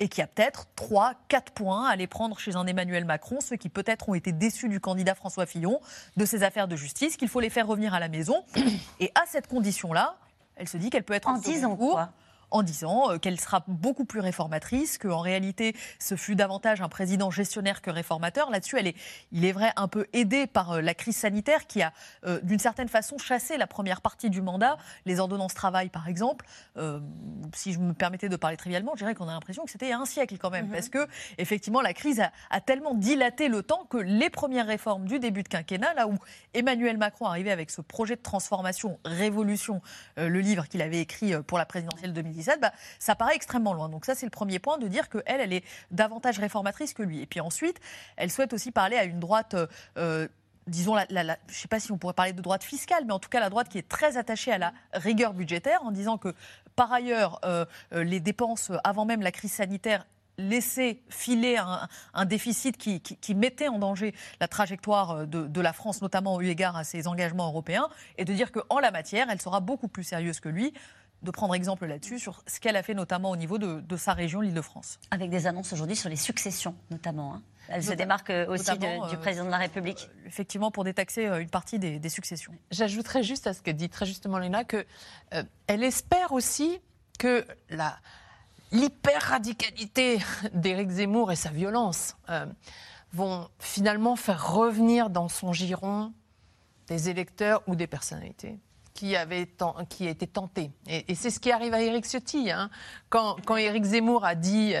et 0.00 0.08
qui 0.08 0.22
a 0.22 0.26
peut-être 0.26 0.66
3, 0.76 1.14
4 1.28 1.52
points 1.52 1.86
à 1.86 1.92
aller 1.92 2.06
prendre 2.06 2.38
chez 2.38 2.56
un 2.56 2.66
Emmanuel 2.66 3.04
Macron, 3.04 3.40
ceux 3.40 3.56
qui 3.56 3.68
peut-être 3.68 4.08
ont 4.08 4.14
été 4.14 4.32
déçus 4.32 4.68
du 4.68 4.80
candidat 4.80 5.14
François 5.14 5.46
Fillon, 5.46 5.80
de 6.16 6.24
ses 6.24 6.42
affaires 6.42 6.66
de 6.66 6.74
justice, 6.74 7.16
qu'il 7.16 7.28
faut 7.28 7.40
les 7.40 7.50
faire 7.50 7.66
revenir 7.66 7.94
à 7.94 8.00
la 8.00 8.08
maison. 8.08 8.42
Et 8.98 9.12
à 9.14 9.24
cette 9.26 9.46
condition-là, 9.46 10.16
elle 10.56 10.68
se 10.68 10.78
dit 10.78 10.90
qu'elle 10.90 11.04
peut 11.04 11.14
être 11.14 11.28
En 11.28 11.38
disant 11.38 11.76
tour, 11.76 11.92
quoi 11.92 12.10
en 12.50 12.62
disant 12.62 13.10
euh, 13.10 13.18
qu'elle 13.18 13.40
sera 13.40 13.64
beaucoup 13.68 14.04
plus 14.04 14.20
réformatrice, 14.20 14.98
qu'en 14.98 15.20
réalité, 15.20 15.74
ce 15.98 16.16
fut 16.16 16.36
davantage 16.36 16.80
un 16.80 16.88
président 16.88 17.30
gestionnaire 17.30 17.82
que 17.82 17.90
réformateur. 17.90 18.50
Là-dessus, 18.50 18.76
elle 18.78 18.88
est, 18.88 18.96
il 19.32 19.44
est 19.44 19.52
vrai, 19.52 19.72
un 19.76 19.88
peu 19.88 20.06
aidée 20.12 20.46
par 20.46 20.72
euh, 20.72 20.80
la 20.80 20.94
crise 20.94 21.16
sanitaire 21.16 21.66
qui 21.66 21.82
a, 21.82 21.92
euh, 22.26 22.40
d'une 22.42 22.58
certaine 22.58 22.88
façon, 22.88 23.18
chassé 23.18 23.56
la 23.56 23.66
première 23.66 24.00
partie 24.00 24.30
du 24.30 24.42
mandat, 24.42 24.76
les 25.06 25.20
ordonnances 25.20 25.54
travail, 25.54 25.88
par 25.88 26.08
exemple. 26.08 26.46
Euh, 26.76 27.00
si 27.54 27.72
je 27.72 27.78
me 27.78 27.92
permettais 27.92 28.28
de 28.28 28.36
parler 28.36 28.56
trivialement, 28.56 28.92
je 28.94 29.00
dirais 29.00 29.14
qu'on 29.14 29.28
a 29.28 29.32
l'impression 29.32 29.64
que 29.64 29.70
c'était 29.70 29.92
un 29.92 30.04
siècle 30.04 30.36
quand 30.38 30.50
même, 30.50 30.68
parce 30.68 30.88
que, 30.88 31.06
effectivement, 31.38 31.80
la 31.80 31.92
crise 31.92 32.20
a, 32.20 32.32
a 32.50 32.60
tellement 32.60 32.94
dilaté 32.94 33.48
le 33.48 33.62
temps 33.62 33.84
que 33.88 33.98
les 33.98 34.30
premières 34.30 34.66
réformes 34.66 35.04
du 35.06 35.18
début 35.18 35.42
de 35.42 35.48
quinquennat, 35.48 35.94
là 35.94 36.08
où 36.08 36.14
Emmanuel 36.54 36.98
Macron 36.98 37.26
arrivait 37.26 37.50
avec 37.50 37.70
ce 37.70 37.80
projet 37.80 38.16
de 38.16 38.22
transformation, 38.22 38.98
révolution, 39.04 39.80
euh, 40.18 40.28
le 40.28 40.40
livre 40.40 40.66
qu'il 40.68 40.82
avait 40.82 41.00
écrit 41.00 41.34
pour 41.42 41.58
la 41.58 41.66
présidentielle 41.66 42.12
2017, 42.40 42.60
bah, 42.60 42.72
ça 42.98 43.14
paraît 43.14 43.34
extrêmement 43.34 43.74
loin. 43.74 43.88
Donc 43.88 44.04
ça, 44.04 44.14
c'est 44.14 44.26
le 44.26 44.30
premier 44.30 44.58
point 44.58 44.78
de 44.78 44.88
dire 44.88 45.08
qu'elle, 45.08 45.40
elle 45.40 45.52
est 45.52 45.64
davantage 45.90 46.38
réformatrice 46.38 46.94
que 46.94 47.02
lui. 47.02 47.20
Et 47.20 47.26
puis 47.26 47.40
ensuite, 47.40 47.80
elle 48.16 48.30
souhaite 48.30 48.52
aussi 48.52 48.70
parler 48.70 48.96
à 48.96 49.04
une 49.04 49.20
droite... 49.20 49.56
euh, 49.96 50.28
Disons, 50.66 50.96
je 50.96 51.14
ne 51.14 51.34
sais 51.48 51.68
pas 51.68 51.80
si 51.80 51.90
on 51.90 51.98
pourrait 51.98 52.14
parler 52.14 52.32
de 52.32 52.42
droite 52.42 52.62
fiscale, 52.62 53.04
mais 53.04 53.12
en 53.12 53.18
tout 53.18 53.30
cas 53.30 53.40
la 53.40 53.50
droite 53.50 53.68
qui 53.68 53.78
est 53.78 53.88
très 53.88 54.16
attachée 54.18 54.52
à 54.52 54.58
la 54.58 54.72
rigueur 54.92 55.32
budgétaire, 55.32 55.82
en 55.82 55.90
disant 55.90 56.16
que 56.16 56.32
par 56.76 56.92
ailleurs, 56.92 57.40
euh, 57.44 57.64
euh, 57.92 58.04
les 58.04 58.20
dépenses 58.20 58.70
avant 58.84 59.04
même 59.04 59.20
la 59.20 59.32
crise 59.32 59.52
sanitaire 59.52 60.06
laissaient 60.38 61.02
filer 61.08 61.56
un, 62.14 62.24
déficit 62.24 62.76
qui, 62.76 63.34
mettait 63.34 63.68
en 63.68 63.78
danger 63.78 64.14
la 64.40 64.48
trajectoire 64.48 65.26
de, 65.26 65.46
de 65.46 65.60
la 65.60 65.72
France, 65.72 66.02
notamment 66.02 66.40
eu 66.40 66.46
égard 66.46 66.76
à 66.76 66.84
ses 66.84 67.08
engagements 67.08 67.48
européens, 67.48 67.88
et 68.16 68.24
de 68.24 68.32
dire 68.32 68.52
qu'en 68.52 68.78
la 68.78 68.90
matière, 68.90 69.28
elle 69.28 69.40
sera 69.40 69.60
beaucoup 69.60 69.88
plus 69.88 70.04
sérieuse 70.04 70.40
que 70.40 70.48
lui, 70.48 70.72
de 71.22 71.30
prendre 71.30 71.54
exemple 71.54 71.86
là-dessus 71.86 72.18
sur 72.18 72.42
ce 72.46 72.60
qu'elle 72.60 72.76
a 72.76 72.82
fait 72.82 72.94
notamment 72.94 73.30
au 73.30 73.36
niveau 73.36 73.58
de, 73.58 73.80
de 73.80 73.96
sa 73.96 74.12
région, 74.14 74.40
l'Île-de-France. 74.40 74.98
Avec 75.10 75.28
des 75.30 75.46
annonces 75.46 75.72
aujourd'hui 75.72 75.96
sur 75.96 76.08
les 76.08 76.16
successions, 76.16 76.74
notamment. 76.90 77.34
hein. 77.34 77.42
Elle 77.68 77.84
se 77.84 77.92
démarque 77.92 78.30
euh, 78.30 78.46
aussi 78.48 78.70
de- 78.78 79.08
du 79.10 79.14
euh, 79.16 79.18
président 79.18 79.44
de 79.44 79.50
la 79.50 79.58
République. 79.58 80.08
Effectivement, 80.26 80.70
pour 80.70 80.82
détaxer 80.82 81.26
euh, 81.26 81.40
une 81.40 81.50
partie 81.50 81.78
des, 81.78 81.98
des 82.00 82.08
successions. 82.08 82.52
J'ajouterais 82.70 83.22
juste 83.22 83.46
à 83.46 83.52
ce 83.54 83.62
que 83.62 83.70
dit 83.70 83.88
très 83.88 84.06
justement 84.06 84.38
Léna 84.38 84.64
que 84.64 84.84
euh, 85.34 85.42
elle 85.68 85.84
espère 85.84 86.32
aussi 86.32 86.80
que 87.18 87.46
la 87.68 87.96
l'hyper-radicalité 88.72 90.18
d'Éric 90.54 90.90
Zemmour 90.90 91.32
et 91.32 91.36
sa 91.36 91.50
violence 91.50 92.16
euh, 92.28 92.46
vont 93.12 93.48
finalement 93.58 94.16
faire 94.16 94.52
revenir 94.52 95.10
dans 95.10 95.28
son 95.28 95.52
giron 95.52 96.12
des 96.88 97.08
électeurs 97.08 97.62
ou 97.66 97.74
des 97.76 97.86
personnalités 97.86 98.58
qui 98.94 99.16
avaient 99.16 99.46
ten- 99.46 99.86
qui 99.88 100.14
tentés. 100.14 100.70
Et, 100.86 101.14
c'est 101.14 101.30
ce 101.30 101.40
qui 101.40 101.52
arrive 101.52 101.74
à 101.74 101.80
Éric 101.80 102.04
Ciotti. 102.04 102.50
hein. 102.50 102.70
Quand, 103.08 103.36
quand 103.44 103.56
Éric 103.56 103.84
Zemmour 103.84 104.24
a 104.24 104.34
dit 104.34 104.74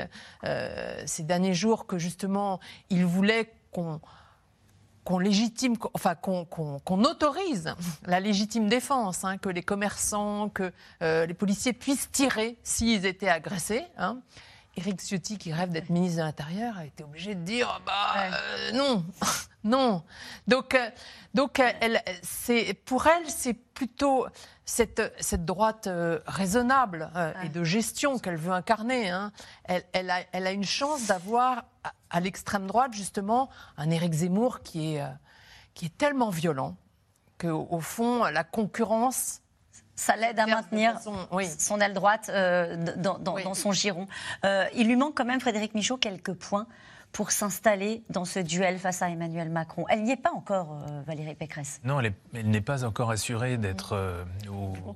euh, 0.44 1.02
ces 1.06 1.22
derniers 1.22 1.54
jours 1.54 1.86
que 1.86 1.98
justement 1.98 2.60
il 2.90 3.04
voulait 3.06 3.52
qu'on 3.72 4.00
qu'on 5.02 5.18
légitime, 5.18 5.76
enfin 5.94 6.14
qu'on 6.14 7.04
autorise 7.04 7.74
la 8.04 8.20
légitime 8.20 8.68
défense, 8.68 9.24
hein, 9.24 9.38
que 9.38 9.48
les 9.48 9.62
commerçants, 9.62 10.50
que 10.50 10.72
euh, 11.02 11.24
les 11.24 11.32
policiers 11.34 11.72
puissent 11.72 12.10
tirer 12.12 12.58
s'ils 12.62 13.06
étaient 13.06 13.30
agressés. 13.30 13.86
Hein. 13.96 14.20
Éric 14.76 15.00
Ciotti, 15.00 15.36
qui 15.38 15.52
rêve 15.52 15.70
d'être 15.70 15.90
ministre 15.90 16.18
de 16.18 16.22
l'Intérieur, 16.22 16.78
a 16.78 16.84
été 16.86 17.04
obligé 17.04 17.34
de 17.34 17.42
dire 17.42 17.80
bah 17.84 18.14
euh, 18.16 18.72
non, 18.72 19.04
non. 19.64 20.02
Donc, 20.46 20.74
euh, 20.74 20.90
donc 21.34 21.60
euh, 21.60 21.70
elle, 21.80 22.00
pour 22.84 23.06
elle, 23.06 23.28
c'est 23.28 23.54
plutôt 23.54 24.26
cette, 24.64 25.12
cette 25.20 25.44
droite 25.44 25.86
euh, 25.88 26.20
raisonnable 26.26 27.10
et 27.44 27.48
de 27.48 27.64
gestion 27.64 28.18
qu'elle 28.18 28.36
veut 28.36 28.52
incarner. 28.52 29.10
hein. 29.10 29.32
Elle, 29.64 29.84
elle 29.92 30.10
a, 30.10 30.20
elle 30.32 30.46
a 30.46 30.52
une 30.52 30.64
chance 30.64 31.06
d'avoir 31.06 31.64
à, 31.82 31.92
à 32.10 32.20
l'extrême 32.20 32.66
droite 32.66 32.92
justement 32.92 33.50
un 33.76 33.90
Éric 33.90 34.12
Zemmour 34.12 34.60
qui 34.62 34.94
est, 34.96 35.04
qui 35.74 35.86
est 35.86 35.98
tellement 35.98 36.30
violent, 36.30 36.76
qu'au 37.38 37.66
au 37.70 37.80
fond, 37.80 38.24
la 38.24 38.44
concurrence 38.44 39.40
ça 40.00 40.16
l'aide 40.16 40.38
à 40.38 40.46
maintenir 40.46 40.94
son 41.58 41.80
aile 41.80 41.92
droite 41.92 42.30
euh, 42.32 42.76
dans, 42.96 43.18
dans, 43.18 43.54
son 43.54 43.72
giron. 43.72 44.06
Euh, 44.44 44.64
il 44.74 44.88
lui 44.88 44.96
manque 44.96 45.14
quand 45.14 45.26
même, 45.26 45.40
Frédéric 45.40 45.74
Michaud, 45.74 45.98
quelques 45.98 46.32
points 46.32 46.66
pour 47.12 47.32
s'installer 47.32 48.02
dans 48.08 48.24
ce 48.24 48.38
duel 48.38 48.78
face 48.78 49.02
à 49.02 49.10
Emmanuel 49.10 49.50
Macron. 49.50 49.84
Elle 49.88 50.04
n'y 50.04 50.12
est 50.12 50.16
pas 50.16 50.32
encore, 50.32 50.84
euh, 50.88 51.02
Valérie 51.06 51.34
Pécresse. 51.34 51.80
Non, 51.84 52.00
elle 52.00 52.14
n'est 52.32 52.60
pas 52.60 52.84
encore 52.84 53.10
assurée 53.10 53.56
d'être 53.56 53.94
euh, 53.94 54.24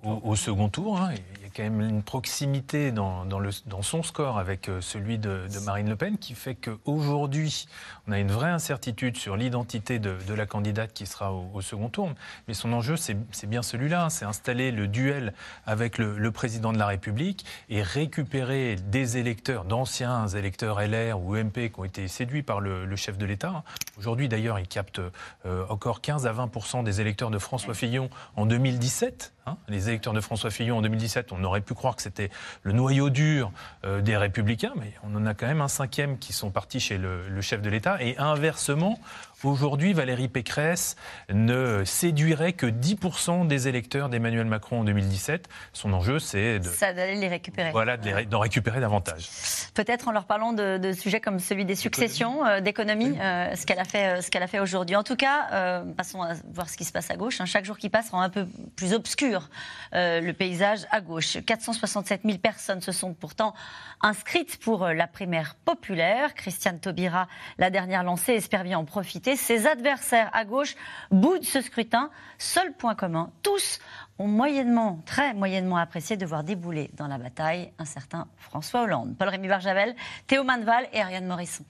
au, 0.03 0.37
second 0.37 0.69
tour. 0.69 1.01
Hein. 1.01 1.15
Quand 1.55 1.63
même 1.63 1.81
une 1.81 2.03
proximité 2.03 2.91
dans, 2.91 3.25
dans, 3.25 3.39
le, 3.39 3.51
dans 3.67 3.83
son 3.83 4.03
score 4.03 4.39
avec 4.39 4.69
euh, 4.69 4.81
celui 4.81 5.19
de, 5.19 5.47
Marine 5.65 5.89
Le 5.89 5.95
Pen 5.95 6.19
qui 6.19 6.35
fait 6.35 6.57
qu'aujourd'hui, 6.57 7.67
on 8.09 8.13
a 8.13 8.19
une 8.19 8.33
vraie 8.33 8.51
incertitude 8.51 9.17
sur 9.17 9.37
l'identité 9.37 9.99
de, 9.99 10.17
la 10.35 10.47
candidate 10.47 10.93
qui 10.93 11.07
sera 11.07 11.33
au, 11.33 11.61
second 11.61 11.89
tour. 11.89 12.11
Mais 12.49 12.55
son 12.55 12.73
enjeu, 12.73 12.97
c'est 12.97 13.47
bien 13.47 13.63
celui-là. 13.63 14.07
Hein. 14.07 14.11
C'est 14.11 14.25
installer 14.25 14.73
le 14.73 14.89
duel 14.89 15.33
avec 15.65 15.99
le, 15.99 16.19
le, 16.19 16.31
président 16.33 16.73
de 16.73 16.79
la 16.79 16.87
République 16.87 17.45
et 17.69 17.83
récupérer 17.83 18.77
des 18.77 19.19
électeurs, 19.19 19.65
d'anciens 19.65 20.27
électeurs 20.27 20.81
LR 20.81 21.21
ou 21.21 21.37
UMP 21.37 21.71
qui 21.71 21.79
ont 21.79 21.85
été 21.85 22.09
séduit 22.09 22.43
par 22.43 22.61
le, 22.61 22.97
chef 22.97 23.17
de 23.17 23.27
l'État. 23.27 23.63
Aujourd'hui, 23.97 24.29
d'ailleurs, 24.29 24.59
il 24.59 24.67
capte 24.67 25.01
euh, 25.47 25.65
encore 25.69 26.01
15 26.01 26.27
à 26.27 26.33
20 26.33 26.83
des 26.83 27.01
électeurs 27.01 27.31
de 27.31 27.39
François 27.39 27.75
Fillon 27.75 28.11
en 28.37 28.47
2017. 28.47 29.34
Hein. 29.47 29.57
les 29.69 29.89
électeurs 29.89 30.13
de 30.13 30.21
François 30.21 30.51
Fillon 30.51 30.79
en 30.79 30.83
2017, 30.83 31.33
on 31.33 31.45
aurait 31.45 31.61
pu 31.61 31.75
croire 31.75 31.97
que 31.97 32.03
c'était 32.03 32.31
le 32.63 32.73
noyau 32.73 33.11
dur 33.11 33.53
euh, 33.85 34.01
des 34.01 34.17
Républicains, 34.17 34.73
mais 34.77 34.93
on 35.03 35.15
en 35.17 35.27
a 35.27 35.35
quand 35.35 35.47
même 35.47 35.61
un 35.61 35.69
cinquième 35.69 36.19
qui 36.19 36.33
sont 36.33 36.51
partis 36.51 36.81
chez 36.81 36.99
le 36.99 37.41
chef 37.41 37.61
de 37.61 37.71
l'État. 37.71 38.03
Et 38.03 38.17
inversement, 38.19 38.99
Aujourd'hui, 39.45 39.93
Valérie 39.93 40.29
Pécresse 40.29 40.97
ne 41.31 41.85
séduirait 41.85 42.55
que 42.55 42.65
10% 42.65 43.47
des 43.47 43.69
électeurs 43.69 44.09
d'Emmanuel 44.09 44.47
Macron 44.47 44.81
en 44.81 44.85
2017. 44.85 45.49
Son 45.75 45.93
enjeu, 45.93 46.19
c'est 46.19 46.61
de... 46.61 46.71
d'aller 46.81 47.17
les 47.17 47.29
récupérer. 47.29 47.71
Voilà, 47.71 47.99
d'en 47.99 48.39
récupérer 48.39 48.81
davantage. 48.81 49.29
Peut-être 49.75 50.09
en 50.09 50.13
leur 50.13 50.25
parlant 50.25 50.55
de, 50.55 50.93
sujets 50.93 51.21
comme 51.21 51.41
celui 51.41 51.67
des 51.67 51.75
successions, 51.75 52.47
euh, 52.47 52.61
d'économie, 52.61 53.19
euh, 53.21 53.55
ce 53.55 53.67
qu'elle 53.67 53.79
a 53.79 53.85
fait, 53.85 54.19
euh, 54.19 54.21
ce 54.23 54.31
qu'elle 54.31 54.43
a 54.43 54.47
fait 54.47 54.61
aujourd'hui. 54.61 54.97
En 54.97 55.03
tout 55.03 55.17
cas, 55.17 55.83
passons 55.97 56.23
à 56.23 56.33
voir 56.53 56.69
ce 56.69 56.77
qui 56.77 56.85
se 56.85 56.93
passe 56.93 57.11
à 57.11 57.17
gauche. 57.17 57.41
Hein. 57.41 57.47
Chaque 57.47 57.67
jour 57.67 57.77
qui 57.77 57.91
passe 57.91 58.11
rend 58.11 58.23
un 58.23 58.31
peu 58.31 58.47
plus 58.77 58.95
obscur 58.95 59.51
le 59.93 60.33
paysage 60.33 60.87
à 60.91 61.01
gauche. 61.01 61.39
467 61.45 62.23
000 62.25 62.39
personnes 62.39 62.81
se 62.81 62.93
sont 62.93 63.13
pourtant 63.13 63.55
inscrites 64.01 64.59
pour 64.59 64.87
la 64.89 65.07
primaire 65.07 65.55
populaire. 65.65 66.35
Christiane 66.35 66.81
Taubira, 66.81 67.29
la 67.59 67.71
dernière 67.71 68.03
lancée, 68.03 68.33
espère 68.33 68.65
bien 68.65 68.79
en 68.79 68.85
profiter 68.85 69.34
ses 69.37 69.67
adversaires 69.67 70.31
à 70.33 70.45
gauche 70.45 70.75
boudent 71.11 71.45
ce 71.45 71.61
scrutin. 71.61 72.11
Seul 72.39 72.73
point 72.73 72.95
commun, 72.95 73.31
tous 73.43 73.79
ont 74.19 74.29
moyennement, 74.29 75.01
très 75.07 75.35
moyennement 75.35 75.77
apprécié 75.77 76.17
de 76.17 76.27
voir 76.27 76.45
débouler 76.45 76.91
dans 76.97 77.09
la 77.09 77.19
bataille 77.19 77.73
un 77.79 77.85
certain 77.85 78.27
François 78.37 78.83
Hollande. 78.83 79.17
Paul-Rémy 79.19 79.49
Barjavel, 79.49 79.95
Théo 80.27 80.45
Manval 80.45 80.89
et 80.93 81.01
Ariane 81.01 81.27
Morisson. 81.27 81.65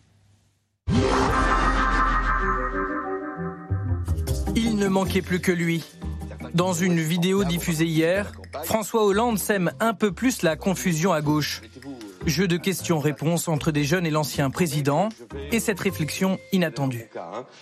Il 4.57 4.77
ne 4.77 4.89
manquait 4.89 5.23
plus 5.23 5.41
que 5.41 5.53
lui. 5.53 5.85
Dans 6.55 6.73
une 6.73 7.01
vidéo 7.01 7.43
diffusée 7.43 7.87
hier, 7.87 8.31
François 8.65 9.05
Hollande 9.05 9.39
sème 9.39 9.73
un 9.81 9.95
peu 9.95 10.13
plus 10.13 10.43
la 10.43 10.55
confusion 10.55 11.13
à 11.13 11.21
gauche. 11.21 11.63
Jeu 12.27 12.49
de 12.49 12.57
questions-réponses 12.57 13.49
entre 13.49 13.71
des 13.71 13.85
jeunes 13.85 14.07
et 14.07 14.11
l'ancien 14.11 14.49
président, 14.49 15.11
et 15.53 15.61
cette 15.61 15.79
réflexion 15.79 16.39
inattendue. 16.53 17.11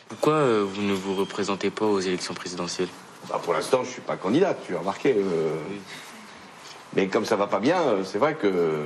Pourquoi 0.09 0.35
euh, 0.35 0.64
vous 0.64 0.83
ne 0.83 0.92
vous 0.92 1.16
représentez 1.16 1.70
pas 1.70 1.85
aux 1.85 1.98
élections 1.98 2.33
présidentielles? 2.33 2.88
Bah, 3.29 3.40
Pour 3.42 3.55
l'instant, 3.55 3.79
je 3.83 3.88
ne 3.88 3.92
suis 3.92 4.03
pas 4.03 4.16
candidat, 4.16 4.55
tu 4.55 4.77
as 4.77 4.79
remarqué. 4.79 5.16
Euh. 5.16 5.57
Mais 6.94 7.09
comme 7.09 7.25
ça 7.25 7.35
va 7.35 7.48
pas 7.48 7.59
bien, 7.59 7.81
euh, 7.81 8.05
c'est 8.05 8.18
vrai 8.18 8.35
que. 8.35 8.85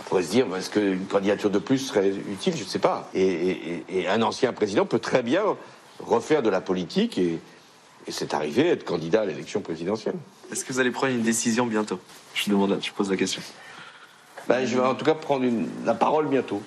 On 0.00 0.02
pourrait 0.08 0.22
se 0.22 0.30
dire, 0.30 0.46
est-ce 0.56 0.70
qu'une 0.70 1.06
candidature 1.06 1.50
de 1.50 1.58
plus 1.58 1.78
serait 1.78 2.08
utile? 2.08 2.56
Je 2.56 2.64
ne 2.64 2.68
sais 2.68 2.78
pas. 2.78 3.08
Et, 3.14 3.84
un 4.08 4.22
ancien 4.22 4.52
président 4.52 4.86
peut 4.86 4.98
très 4.98 5.22
bien 5.22 5.42
refaire 6.00 6.42
de 6.42 6.48
la 6.50 6.60
politique 6.60 7.16
et, 7.18 7.38
et 8.06 8.10
c'est 8.10 8.34
arrivé 8.34 8.66
être 8.68 8.84
candidat 8.84 9.20
à 9.20 9.24
l'élection 9.26 9.60
présidentielle. 9.60 10.16
Est-ce 10.50 10.64
que 10.64 10.72
vous 10.72 10.80
allez 10.80 10.90
prendre 10.90 11.12
une 11.12 11.22
décision 11.22 11.66
bientôt? 11.66 12.00
Je 12.34 12.50
demande, 12.50 12.78
je 12.82 12.90
pose 12.90 13.08
la 13.10 13.16
question. 13.16 13.42
Ben, 14.50 14.66
je 14.66 14.74
vais 14.74 14.84
en 14.84 14.96
tout 14.96 15.04
cas 15.04 15.14
prendre 15.14 15.46
la 15.86 15.94
parole 15.94 16.26
bientôt. 16.26 16.60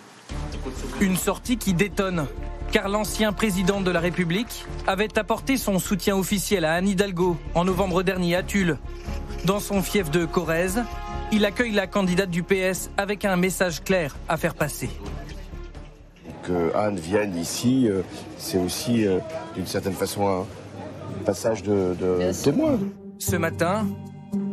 Une 1.01 1.17
sortie 1.17 1.57
qui 1.57 1.73
détonne, 1.73 2.27
car 2.71 2.87
l'ancien 2.87 3.33
président 3.33 3.81
de 3.81 3.91
la 3.91 3.99
République 3.99 4.63
avait 4.87 5.19
apporté 5.19 5.57
son 5.57 5.79
soutien 5.79 6.15
officiel 6.15 6.63
à 6.63 6.75
Anne 6.75 6.87
Hidalgo 6.87 7.35
en 7.53 7.65
novembre 7.65 8.01
dernier 8.01 8.37
à 8.37 8.41
Tulle. 8.41 8.77
Dans 9.43 9.59
son 9.59 9.81
fief 9.81 10.09
de 10.09 10.23
Corrèze, 10.23 10.81
il 11.33 11.43
accueille 11.43 11.73
la 11.73 11.85
candidate 11.85 12.29
du 12.29 12.41
PS 12.41 12.89
avec 12.95 13.25
un 13.25 13.35
message 13.35 13.83
clair 13.83 14.15
à 14.29 14.37
faire 14.37 14.55
passer. 14.55 14.89
Que 16.43 16.73
Anne 16.77 16.95
vienne 16.95 17.35
ici, 17.35 17.89
euh, 17.89 18.01
c'est 18.37 18.59
aussi 18.59 19.05
euh, 19.05 19.19
d'une 19.55 19.67
certaine 19.67 19.91
façon 19.91 20.25
un 20.25 21.23
passage 21.25 21.63
de, 21.63 21.97
de 21.99 22.31
témoin. 22.45 22.79
Ce 23.19 23.35
matin, 23.35 23.85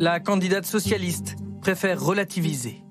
la 0.01 0.19
candidate 0.19 0.67
socialiste 0.67 1.37
préfère 1.61 2.03
relativiser. 2.03 2.83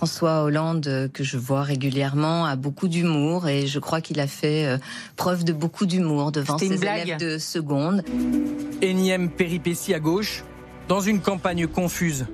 François 0.00 0.44
Hollande, 0.44 0.86
euh, 0.86 1.08
que 1.08 1.22
je 1.22 1.36
vois 1.36 1.62
régulièrement, 1.62 2.46
a 2.46 2.56
beaucoup 2.56 2.88
d'humour 2.88 3.48
et 3.48 3.66
je 3.66 3.78
crois 3.78 4.00
qu'il 4.00 4.18
a 4.18 4.26
fait 4.26 4.64
euh, 4.64 4.78
preuve 5.16 5.44
de 5.44 5.52
beaucoup 5.52 5.84
d'humour 5.84 6.32
devant 6.32 6.56
ses 6.56 6.72
élèves 6.72 7.18
de 7.18 7.36
seconde. 7.36 8.02
Énième 8.80 9.28
péripétie 9.28 9.92
à 9.92 10.00
gauche, 10.00 10.42
dans 10.88 11.02
une 11.02 11.20
campagne 11.20 11.66
confuse 11.66 12.28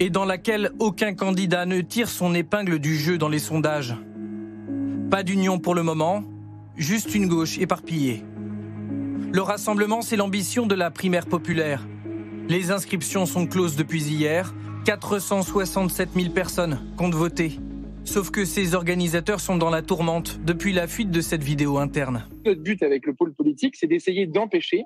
et 0.00 0.10
dans 0.10 0.24
laquelle 0.24 0.72
aucun 0.80 1.14
candidat 1.14 1.66
ne 1.66 1.82
tire 1.82 2.08
son 2.08 2.34
épingle 2.34 2.80
du 2.80 2.98
jeu 2.98 3.16
dans 3.16 3.28
les 3.28 3.38
sondages. 3.38 3.94
Pas 5.08 5.22
d'union 5.22 5.60
pour 5.60 5.76
le 5.76 5.84
moment, 5.84 6.24
juste 6.76 7.14
une 7.14 7.28
gauche 7.28 7.58
éparpillée. 7.58 8.24
Le 9.32 9.40
rassemblement, 9.40 10.02
c'est 10.02 10.16
l'ambition 10.16 10.66
de 10.66 10.74
la 10.74 10.90
primaire 10.90 11.26
populaire. 11.26 11.86
Les 12.48 12.70
inscriptions 12.70 13.24
sont 13.24 13.46
closes 13.46 13.74
depuis 13.74 14.02
hier 14.02 14.52
467 14.84 16.10
000 16.14 16.30
personnes 16.30 16.78
comptent 16.98 17.14
voter. 17.14 17.58
Sauf 18.04 18.30
que 18.30 18.44
ces 18.44 18.74
organisateurs 18.74 19.40
sont 19.40 19.56
dans 19.56 19.70
la 19.70 19.80
tourmente 19.80 20.38
depuis 20.44 20.74
la 20.74 20.86
fuite 20.86 21.10
de 21.10 21.22
cette 21.22 21.42
vidéo 21.42 21.78
interne. 21.78 22.28
Notre 22.44 22.60
but 22.60 22.82
avec 22.82 23.06
le 23.06 23.14
pôle 23.14 23.32
politique, 23.32 23.76
c'est 23.76 23.86
d'essayer 23.86 24.26
d'empêcher 24.26 24.82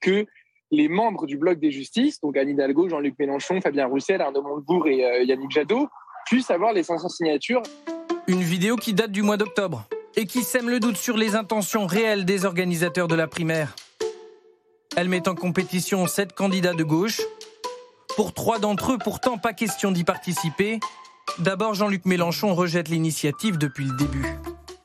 que 0.00 0.26
les 0.72 0.88
membres 0.88 1.26
du 1.26 1.36
bloc 1.36 1.60
des 1.60 1.70
justices, 1.70 2.20
donc 2.20 2.36
Anne 2.36 2.48
Hidalgo, 2.48 2.88
Jean-Luc 2.88 3.14
Mélenchon, 3.20 3.60
Fabien 3.60 3.86
Roussel, 3.86 4.20
Arnaud 4.20 4.42
Montebourg 4.42 4.88
et 4.88 5.04
euh, 5.04 5.22
Yannick 5.22 5.52
Jadot, 5.52 5.86
puissent 6.26 6.50
avoir 6.50 6.72
les 6.72 6.82
500 6.82 7.08
signatures. 7.08 7.62
Une 8.26 8.42
vidéo 8.42 8.74
qui 8.74 8.94
date 8.94 9.12
du 9.12 9.22
mois 9.22 9.36
d'octobre 9.36 9.86
et 10.16 10.26
qui 10.26 10.42
sème 10.42 10.68
le 10.68 10.80
doute 10.80 10.96
sur 10.96 11.16
les 11.16 11.36
intentions 11.36 11.86
réelles 11.86 12.24
des 12.24 12.44
organisateurs 12.44 13.06
de 13.06 13.14
la 13.14 13.28
primaire. 13.28 13.76
Elle 14.96 15.08
met 15.08 15.28
en 15.28 15.34
compétition 15.34 16.06
sept 16.06 16.34
candidats 16.34 16.72
de 16.72 16.84
gauche 16.84 17.20
pour 18.16 18.32
trois 18.32 18.60
d'entre 18.60 18.92
eux, 18.92 18.98
pourtant 19.02 19.38
pas 19.38 19.52
question 19.52 19.90
d'y 19.90 20.04
participer. 20.04 20.78
D'abord, 21.40 21.74
Jean-Luc 21.74 22.04
Mélenchon 22.04 22.54
rejette 22.54 22.88
l'initiative 22.88 23.58
depuis 23.58 23.86
le 23.86 23.96
début. 23.96 24.24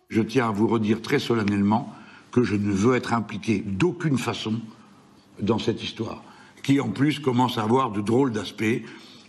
Je 0.09 0.23
tiens 0.23 0.49
à 0.49 0.51
vous 0.51 0.67
redire 0.67 1.03
très 1.03 1.19
solennellement 1.19 1.93
que 2.31 2.41
je 2.41 2.55
ne 2.55 2.71
veux 2.71 2.95
être 2.95 3.13
impliqué 3.13 3.63
d'aucune 3.63 4.17
façon 4.17 4.55
dans 5.39 5.59
cette 5.59 5.83
histoire, 5.83 6.23
qui 6.63 6.79
en 6.79 6.89
plus 6.89 7.19
commence 7.19 7.59
à 7.59 7.61
avoir 7.61 7.91
de 7.91 8.01
drôles 8.01 8.31
d'aspects, 8.31 8.81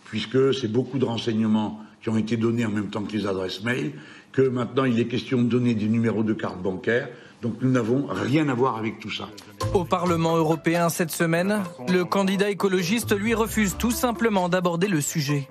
puisque 0.07 0.55
c'est 0.55 0.73
beaucoup 0.73 0.99
de 0.99 1.05
renseignements 1.05 1.85
qui 2.01 2.09
ont 2.09 2.17
été 2.17 2.39
donnés 2.39 2.65
en 2.65 2.71
même 2.71 2.89
temps 2.89 3.03
que 3.03 3.13
les 3.13 3.27
adresses 3.27 3.63
mail, 3.63 3.93
que 4.33 4.43
maintenant 4.43 4.85
il 4.85 4.99
est 4.99 5.09
question 5.09 5.43
de 5.43 5.49
donner 5.49 5.75
des 5.75 5.89
numéros 5.89 6.23
de 6.23 6.33
carte 6.33 6.63
bancaire, 6.63 7.11
donc 7.43 7.55
nous 7.61 7.71
n'avons 7.71 8.07
rien 8.11 8.49
à 8.49 8.55
voir 8.55 8.77
avec 8.77 8.99
tout 9.01 9.11
ça. 9.11 9.29
Au 9.75 9.85
Parlement 9.85 10.37
européen 10.37 10.89
cette 10.89 11.11
semaine, 11.11 11.63
le 11.89 12.05
candidat 12.05 12.51
écologiste 12.51 13.17
lui 13.17 13.35
refuse 13.35 13.77
tout 13.79 13.91
simplement 13.91 14.49
d'aborder 14.49 14.89
le 14.89 15.01
sujet. 15.01 15.49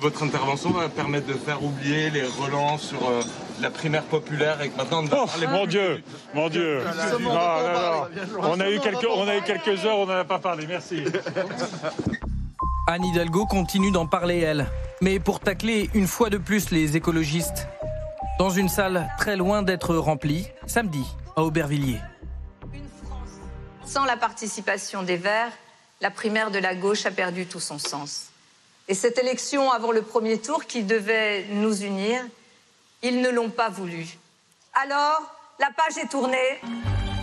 Votre 0.00 0.24
intervention 0.24 0.70
va 0.70 0.88
permettre 0.88 1.26
de 1.26 1.34
faire 1.34 1.62
oublier 1.62 2.10
les 2.10 2.22
relents 2.22 2.76
sur 2.76 3.08
euh, 3.08 3.22
la 3.60 3.70
primaire 3.70 4.02
populaire 4.02 4.60
et 4.60 4.68
que 4.68 4.76
maintenant 4.76 5.02
on 5.02 5.06
va 5.06 5.24
oh, 5.24 5.46
Mon 5.48 5.66
Dieu, 5.66 6.02
mon 6.34 6.48
Dieu. 6.48 6.80
On 8.40 8.60
a 8.60 8.70
eu 8.70 8.80
quelques, 8.80 9.06
on 9.08 9.28
a 9.28 9.36
eu 9.36 9.42
quelques 9.42 9.84
heures, 9.84 9.98
on 9.98 10.06
n'en 10.06 10.14
a 10.14 10.24
pas 10.24 10.38
parlé. 10.38 10.66
Merci. 10.66 11.04
Anne 12.88 13.04
Hidalgo 13.04 13.46
continue 13.46 13.92
d'en 13.92 14.06
parler 14.06 14.40
elle, 14.40 14.66
mais 15.00 15.20
pour 15.20 15.38
tacler 15.38 15.88
une 15.94 16.08
fois 16.08 16.30
de 16.30 16.38
plus 16.38 16.70
les 16.70 16.96
écologistes 16.96 17.68
dans 18.38 18.50
une 18.50 18.68
salle 18.68 19.08
très 19.18 19.36
loin 19.36 19.62
d'être 19.62 19.94
remplie, 19.94 20.46
samedi, 20.66 21.04
à 21.36 21.42
Aubervilliers. 21.42 22.00
Sans 23.84 24.04
la 24.04 24.16
participation 24.16 25.02
des 25.02 25.16
Verts, 25.16 25.52
la 26.00 26.10
primaire 26.10 26.50
de 26.50 26.58
la 26.58 26.74
gauche 26.74 27.06
a 27.06 27.10
perdu 27.10 27.46
tout 27.46 27.60
son 27.60 27.78
sens. 27.78 28.28
Et 28.88 28.94
cette 28.94 29.18
élection 29.18 29.70
avant 29.70 29.92
le 29.92 30.02
premier 30.02 30.38
tour 30.38 30.64
qui 30.64 30.82
devait 30.82 31.46
nous 31.50 31.82
unir, 31.82 32.20
ils 33.02 33.20
ne 33.20 33.30
l'ont 33.30 33.50
pas 33.50 33.68
voulu. 33.68 34.06
Alors, 34.74 35.22
la 35.60 35.68
page 35.76 36.02
est 36.02 36.08
tournée. 36.08 36.60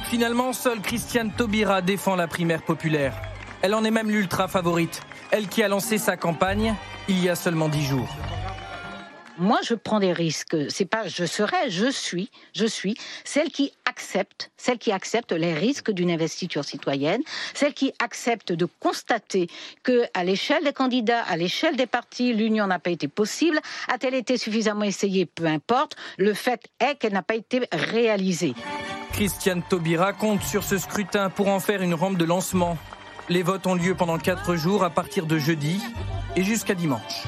Finalement, 0.05 0.53
seule 0.53 0.81
Christiane 0.81 1.31
Taubira 1.31 1.81
défend 1.81 2.15
la 2.15 2.27
primaire 2.27 2.61
populaire. 2.61 3.13
Elle 3.61 3.73
en 3.73 3.83
est 3.83 3.91
même 3.91 4.09
l'ultra 4.09 4.47
favorite. 4.47 5.01
Elle 5.31 5.47
qui 5.47 5.61
a 5.63 5.67
lancé 5.67 5.97
sa 5.97 6.15
campagne 6.15 6.75
il 7.07 7.21
y 7.23 7.29
a 7.29 7.35
seulement 7.35 7.67
dix 7.67 7.85
jours. 7.85 8.07
Moi, 9.39 9.59
je 9.63 9.73
prends 9.73 10.01
des 10.01 10.11
risques. 10.11 10.57
C'est 10.69 10.85
pas 10.85 11.07
je 11.07 11.23
serai, 11.23 11.69
je 11.69 11.89
suis, 11.89 12.29
je 12.53 12.65
suis 12.65 12.95
celle 13.23 13.49
qui 13.49 13.71
accepte, 13.85 14.51
celle 14.57 14.77
qui 14.77 14.91
accepte 14.91 15.31
les 15.31 15.53
risques 15.53 15.91
d'une 15.91 16.11
investiture 16.11 16.65
citoyenne, 16.65 17.21
celle 17.53 17.73
qui 17.73 17.93
accepte 17.99 18.51
de 18.51 18.65
constater 18.65 19.47
que, 19.83 20.03
à 20.13 20.25
l'échelle 20.25 20.65
des 20.65 20.73
candidats, 20.73 21.23
à 21.23 21.37
l'échelle 21.37 21.77
des 21.77 21.85
partis, 21.87 22.33
l'union 22.33 22.67
n'a 22.67 22.79
pas 22.79 22.89
été 22.89 23.07
possible. 23.07 23.59
A-t-elle 23.87 24.13
été 24.13 24.37
suffisamment 24.37 24.83
essayée? 24.83 25.25
Peu 25.25 25.45
importe. 25.45 25.95
Le 26.17 26.33
fait 26.33 26.67
est 26.81 26.95
qu'elle 26.95 27.13
n'a 27.13 27.23
pas 27.23 27.35
été 27.35 27.61
réalisée. 27.71 28.55
Christiane 29.13 29.63
Taubira 29.63 30.11
compte 30.11 30.43
sur 30.43 30.63
ce 30.63 30.77
scrutin 30.77 31.29
pour 31.29 31.47
en 31.47 31.61
faire 31.61 31.81
une 31.81 31.93
rampe 31.93 32.17
de 32.17 32.25
lancement. 32.25 32.77
Les 33.29 33.43
votes 33.43 33.67
ont 33.67 33.75
lieu 33.75 33.95
pendant 33.95 34.17
quatre 34.17 34.55
jours 34.55 34.83
à 34.83 34.89
partir 34.89 35.25
de 35.25 35.37
jeudi 35.37 35.79
et 36.35 36.43
jusqu'à 36.43 36.73
dimanche. 36.73 37.23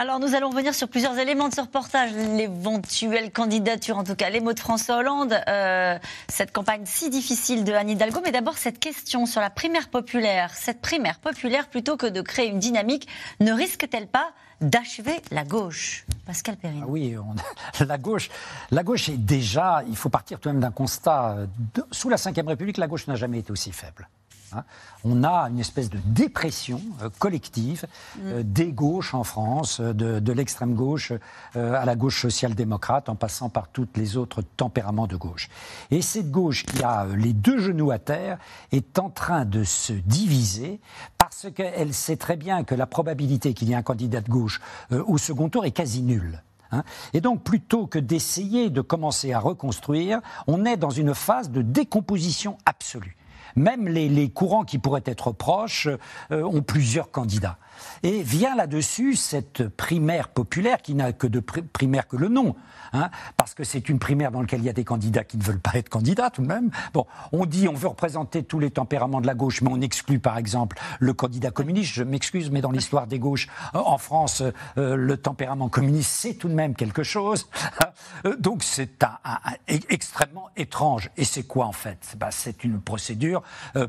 Alors 0.00 0.18
nous 0.18 0.34
allons 0.34 0.48
revenir 0.48 0.74
sur 0.74 0.88
plusieurs 0.88 1.18
éléments 1.18 1.50
de 1.50 1.54
ce 1.54 1.60
reportage, 1.60 2.12
l'éventuelle 2.14 3.30
candidature, 3.30 3.98
en 3.98 4.02
tout 4.02 4.14
cas 4.14 4.30
les 4.30 4.40
mots 4.40 4.54
de 4.54 4.58
François 4.58 4.96
Hollande, 4.96 5.38
euh, 5.46 5.98
cette 6.26 6.52
campagne 6.52 6.86
si 6.86 7.10
difficile 7.10 7.64
de 7.64 7.74
Anne 7.74 7.90
Hidalgo, 7.90 8.22
mais 8.24 8.32
d'abord 8.32 8.56
cette 8.56 8.78
question 8.78 9.26
sur 9.26 9.42
la 9.42 9.50
primaire 9.50 9.90
populaire. 9.90 10.54
Cette 10.54 10.80
primaire 10.80 11.18
populaire, 11.18 11.68
plutôt 11.68 11.98
que 11.98 12.06
de 12.06 12.22
créer 12.22 12.48
une 12.48 12.58
dynamique, 12.58 13.08
ne 13.40 13.52
risque-t-elle 13.52 14.06
pas 14.06 14.30
d'achever 14.62 15.20
la 15.30 15.44
gauche? 15.44 16.06
Pascal 16.24 16.56
Perrin. 16.56 16.80
Ah 16.84 16.88
oui, 16.88 17.14
la, 17.86 17.98
gauche, 17.98 18.30
la 18.70 18.82
gauche 18.82 19.10
est 19.10 19.18
déjà, 19.18 19.82
il 19.86 19.96
faut 19.96 20.08
partir 20.08 20.40
tout 20.40 20.48
de 20.48 20.54
même 20.54 20.62
d'un 20.62 20.70
constat, 20.70 21.36
sous 21.90 22.08
la 22.08 22.16
Ve 22.16 22.46
République, 22.48 22.78
la 22.78 22.88
gauche 22.88 23.06
n'a 23.06 23.16
jamais 23.16 23.40
été 23.40 23.52
aussi 23.52 23.70
faible. 23.70 24.08
Hein. 24.52 24.64
on 25.04 25.24
a 25.24 25.48
une 25.48 25.60
espèce 25.60 25.90
de 25.90 25.98
dépression 26.04 26.80
euh, 27.02 27.10
collective 27.18 27.86
euh, 28.24 28.40
mm. 28.40 28.42
des 28.42 28.72
gauches 28.72 29.14
en 29.14 29.24
France, 29.24 29.80
euh, 29.80 29.92
de, 29.92 30.32
l'extrême 30.32 30.74
gauche 30.74 31.12
à 31.54 31.84
la 31.84 31.96
gauche 31.96 32.22
social-démocrate, 32.22 33.08
en 33.08 33.16
passant 33.16 33.48
par 33.48 33.68
tous 33.68 33.88
les 33.96 34.16
autres 34.16 34.42
tempéraments 34.42 35.08
de 35.08 35.16
gauche. 35.16 35.48
Et 35.90 36.02
cette 36.02 36.30
gauche 36.30 36.64
qui 36.64 36.82
a 36.82 37.06
les 37.16 37.32
deux 37.32 37.58
genoux 37.58 37.90
à 37.90 37.98
terre 37.98 38.38
est 38.70 38.98
en 38.98 39.10
train 39.10 39.44
de 39.44 39.64
se 39.64 39.92
diviser 39.92 40.80
parce 41.18 41.48
qu'elle 41.52 41.92
sait 41.92 42.16
très 42.16 42.36
bien 42.36 42.62
que 42.62 42.74
la 42.74 42.86
probabilité 42.86 43.54
qu'il 43.54 43.68
y 43.68 43.72
ait 43.72 43.76
un 43.76 43.82
candidat 43.82 44.20
de 44.20 44.28
gauche 44.28 44.60
au 44.90 45.18
second 45.18 45.48
tour 45.48 45.64
est 45.64 45.72
quasi 45.72 46.02
nulle. 46.02 46.42
Hein. 46.72 46.84
Et 47.12 47.20
donc, 47.20 47.42
plutôt 47.42 47.86
que 47.86 47.98
d'essayer 47.98 48.70
de 48.70 48.80
commencer 48.80 49.32
à 49.32 49.40
reconstruire, 49.40 50.20
on 50.46 50.64
est 50.64 50.76
dans 50.76 50.90
une 50.90 51.14
phase 51.14 51.50
de 51.50 51.62
décomposition 51.62 52.56
absolue. 52.64 53.16
Même 53.56 53.88
les, 53.88 54.30
courants 54.30 54.64
qui 54.64 54.78
pourraient 54.78 55.02
être 55.04 55.32
proches 55.32 55.88
euh, 56.30 56.42
ont 56.42 56.62
plusieurs 56.62 57.10
candidats. 57.10 57.58
Et 58.02 58.22
vient 58.22 58.54
là-dessus 58.54 59.16
cette 59.16 59.68
primaire 59.68 60.28
populaire 60.28 60.82
qui 60.82 60.94
n'a 60.94 61.12
que 61.12 61.26
de 61.26 61.40
primaire 61.40 62.06
que 62.08 62.16
le 62.16 62.28
nom. 62.28 62.54
Hein, 62.92 63.10
parce 63.36 63.54
que 63.54 63.62
c'est 63.62 63.88
une 63.88 63.98
primaire 63.98 64.32
dans 64.32 64.40
laquelle 64.40 64.60
il 64.60 64.66
y 64.66 64.70
a 64.70 64.72
des 64.72 64.84
candidats 64.84 65.22
qui 65.22 65.36
ne 65.36 65.42
veulent 65.42 65.60
pas 65.60 65.74
être 65.74 65.88
candidats 65.88 66.30
tout 66.30 66.42
de 66.42 66.46
même. 66.48 66.70
Bon, 66.92 67.06
on 67.30 67.46
dit 67.46 67.68
on 67.68 67.74
veut 67.74 67.88
représenter 67.88 68.42
tous 68.42 68.58
les 68.58 68.70
tempéraments 68.70 69.20
de 69.20 69.26
la 69.26 69.34
gauche, 69.34 69.62
mais 69.62 69.70
on 69.70 69.80
exclut 69.80 70.18
par 70.18 70.38
exemple 70.38 70.76
le 70.98 71.12
candidat 71.12 71.50
communiste. 71.50 71.92
Je 71.92 72.02
m'excuse, 72.02 72.50
mais 72.50 72.60
dans 72.60 72.72
l'histoire 72.72 73.06
des 73.06 73.20
gauches 73.20 73.48
euh, 73.74 73.78
en 73.78 73.98
France, 73.98 74.42
euh, 74.76 74.96
le 74.96 75.16
tempérament 75.16 75.68
communiste 75.68 76.10
c'est 76.10 76.34
tout 76.34 76.48
de 76.48 76.54
même 76.54 76.74
quelque 76.74 77.02
chose. 77.02 77.48
Euh, 78.26 78.36
donc 78.36 78.62
c'est 78.62 79.02
un, 79.02 79.18
extrêmement 79.88 80.50
étrange. 80.56 81.10
Et 81.16 81.24
c'est 81.24 81.44
quoi 81.44 81.66
en 81.66 81.72
fait? 81.72 82.16
Bah, 82.18 82.28
C'est 82.30 82.64
une 82.64 82.80
procédure 82.80 83.42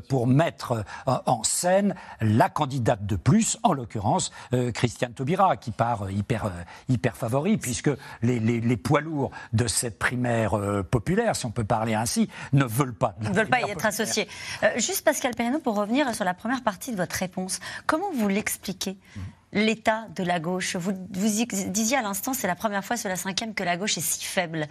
pour 0.08 0.26
mettre 0.26 0.84
en 1.06 1.42
scène 1.42 1.94
la 2.20 2.48
candidate 2.48 3.04
de 3.04 3.16
plus, 3.16 3.58
en 3.62 3.72
l'occurrence 3.82 4.32
Christiane 4.74 5.12
Taubira, 5.12 5.56
qui 5.56 5.70
part 5.70 6.10
hyper 6.10 6.50
hyper 6.88 7.16
favori 7.16 7.56
puisque 7.56 7.90
les, 8.22 8.40
les, 8.40 8.60
les 8.60 8.76
poids 8.76 9.00
lourds 9.00 9.30
de 9.52 9.66
cette 9.66 9.98
primaire 9.98 10.54
euh, 10.54 10.82
populaire, 10.82 11.36
si 11.36 11.46
on 11.46 11.50
peut 11.50 11.64
parler 11.64 11.94
ainsi, 11.94 12.28
ne 12.52 12.64
veulent 12.64 12.94
pas. 12.94 13.14
Ne 13.20 13.30
veulent 13.30 13.48
pas 13.48 13.60
y 13.60 13.70
être 13.70 13.86
associés. 13.86 14.28
Euh, 14.62 14.68
juste 14.76 15.04
Pascal 15.04 15.34
Perrineau, 15.34 15.58
pour 15.58 15.76
revenir 15.76 16.14
sur 16.14 16.24
la 16.24 16.34
première 16.34 16.62
partie 16.62 16.92
de 16.92 16.96
votre 16.96 17.16
réponse, 17.16 17.60
comment 17.86 18.10
vous 18.12 18.28
l'expliquez? 18.28 18.98
Mmh 19.16 19.20
l'état 19.52 20.06
de 20.16 20.24
la 20.24 20.40
gauche. 20.40 20.76
Vous, 20.76 20.92
vous 20.92 21.44
disiez 21.68 21.96
à 21.96 22.02
l'instant, 22.02 22.32
c'est 22.32 22.46
la 22.46 22.54
première 22.54 22.84
fois 22.84 22.96
sur 22.96 23.08
la 23.08 23.16
cinquième 23.16 23.54
que 23.54 23.62
la 23.62 23.76
gauche 23.76 23.98
est 23.98 24.02
si 24.02 24.24
faible. 24.24 24.66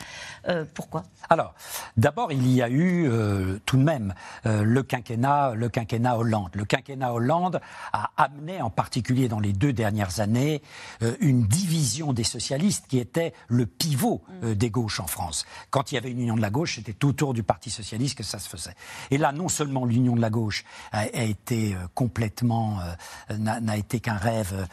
Euh, 0.48 0.66
pourquoi? 0.74 1.04
Alors, 1.30 1.54
d'abord, 1.98 2.32
il 2.32 2.48
y 2.52 2.62
a 2.62 2.70
eu 2.70 3.08
euh, 3.08 3.60
tout 3.66 3.78
de 3.78 3.84
même 3.84 4.14
euh, 4.46 4.64
le 4.64 4.82
quinquennat, 4.82 5.54
le 5.54 5.70
quinquennat 5.70 6.18
Hollande. 6.18 6.50
Le 6.56 6.66
quinquennat 6.66 7.14
Hollande 7.14 7.62
a 7.94 8.12
amené, 8.18 8.62
en 8.62 8.72
particulier 8.72 9.28
dans 9.28 9.40
les 9.40 9.54
deux 9.54 9.74
dernières 9.74 10.20
années, 10.20 10.62
une 11.20 11.44
division 11.44 12.14
des 12.14 12.24
socialistes 12.24 12.86
qui 12.88 12.98
était 12.98 13.34
le 13.48 13.66
pivot 13.66 14.22
mm. 14.42 14.54
des 14.54 14.70
gauches 14.70 15.00
en 15.00 15.08
France. 15.08 15.46
Quand 15.70 15.92
il 15.92 15.96
y 15.96 15.98
avait 15.98 16.12
une 16.12 16.22
union 16.22 16.36
de 16.36 16.42
la 16.42 16.50
gauche, 16.50 16.76
c'était 16.76 16.94
tout 16.94 17.10
autour 17.10 17.34
du 17.34 17.44
Parti 17.44 17.70
socialiste 17.70 18.18
que 18.18 18.24
ça 18.24 18.40
se 18.40 18.50
faisait. 18.50 18.74
Et 19.12 19.18
là, 19.18 19.32
non 19.32 19.50
seulement 19.50 19.86
l'union 19.86 20.16
de 20.16 20.22
la 20.22 20.30
gauche 20.30 20.64
a, 20.92 21.00
a 21.02 21.24
été 21.24 21.76
complètement, 21.94 22.80
n'a 23.38 23.78
été 23.78 24.00
qu'un 24.00 24.16
rêve 24.16 24.68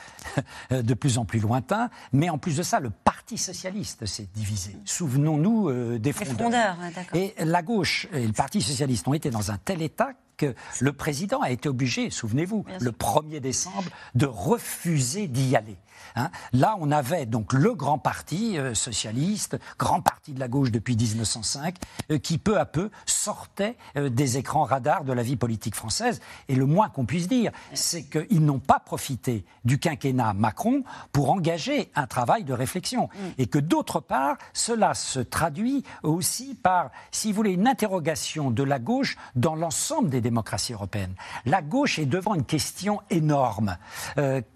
de 0.70 0.94
plus 0.94 1.18
en 1.18 1.24
plus 1.24 1.40
lointain. 1.40 1.90
Mais 2.12 2.30
en 2.30 2.38
plus 2.38 2.56
de 2.56 2.62
ça, 2.62 2.80
le 2.80 2.90
Parti 2.90 3.38
socialiste 3.38 4.06
s'est 4.06 4.28
divisé. 4.34 4.76
Souvenons-nous 4.84 5.68
euh, 5.68 5.98
des 5.98 6.12
frondeurs. 6.12 6.76
et 7.14 7.34
la 7.38 7.62
gauche 7.62 8.08
et 8.12 8.26
le 8.26 8.32
Parti 8.32 8.62
socialiste 8.62 9.06
ont 9.08 9.14
été 9.14 9.30
dans 9.30 9.50
un 9.50 9.58
tel 9.58 9.82
état 9.82 10.10
que 10.38 10.54
le 10.80 10.92
président 10.92 11.40
a 11.40 11.50
été 11.50 11.68
obligé, 11.68 12.10
souvenez-vous, 12.10 12.64
le 12.80 12.90
1er 12.92 13.40
décembre, 13.40 13.90
de 14.14 14.24
refuser 14.24 15.26
d'y 15.26 15.54
aller. 15.56 15.76
Hein. 16.16 16.30
Là, 16.52 16.76
on 16.80 16.90
avait 16.90 17.26
donc 17.26 17.52
le 17.52 17.74
grand 17.74 17.98
parti 17.98 18.58
euh, 18.58 18.74
socialiste, 18.74 19.58
grand 19.78 20.00
parti 20.00 20.32
de 20.32 20.40
la 20.40 20.48
gauche 20.48 20.70
depuis 20.70 20.96
1905, 20.96 21.76
euh, 22.10 22.18
qui 22.18 22.38
peu 22.38 22.58
à 22.58 22.64
peu 22.64 22.90
sortait 23.06 23.76
euh, 23.96 24.08
des 24.08 24.38
écrans 24.38 24.64
radars 24.64 25.04
de 25.04 25.12
la 25.12 25.22
vie 25.22 25.36
politique 25.36 25.74
française. 25.74 26.20
Et 26.48 26.54
le 26.54 26.66
moins 26.66 26.88
qu'on 26.88 27.04
puisse 27.04 27.28
dire, 27.28 27.52
c'est 27.74 28.04
qu'ils 28.04 28.44
n'ont 28.44 28.58
pas 28.58 28.80
profité 28.80 29.44
du 29.64 29.78
quinquennat 29.78 30.32
Macron 30.32 30.82
pour 31.12 31.30
engager 31.30 31.90
un 31.94 32.06
travail 32.06 32.44
de 32.44 32.52
réflexion. 32.52 33.04
Mm. 33.04 33.18
Et 33.38 33.46
que 33.46 33.58
d'autre 33.58 34.00
part, 34.00 34.36
cela 34.52 34.94
se 34.94 35.20
traduit 35.20 35.84
aussi 36.02 36.54
par, 36.54 36.90
si 37.10 37.30
vous 37.30 37.36
voulez, 37.36 37.52
une 37.52 37.68
interrogation 37.68 38.50
de 38.50 38.62
la 38.62 38.78
gauche 38.78 39.16
dans 39.34 39.54
l'ensemble 39.54 40.10
des 40.10 40.20
démocraties 40.20 40.72
européennes. 40.72 41.14
La 41.44 41.62
gauche 41.62 41.98
est 41.98 42.06
devant 42.06 42.34
une 42.34 42.44
question 42.44 43.00
énorme. 43.10 43.76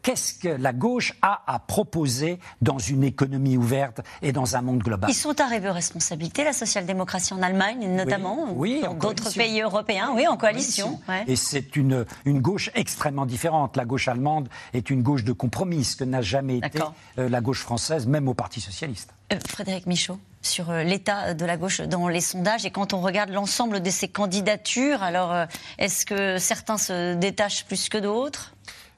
Qu'est-ce 0.03 0.35
que 0.35 0.49
la 0.49 0.73
gauche 0.73 1.15
a 1.23 1.32
à 1.47 1.59
proposer 1.59 2.39
dans 2.61 2.79
une 2.79 3.05
économie 3.05 3.57
ouverte 3.57 4.01
et 4.23 4.33
dans 4.33 4.57
un 4.57 4.63
monde 4.63 4.79
global. 4.79 5.11
Ils 5.11 5.15
sont 5.15 5.41
arrivés 5.41 5.69
aux 5.69 5.75
responsabilités, 5.75 6.45
la 6.45 6.53
social-démocratie 6.53 7.35
en 7.35 7.43
Allemagne 7.43 7.89
notamment, 7.89 8.53
oui, 8.55 8.81
dans 8.83 8.95
d'autres 8.95 9.33
pays 9.33 9.61
européens, 9.61 10.13
oui, 10.15 10.27
en 10.27 10.37
coalition. 10.37 11.01
Et 11.27 11.37
c'est 11.37 11.77
une, 11.77 12.05
une 12.25 12.41
gauche 12.41 12.71
extrêmement 12.75 13.27
différente. 13.27 13.77
La 13.77 13.85
gauche 13.85 14.09
allemande 14.09 14.49
est 14.73 14.91
une 14.91 15.03
gauche 15.03 15.25
de 15.25 15.33
compromis, 15.33 15.85
ce 15.85 15.97
que 15.97 16.05
n'a 16.05 16.23
jamais 16.23 16.59
été 16.59 16.81
euh, 17.19 17.29
la 17.29 17.41
gauche 17.41 17.61
française, 17.61 18.07
même 18.07 18.29
au 18.29 18.35
Parti 18.35 18.61
socialiste. 18.61 19.15
Euh, 19.33 19.39
Frédéric 19.47 19.87
Michaud 19.87 20.19
sur 20.43 20.71
euh, 20.71 20.83
l'état 20.83 21.35
de 21.35 21.45
la 21.45 21.57
gauche 21.57 21.81
dans 21.81 22.09
les 22.09 22.21
sondages 22.21 22.67
et 22.67 22.71
quand 22.71 22.93
on 22.93 23.01
regarde 23.01 23.31
l'ensemble 23.31 23.81
de 23.81 23.91
ces 23.91 24.09
candidatures, 24.09 25.03
alors 25.03 25.47
est-ce 25.79 26.05
que 26.05 26.39
certains 26.39 26.79
se 26.79 27.15
détachent 27.15 27.65
plus 27.65 27.89
que 27.89 27.99
d'autres? 27.99 28.55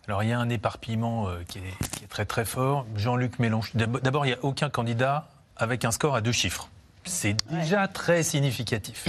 Alors 0.07 0.23
il 0.23 0.29
y 0.29 0.33
a 0.33 0.39
un 0.39 0.49
éparpillement 0.49 1.29
euh, 1.29 1.43
qui, 1.49 1.59
est, 1.59 2.09
très 2.09 2.27
très 2.27 2.45
fort. 2.45 2.87
Jean-Luc 2.97 3.39
Mélenchon. 3.39 3.77
D'abord, 3.77 4.27
il 4.27 4.31
n'y 4.31 4.35
a 4.35 4.45
aucun 4.45 4.71
candidat 4.71 5.29
avec 5.57 5.85
un 5.85 5.91
score 5.91 6.15
à 6.15 6.21
deux 6.21 6.33
chiffres. 6.33 6.69
C'est 7.07 7.37
déjà 7.51 7.87
très 7.87 8.23
significatif. 8.23 9.07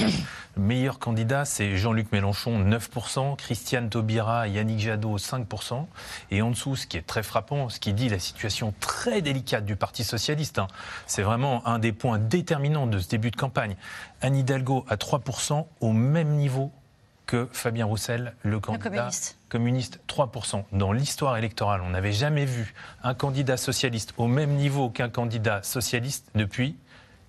Le 0.58 0.62
meilleur 0.62 1.00
candidat, 1.00 1.46
c'est 1.46 1.78
Jean-Luc 1.78 2.12
Mélenchon, 2.12 2.60
9%, 2.60 3.38
Christiane 3.38 3.90
Taubira, 3.90 4.50
Yannick 4.50 4.80
Jadot, 4.80 5.18
5%. 5.18 5.86
Et 6.32 6.42
en 6.42 6.50
dessous, 6.50 6.76
ce 6.76 6.88
qui 6.88 6.98
est 6.98 7.08
très 7.08 7.24
frappant, 7.24 7.70
ce 7.70 7.80
qui 7.80 7.94
dit 7.94 8.10
la 8.10 8.20
situation 8.20 8.74
très 8.82 9.22
délicate 9.22 9.66
du 9.66 9.78
Parti 9.78 10.04
socialiste, 10.04 10.60
hein, 10.60 10.68
c'est 11.08 11.24
vraiment 11.24 11.66
un 11.66 11.80
des 11.80 11.94
points 11.94 12.20
déterminants 12.20 12.88
de 12.88 13.00
ce 13.00 13.08
début 13.08 13.32
de 13.32 13.38
campagne. 13.38 13.78
Anne 14.22 14.36
Hidalgo 14.36 14.86
à 14.90 14.98
3%, 14.98 15.66
au 15.80 15.94
même 15.94 16.36
niveau 16.36 16.72
que 17.26 17.48
Fabien 17.52 17.86
Roussel, 17.86 18.36
le 18.44 18.60
candidat 18.60 19.10
communiste. 19.50 20.00
3%. 20.08 20.64
Dans 20.72 20.92
l'histoire 20.92 21.38
électorale, 21.38 21.82
on 21.82 21.90
n'avait 21.90 22.12
jamais 22.12 22.46
vu 22.46 22.74
un 23.04 23.14
candidat 23.14 23.58
socialiste 23.58 24.14
au 24.18 24.28
même 24.28 24.56
niveau 24.56 24.90
qu'un 24.90 25.10
candidat 25.10 25.64
socialiste 25.64 26.28
depuis 26.36 26.76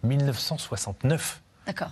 1969. 0.03 1.41
D'accord. 1.67 1.91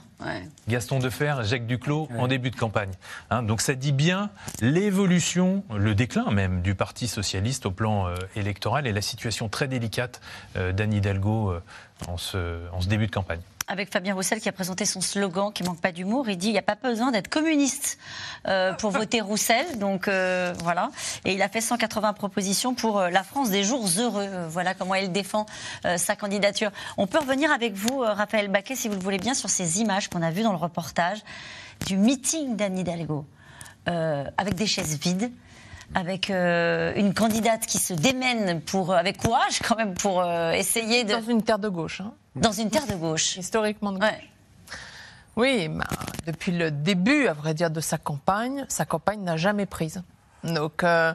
Gaston 0.69 1.01
Defer, 1.01 1.35
Jacques 1.43 1.67
Duclos 1.67 2.09
en 2.17 2.29
début 2.29 2.51
de 2.51 2.57
campagne. 2.57 2.93
Hein, 3.31 3.43
donc 3.43 3.61
ça 3.61 3.75
dit 3.75 3.91
bien 3.91 4.31
l'évolution, 4.61 5.65
le 5.77 5.97
déclin 5.97 6.31
même 6.31 6.63
du 6.63 6.77
Parti 6.77 7.09
socialiste 7.09 7.67
au 7.67 7.73
plan 7.73 8.07
euh, 8.07 8.15
électoral 8.37 8.87
et 8.87 8.93
la 8.93 9.03
situation 9.03 9.49
très 9.49 9.67
délicate 9.67 10.21
euh, 10.57 10.73
d'Anne 10.73 10.93
Hidalgo 10.93 11.51
euh, 11.51 11.63
en, 12.07 12.17
ce, 12.17 12.69
en, 12.73 12.81
ce, 12.81 12.89
début 12.89 13.07
de 13.07 13.13
campagne. 13.13 13.41
Avec 13.67 13.91
Fabien 13.91 14.15
Roussel 14.15 14.41
qui 14.41 14.49
a 14.49 14.53
présenté 14.53 14.85
son 14.85 15.01
slogan 15.01 15.53
qui 15.53 15.63
manque 15.63 15.81
pas 15.81 15.93
d'humour. 15.93 16.29
Il 16.29 16.37
dit 16.37 16.49
il 16.49 16.53
n'y 16.53 16.59
a 16.59 16.63
pas 16.63 16.75
besoin 16.75 17.11
d'être 17.11 17.29
communiste 17.29 17.99
euh, 18.47 18.73
pour 18.75 18.91
voter 18.93 19.21
Roussel. 19.21 19.79
Donc 19.79 20.09
euh, 20.09 20.55
voilà. 20.63 20.91
Et 21.25 21.35
il 21.35 21.43
a 21.43 21.49
fait 21.49 21.61
180 21.61 22.13
propositions 22.13 22.75
pour 22.75 22.99
euh, 22.99 23.11
la 23.11 23.23
France 23.23 23.51
des 23.51 23.65
jours 23.65 23.87
heureux. 23.99 24.29
Voilà 24.49 24.75
comment 24.75 24.95
il 24.95 25.13
défend 25.13 25.47
sa 25.97 26.17
candidature. 26.17 26.71
On 26.97 27.07
peut 27.07 27.19
revenir 27.19 27.51
avec 27.53 27.75
vous, 27.75 27.99
Raphaël 27.99 28.49
Baquet, 28.49 28.77
si 28.77 28.89
vous 28.89 28.95
le 28.95 29.01
voulez 29.01 29.19
bien, 29.19 29.35
sur 29.35 29.51
ces 29.51 29.81
images 29.81 30.09
qu'on 30.09 30.23
a 30.23 30.31
vues 30.31 30.43
dans 30.43 30.53
le 30.53 30.59
reportage 30.59 31.19
du 31.87 31.97
meeting 31.97 32.57
d'Anne 32.57 32.79
Hidalgo 32.79 33.25
avec 33.87 34.55
des 34.55 34.67
chaises 34.67 34.99
vides 34.99 35.31
avec 35.95 36.31
une 36.31 37.13
candidate 37.15 37.67
qui 37.67 37.79
se 37.79 37.93
démène 37.93 38.61
pour, 38.63 38.95
avec 38.95 39.19
courage 39.19 39.61
quand 39.67 39.77
même 39.77 39.95
pour 39.95 40.25
essayer 40.53 41.05
de... 41.05 41.13
Dans 41.13 41.23
une 41.23 41.43
terre 41.43 41.59
de 41.59 41.69
gauche. 41.69 42.01
Hein. 42.01 42.15
Dans 42.37 42.53
une 42.53 42.71
terre 42.71 42.87
de 42.87 42.95
gauche. 42.95 43.37
Historiquement 43.37 43.93
de 43.93 43.99
gauche. 43.99 44.31
Oui, 45.37 45.69
bah, 45.69 45.85
depuis 46.27 46.53
le 46.53 46.71
début, 46.71 47.27
à 47.27 47.33
vrai 47.33 47.55
dire, 47.55 47.71
de 47.71 47.81
sa 47.81 47.99
campagne, 47.99 48.65
sa 48.69 48.85
campagne 48.85 49.23
n'a 49.23 49.37
jamais 49.37 49.67
prise. 49.67 50.03
Donc, 50.45 50.85
euh, 50.85 51.13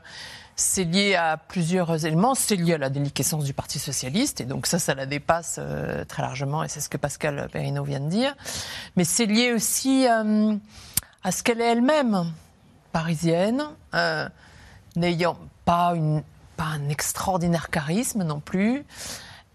c'est 0.55 0.84
lié 0.84 1.15
à 1.15 1.38
plusieurs 1.38 2.05
éléments. 2.05 2.36
C'est 2.36 2.55
lié 2.55 2.74
à 2.74 2.78
la 2.78 2.89
déliquescence 2.89 3.43
du 3.45 3.53
Parti 3.53 3.80
socialiste, 3.80 4.41
et 4.41 4.45
donc 4.45 4.65
ça, 4.65 4.80
ça 4.80 4.93
la 4.93 5.05
dépasse 5.05 5.57
euh, 5.59 6.03
très 6.05 6.22
largement, 6.22 6.63
et 6.63 6.67
c'est 6.67 6.82
ce 6.82 6.89
que 6.89 6.97
Pascal 6.97 7.47
Perrineau 7.51 7.84
vient 7.84 8.01
de 8.01 8.09
dire. 8.09 8.36
Mais 8.95 9.03
c'est 9.03 9.26
lié 9.26 9.53
aussi 9.53 10.07
euh, 10.07 10.55
à 11.24 11.32
ce 11.32 11.43
qu'elle 11.43 11.61
est 11.61 11.72
elle-même, 11.72 12.34
parisienne, 12.91 13.63
n'ayant 14.95 15.38
pas, 15.63 15.93
une, 15.95 16.24
pas 16.57 16.65
un 16.65 16.89
extraordinaire 16.89 17.70
charisme 17.70 18.24
non 18.24 18.39
plus 18.39 18.84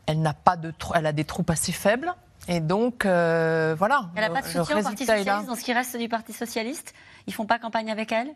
elle 0.06 0.20
n'a 0.20 0.34
pas 0.34 0.56
de, 0.56 0.72
elle 0.94 1.06
a 1.06 1.12
des 1.12 1.24
troupes 1.24 1.50
assez 1.50 1.72
faibles. 1.72 2.12
Et 2.48 2.60
donc, 2.60 3.06
euh, 3.06 3.74
voilà. 3.78 4.10
Elle 4.14 4.22
n'a 4.22 4.30
pas 4.30 4.42
de 4.42 4.46
soutien 4.46 4.78
au 4.78 4.82
Parti 4.82 5.06
Socialiste 5.06 5.46
dans 5.46 5.54
ce 5.54 5.64
qui 5.64 5.72
reste 5.72 5.96
du 5.96 6.08
Parti 6.08 6.32
Socialiste 6.32 6.94
Ils 7.26 7.32
font 7.32 7.46
pas 7.46 7.58
campagne 7.58 7.90
avec 7.90 8.12
elle? 8.12 8.28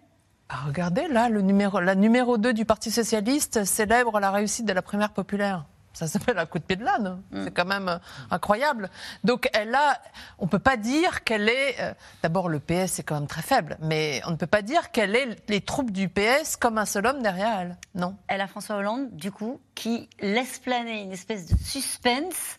Ah, 0.49 0.61
Regardez, 0.67 1.09
là, 1.09 1.29
le 1.29 1.43
numéro, 1.43 1.79
la 1.79 1.95
numéro 1.95 2.39
2 2.39 2.55
du 2.55 2.65
Parti 2.65 2.91
Socialiste 2.91 3.65
célèbre 3.65 4.19
la 4.19 4.31
réussite 4.31 4.65
de 4.65 4.73
la 4.73 4.81
primaire 4.81 5.11
populaire. 5.11 5.67
Ça 5.99 6.07
s'appelle 6.07 6.39
un 6.39 6.47
coup 6.47 6.61
de 6.61 6.65
pied 6.65 6.77
de 6.77 6.85
l'âne. 6.85 7.21
Mm. 7.33 7.43
C'est 7.43 7.51
quand 7.51 7.65
même 7.65 7.89
euh, 7.89 7.99
incroyable. 8.31 8.89
Donc 9.25 9.51
elle 9.53 9.75
a, 9.75 10.01
on 10.39 10.47
peut 10.47 10.61
pas 10.61 10.77
dire 10.77 11.25
qu'elle 11.25 11.49
est. 11.49 11.75
Euh, 11.81 11.93
d'abord 12.23 12.49
le 12.49 12.61
PS 12.61 13.01
est 13.01 13.03
quand 13.03 13.17
même 13.17 13.27
très 13.27 13.43
faible, 13.43 13.77
mais 13.81 14.21
on 14.25 14.31
ne 14.31 14.37
peut 14.37 14.47
pas 14.47 14.63
dire 14.63 14.93
qu'elle 14.93 15.17
est 15.17 15.43
les 15.49 15.61
troupes 15.61 15.91
du 15.91 16.09
PS 16.09 16.55
comme 16.57 16.79
un 16.79 16.85
seul 16.85 17.05
homme 17.05 17.21
derrière 17.21 17.59
elle. 17.59 17.77
Non. 17.97 18.15
Elle 18.29 18.41
a 18.41 18.47
François 18.47 18.77
Hollande, 18.77 19.09
du 19.11 19.33
coup, 19.33 19.61
qui 19.75 20.09
laisse 20.21 20.61
planer 20.61 21.03
une 21.03 21.11
espèce 21.11 21.47
de 21.47 21.57
suspense 21.59 22.59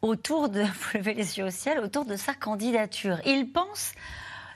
autour 0.00 0.48
de, 0.48 0.62
vous 0.62 0.98
levez 0.98 1.12
les 1.12 1.36
yeux 1.36 1.44
au 1.44 1.50
ciel, 1.50 1.80
autour 1.80 2.06
de 2.06 2.16
sa 2.16 2.32
candidature. 2.32 3.18
Il 3.26 3.52
pense 3.52 3.92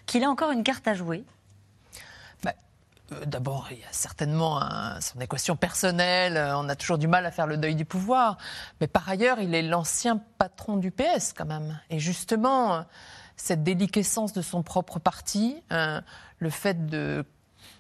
qu'il 0.07 0.25
a 0.25 0.31
encore 0.31 0.51
une 0.51 0.63
carte 0.63 0.89
à 0.89 0.95
jouer. 0.95 1.25
Euh, 3.15 3.25
d'abord, 3.27 3.69
il 3.71 3.79
y 3.79 3.85
a 3.85 3.93
certainement 3.93 4.61
son 5.01 5.21
équation 5.21 5.57
personnelle, 5.57 6.37
euh, 6.37 6.57
on 6.57 6.69
a 6.69 6.77
toujours 6.77 6.99
du 6.99 7.09
mal 7.09 7.27
à 7.27 7.31
faire 7.31 7.47
le 7.47 7.57
deuil 7.57 7.75
du 7.75 7.85
pouvoir, 7.85 8.39
mais 8.81 8.87
par 8.87 9.09
ailleurs, 9.09 9.41
il 9.41 9.55
est 9.55 9.63
l'ancien 9.63 10.21
patron 10.39 10.77
du 10.77 10.91
PS 10.91 11.33
quand 11.37 11.47
même. 11.47 11.79
Et 11.91 11.99
justement, 11.99 12.85
cette 13.37 13.63
déliquescence 13.63 14.33
de 14.33 14.43
son 14.43 14.63
propre 14.63 14.99
parti, 14.99 15.57
euh, 15.73 16.01
le 16.39 16.51
fait 16.51 16.87
de 16.87 17.25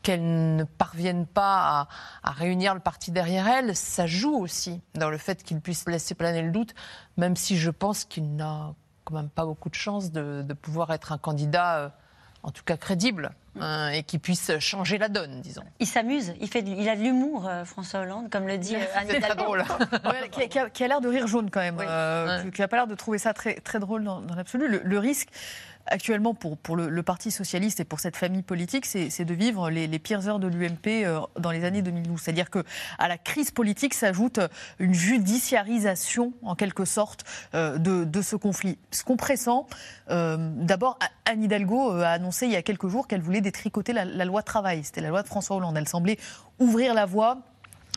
qu'elle 0.02 0.56
ne 0.56 0.64
parvienne 0.64 1.26
pas 1.26 1.88
à, 2.22 2.30
réunir 2.30 2.74
le 2.74 2.80
parti 2.80 3.10
derrière 3.10 3.48
elle, 3.48 3.74
ça 3.74 4.06
joue 4.06 4.34
aussi 4.34 4.82
dans 4.94 5.08
le 5.08 5.16
fait 5.16 5.42
qu'il 5.42 5.60
puisse 5.60 5.86
laisser 5.88 6.14
planer 6.14 6.42
le 6.42 6.50
doute, 6.50 6.74
même 7.16 7.36
si 7.36 7.56
je 7.56 7.70
pense 7.70 8.04
qu'il 8.04 8.36
n'a 8.36 8.74
quand 9.04 9.14
même 9.14 9.30
pas 9.30 9.46
beaucoup 9.46 9.70
de 9.70 9.74
chance 9.74 10.10
de, 10.10 10.42
pouvoir 10.54 10.90
être 10.90 11.12
un 11.12 11.18
candidat, 11.18 11.94
en 12.42 12.50
tout 12.50 12.64
cas 12.64 12.76
crédible. 12.76 13.34
Hein, 13.60 13.90
et 13.90 14.02
qui 14.02 14.18
puisse 14.18 14.58
changer 14.58 14.98
la 14.98 15.08
donne, 15.08 15.40
disons. 15.40 15.62
Il 15.78 15.86
s'amuse, 15.86 16.34
il, 16.40 16.48
fait, 16.48 16.64
il 16.66 16.88
a 16.88 16.96
de 16.96 17.02
l'humour, 17.02 17.48
euh, 17.48 17.64
François 17.64 18.00
Hollande, 18.00 18.28
comme 18.28 18.48
le 18.48 18.58
dit 18.58 18.74
euh, 18.74 18.80
Anne 18.96 19.06
C'est 19.10 19.20
très 19.20 19.36
drôle. 19.36 19.64
qui 20.74 20.84
a, 20.84 20.88
l'air 20.88 21.00
de 21.00 21.08
rire 21.08 21.28
jaune 21.28 21.50
quand 21.50 21.60
même, 21.60 21.78
euh, 21.80 22.50
qui 22.50 22.60
n'a 22.60 22.68
pas 22.68 22.76
l'air 22.76 22.86
de 22.88 22.96
trouver 22.96 23.18
ça 23.18 23.32
très, 23.32 23.54
très 23.54 23.78
drôle 23.78 24.02
dans, 24.02 24.22
l'absolu. 24.34 24.80
le, 24.82 24.98
risque, 24.98 25.28
actuellement 25.86 26.34
pour, 26.34 26.76
le, 26.76 27.02
Parti 27.02 27.30
socialiste 27.30 27.80
et 27.80 27.84
pour 27.84 28.00
cette 28.00 28.16
famille 28.16 28.42
politique, 28.42 28.86
c'est 28.86 29.24
de 29.24 29.34
vivre 29.34 29.70
les, 29.70 29.98
pires 29.98 30.26
heures 30.28 30.38
de 30.38 30.46
l'UMP 30.46 31.04
euh, 31.04 31.20
dans 31.38 31.50
les 31.50 31.64
années 31.64 31.82
2012. 31.82 32.20
C'est-à-dire 32.20 32.50
que 32.50 32.64
à 32.98 33.08
la 33.08 33.18
crise 33.18 33.50
politique 33.50 33.94
s'ajoute 33.94 34.40
une 34.78 34.94
judiciarisation, 34.94 36.32
en 36.42 36.54
quelque 36.54 36.84
sorte, 36.84 37.24
euh, 37.54 37.78
de, 37.78 38.04
de, 38.04 38.22
ce 38.22 38.36
conflit. 38.36 38.78
Ce 38.90 39.04
qu'on 39.04 39.16
pressent, 39.16 39.66
euh, 40.10 40.36
d'abord, 40.56 40.98
Anne 41.26 41.44
Hidalgo 41.44 41.90
a 41.90 42.08
annoncé 42.08 42.46
il 42.46 42.52
y 42.52 42.56
a 42.56 42.62
quelques 42.62 42.88
jours 42.88 43.06
qu'elle 43.06 43.22
voulait 43.22 43.40
détricoter 43.40 43.92
la, 43.92 44.04
la 44.04 44.24
loi 44.24 44.42
travail. 44.42 44.84
C'était 44.84 45.02
la 45.02 45.10
loi 45.10 45.22
de 45.22 45.28
François 45.28 45.56
Hollande. 45.56 45.76
Elle 45.76 45.88
semblait 45.88 46.18
ouvrir 46.58 46.94
la 46.94 47.06
voie 47.06 47.38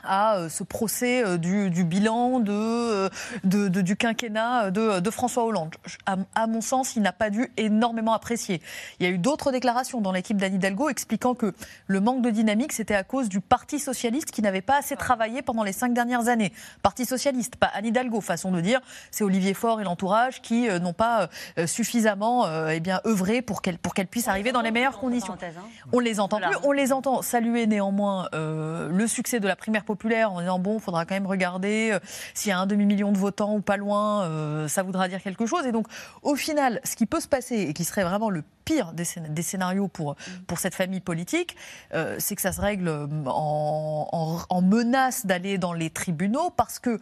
à 0.04 0.38
euh, 0.38 0.50
ce 0.50 0.64
procès 0.64 1.24
euh, 1.26 1.38
du, 1.38 1.84
bilan 1.84 2.44
euh, 2.48 3.10
de, 3.44 3.68
du 3.68 3.96
quinquennat 3.96 4.72
de, 4.72 5.10
François 5.10 5.46
Hollande. 5.46 5.76
À, 6.06 6.48
mon 6.48 6.62
sens, 6.62 6.96
il 6.96 7.02
n'a 7.02 7.14
pas 7.14 7.30
dû 7.30 7.52
énormément 7.58 8.14
apprécier. 8.14 8.62
Il 9.00 9.06
y 9.06 9.10
a 9.10 9.12
eu 9.12 9.18
d'autres 9.18 9.52
déclarations 9.52 10.02
dans 10.02 10.12
l'équipe 10.12 10.38
d'Anne 10.38 10.56
Hidalgo 10.56 10.90
expliquant 10.90 11.34
que 11.34 11.54
le 11.88 12.00
manque 12.00 12.22
de 12.22 12.30
dynamique, 12.30 12.74
c'était 12.74 12.96
à 12.96 13.04
cause 13.04 13.30
du 13.30 13.40
Parti 13.40 13.80
socialiste 13.80 14.32
qui 14.32 14.42
n'avait 14.42 14.62
pas 14.62 14.78
assez 14.78 14.96
travaillé 14.96 15.42
pendant 15.42 15.64
les 15.64 15.72
cinq 15.72 15.94
dernières 15.94 16.28
années. 16.28 16.52
Parti 16.84 17.06
socialiste, 17.06 17.56
pas 17.56 17.68
Anne 17.68 17.86
Hidalgo, 17.86 18.22
façon 18.22 18.52
de 18.52 18.62
dire. 18.62 18.82
C'est 19.12 19.24
Olivier 19.24 19.54
Faure 19.54 19.82
et 19.82 19.84
l'entourage 19.84 20.42
qui 20.42 20.68
n'ont 20.80 20.94
pas 20.94 21.30
suffisamment 21.66 22.48
eh 22.70 22.80
bien, 22.80 23.02
œuvré 23.06 23.42
pour 23.42 23.62
qu'elle 23.62 23.78
pour 23.78 23.94
qu'elle 23.94 24.08
puisse 24.08 24.28
arriver 24.28 24.52
dans 24.52 24.62
les 24.62 24.72
meilleures 24.72 25.00
conditions. 25.00 25.34
Hein. 25.34 25.62
On 25.92 26.00
les 26.00 26.20
entend 26.20 26.40
plus, 26.40 26.56
on 26.64 26.72
les 26.72 26.94
entend 26.94 27.22
saluer 27.22 27.68
néanmoins 27.68 28.28
le 28.34 29.08
succès 29.08 29.40
de 29.40 29.48
la 29.48 29.56
primaire 29.56 29.86
populaire 29.88 30.32
en 30.32 30.42
disant 30.42 30.60
bon, 30.60 30.76
il 30.76 30.82
faudra 30.82 31.06
quand 31.06 31.16
même 31.16 31.26
regarder 31.26 31.90
euh, 31.94 32.00
s'il 32.36 32.50
y 32.50 32.54
a 32.54 32.60
un 32.60 32.68
demi-million 32.68 33.12
de 33.12 33.18
votants 33.18 33.56
ou 33.56 33.62
pas 33.62 33.78
loin, 33.78 34.26
euh, 34.26 34.68
ça 34.68 34.84
voudra 34.84 35.08
dire 35.08 35.24
quelque 35.24 35.48
chose. 35.48 35.66
Et 35.66 35.72
donc, 35.72 35.88
au 36.22 36.36
final, 36.36 36.80
ce 36.84 36.96
qui 36.96 37.08
peut 37.08 37.20
se 37.20 37.28
passer 37.28 37.56
et 37.56 37.74
qui 37.74 37.84
serait 37.84 38.04
vraiment 38.04 38.30
le 38.30 38.44
pire 38.66 38.92
des, 38.92 39.06
scénarios 39.44 39.88
pour, 39.88 40.18
pour 40.46 40.60
cette 40.60 40.76
famille 40.76 41.00
politique, 41.00 41.56
euh, 41.94 42.18
c'est 42.20 42.36
que 42.36 42.42
ça 42.42 42.52
se 42.52 42.60
règle 42.60 42.90
en, 43.26 44.40
en, 44.50 44.62
menace 44.62 45.26
d'aller 45.26 45.58
dans 45.58 45.72
les 45.72 45.90
tribunaux 45.90 46.50
parce 46.50 46.78
que 46.78 47.00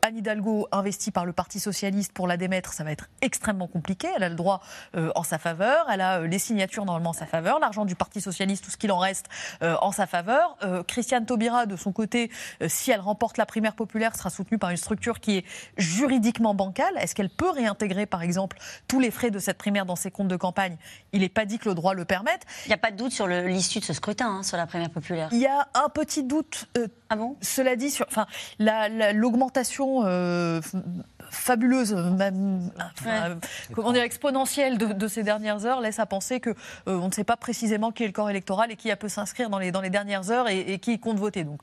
Anne 0.00 0.16
Hidalgo, 0.16 0.68
investie 0.72 1.10
par 1.10 1.26
le 1.26 1.34
Parti 1.34 1.60
Socialiste 1.60 2.14
pour 2.14 2.26
la 2.26 2.38
démettre, 2.38 2.72
ça 2.72 2.82
va 2.82 2.92
être 2.92 3.10
extrêmement 3.20 3.66
compliqué. 3.66 4.08
Elle 4.16 4.22
a 4.22 4.30
le 4.30 4.34
droit 4.34 4.62
en 4.94 5.22
sa 5.22 5.36
faveur, 5.36 5.86
elle 5.92 6.00
a 6.00 6.20
les 6.22 6.38
signatures 6.38 6.86
normalement 6.86 7.10
en 7.10 7.12
sa 7.12 7.26
faveur, 7.26 7.58
l'argent 7.58 7.84
du 7.84 7.94
Parti 7.94 8.22
Socialiste, 8.22 8.64
tout 8.64 8.70
ce 8.70 8.78
qu'il 8.78 8.90
en 8.90 8.96
reste 8.96 9.26
en 9.60 9.92
sa 9.92 10.06
faveur. 10.06 10.56
Christiane 10.86 11.26
Taubira, 11.26 11.66
de 11.66 11.76
son 11.76 11.92
côté, 11.92 12.21
euh, 12.62 12.66
si 12.68 12.90
elle 12.90 13.00
remporte 13.00 13.38
la 13.38 13.46
primaire 13.46 13.74
populaire, 13.74 14.16
sera 14.16 14.30
soutenue 14.30 14.58
par 14.58 14.70
une 14.70 14.76
structure 14.76 15.20
qui 15.20 15.38
est 15.38 15.44
juridiquement 15.76 16.54
bancale. 16.54 16.94
Est-ce 16.98 17.14
qu'elle 17.14 17.30
peut 17.30 17.50
réintégrer, 17.50 18.06
par 18.06 18.22
exemple, 18.22 18.58
tous 18.88 19.00
les 19.00 19.10
frais 19.10 19.30
de 19.30 19.38
cette 19.38 19.58
primaire 19.58 19.86
dans 19.86 19.96
ses 19.96 20.10
comptes 20.10 20.28
de 20.28 20.36
campagne? 20.36 20.76
Il 21.12 21.20
n'est 21.20 21.28
pas 21.28 21.44
dit 21.44 21.58
que 21.58 21.68
le 21.68 21.74
droit 21.74 21.94
le 21.94 22.04
permette. 22.04 22.42
Il 22.66 22.68
n'y 22.68 22.74
a 22.74 22.78
pas 22.78 22.90
de 22.90 22.96
doute 22.96 23.12
sur 23.12 23.26
l'issue 23.26 23.80
de 23.80 23.84
ce 23.84 23.92
scrutin, 23.92 24.28
hein, 24.28 24.42
sur 24.42 24.56
la 24.56 24.66
primaire 24.66 24.90
populaire. 24.90 25.28
Il 25.32 25.38
y 25.38 25.46
a 25.46 25.68
un 25.74 25.88
petit 25.88 26.22
doute. 26.22 26.68
Euh, 26.76 26.88
ah 27.10 27.16
bon? 27.16 27.36
Cela 27.40 27.76
dit, 27.76 27.90
sur, 27.90 28.06
enfin, 28.08 28.26
l'augmentation 28.58 30.02
euh, 30.04 30.60
fabuleuse, 31.30 31.94
même, 31.94 32.70
comment 33.74 33.92
dire, 33.92 34.02
exponentielle 34.02 34.78
de, 34.78 35.08
ces 35.08 35.22
dernières 35.22 35.66
heures 35.66 35.80
laisse 35.80 35.98
à 35.98 36.06
penser 36.06 36.40
que 36.40 36.54
on 36.86 37.08
ne 37.08 37.12
sait 37.12 37.24
pas 37.24 37.36
précisément 37.36 37.90
qui 37.90 38.04
est 38.04 38.06
le 38.06 38.12
corps 38.12 38.30
électoral 38.30 38.70
et 38.70 38.76
qui 38.76 38.90
a 38.90 38.96
peut 38.96 39.08
s'inscrire 39.08 39.50
dans 39.50 39.58
les, 39.58 39.72
dans 39.72 39.80
les 39.80 39.90
dernières 39.90 40.30
heures 40.30 40.48
et, 40.48 40.60
et 40.60 40.78
qui 40.78 40.98
compte 40.98 41.18
voter. 41.18 41.44
Donc 41.44 41.60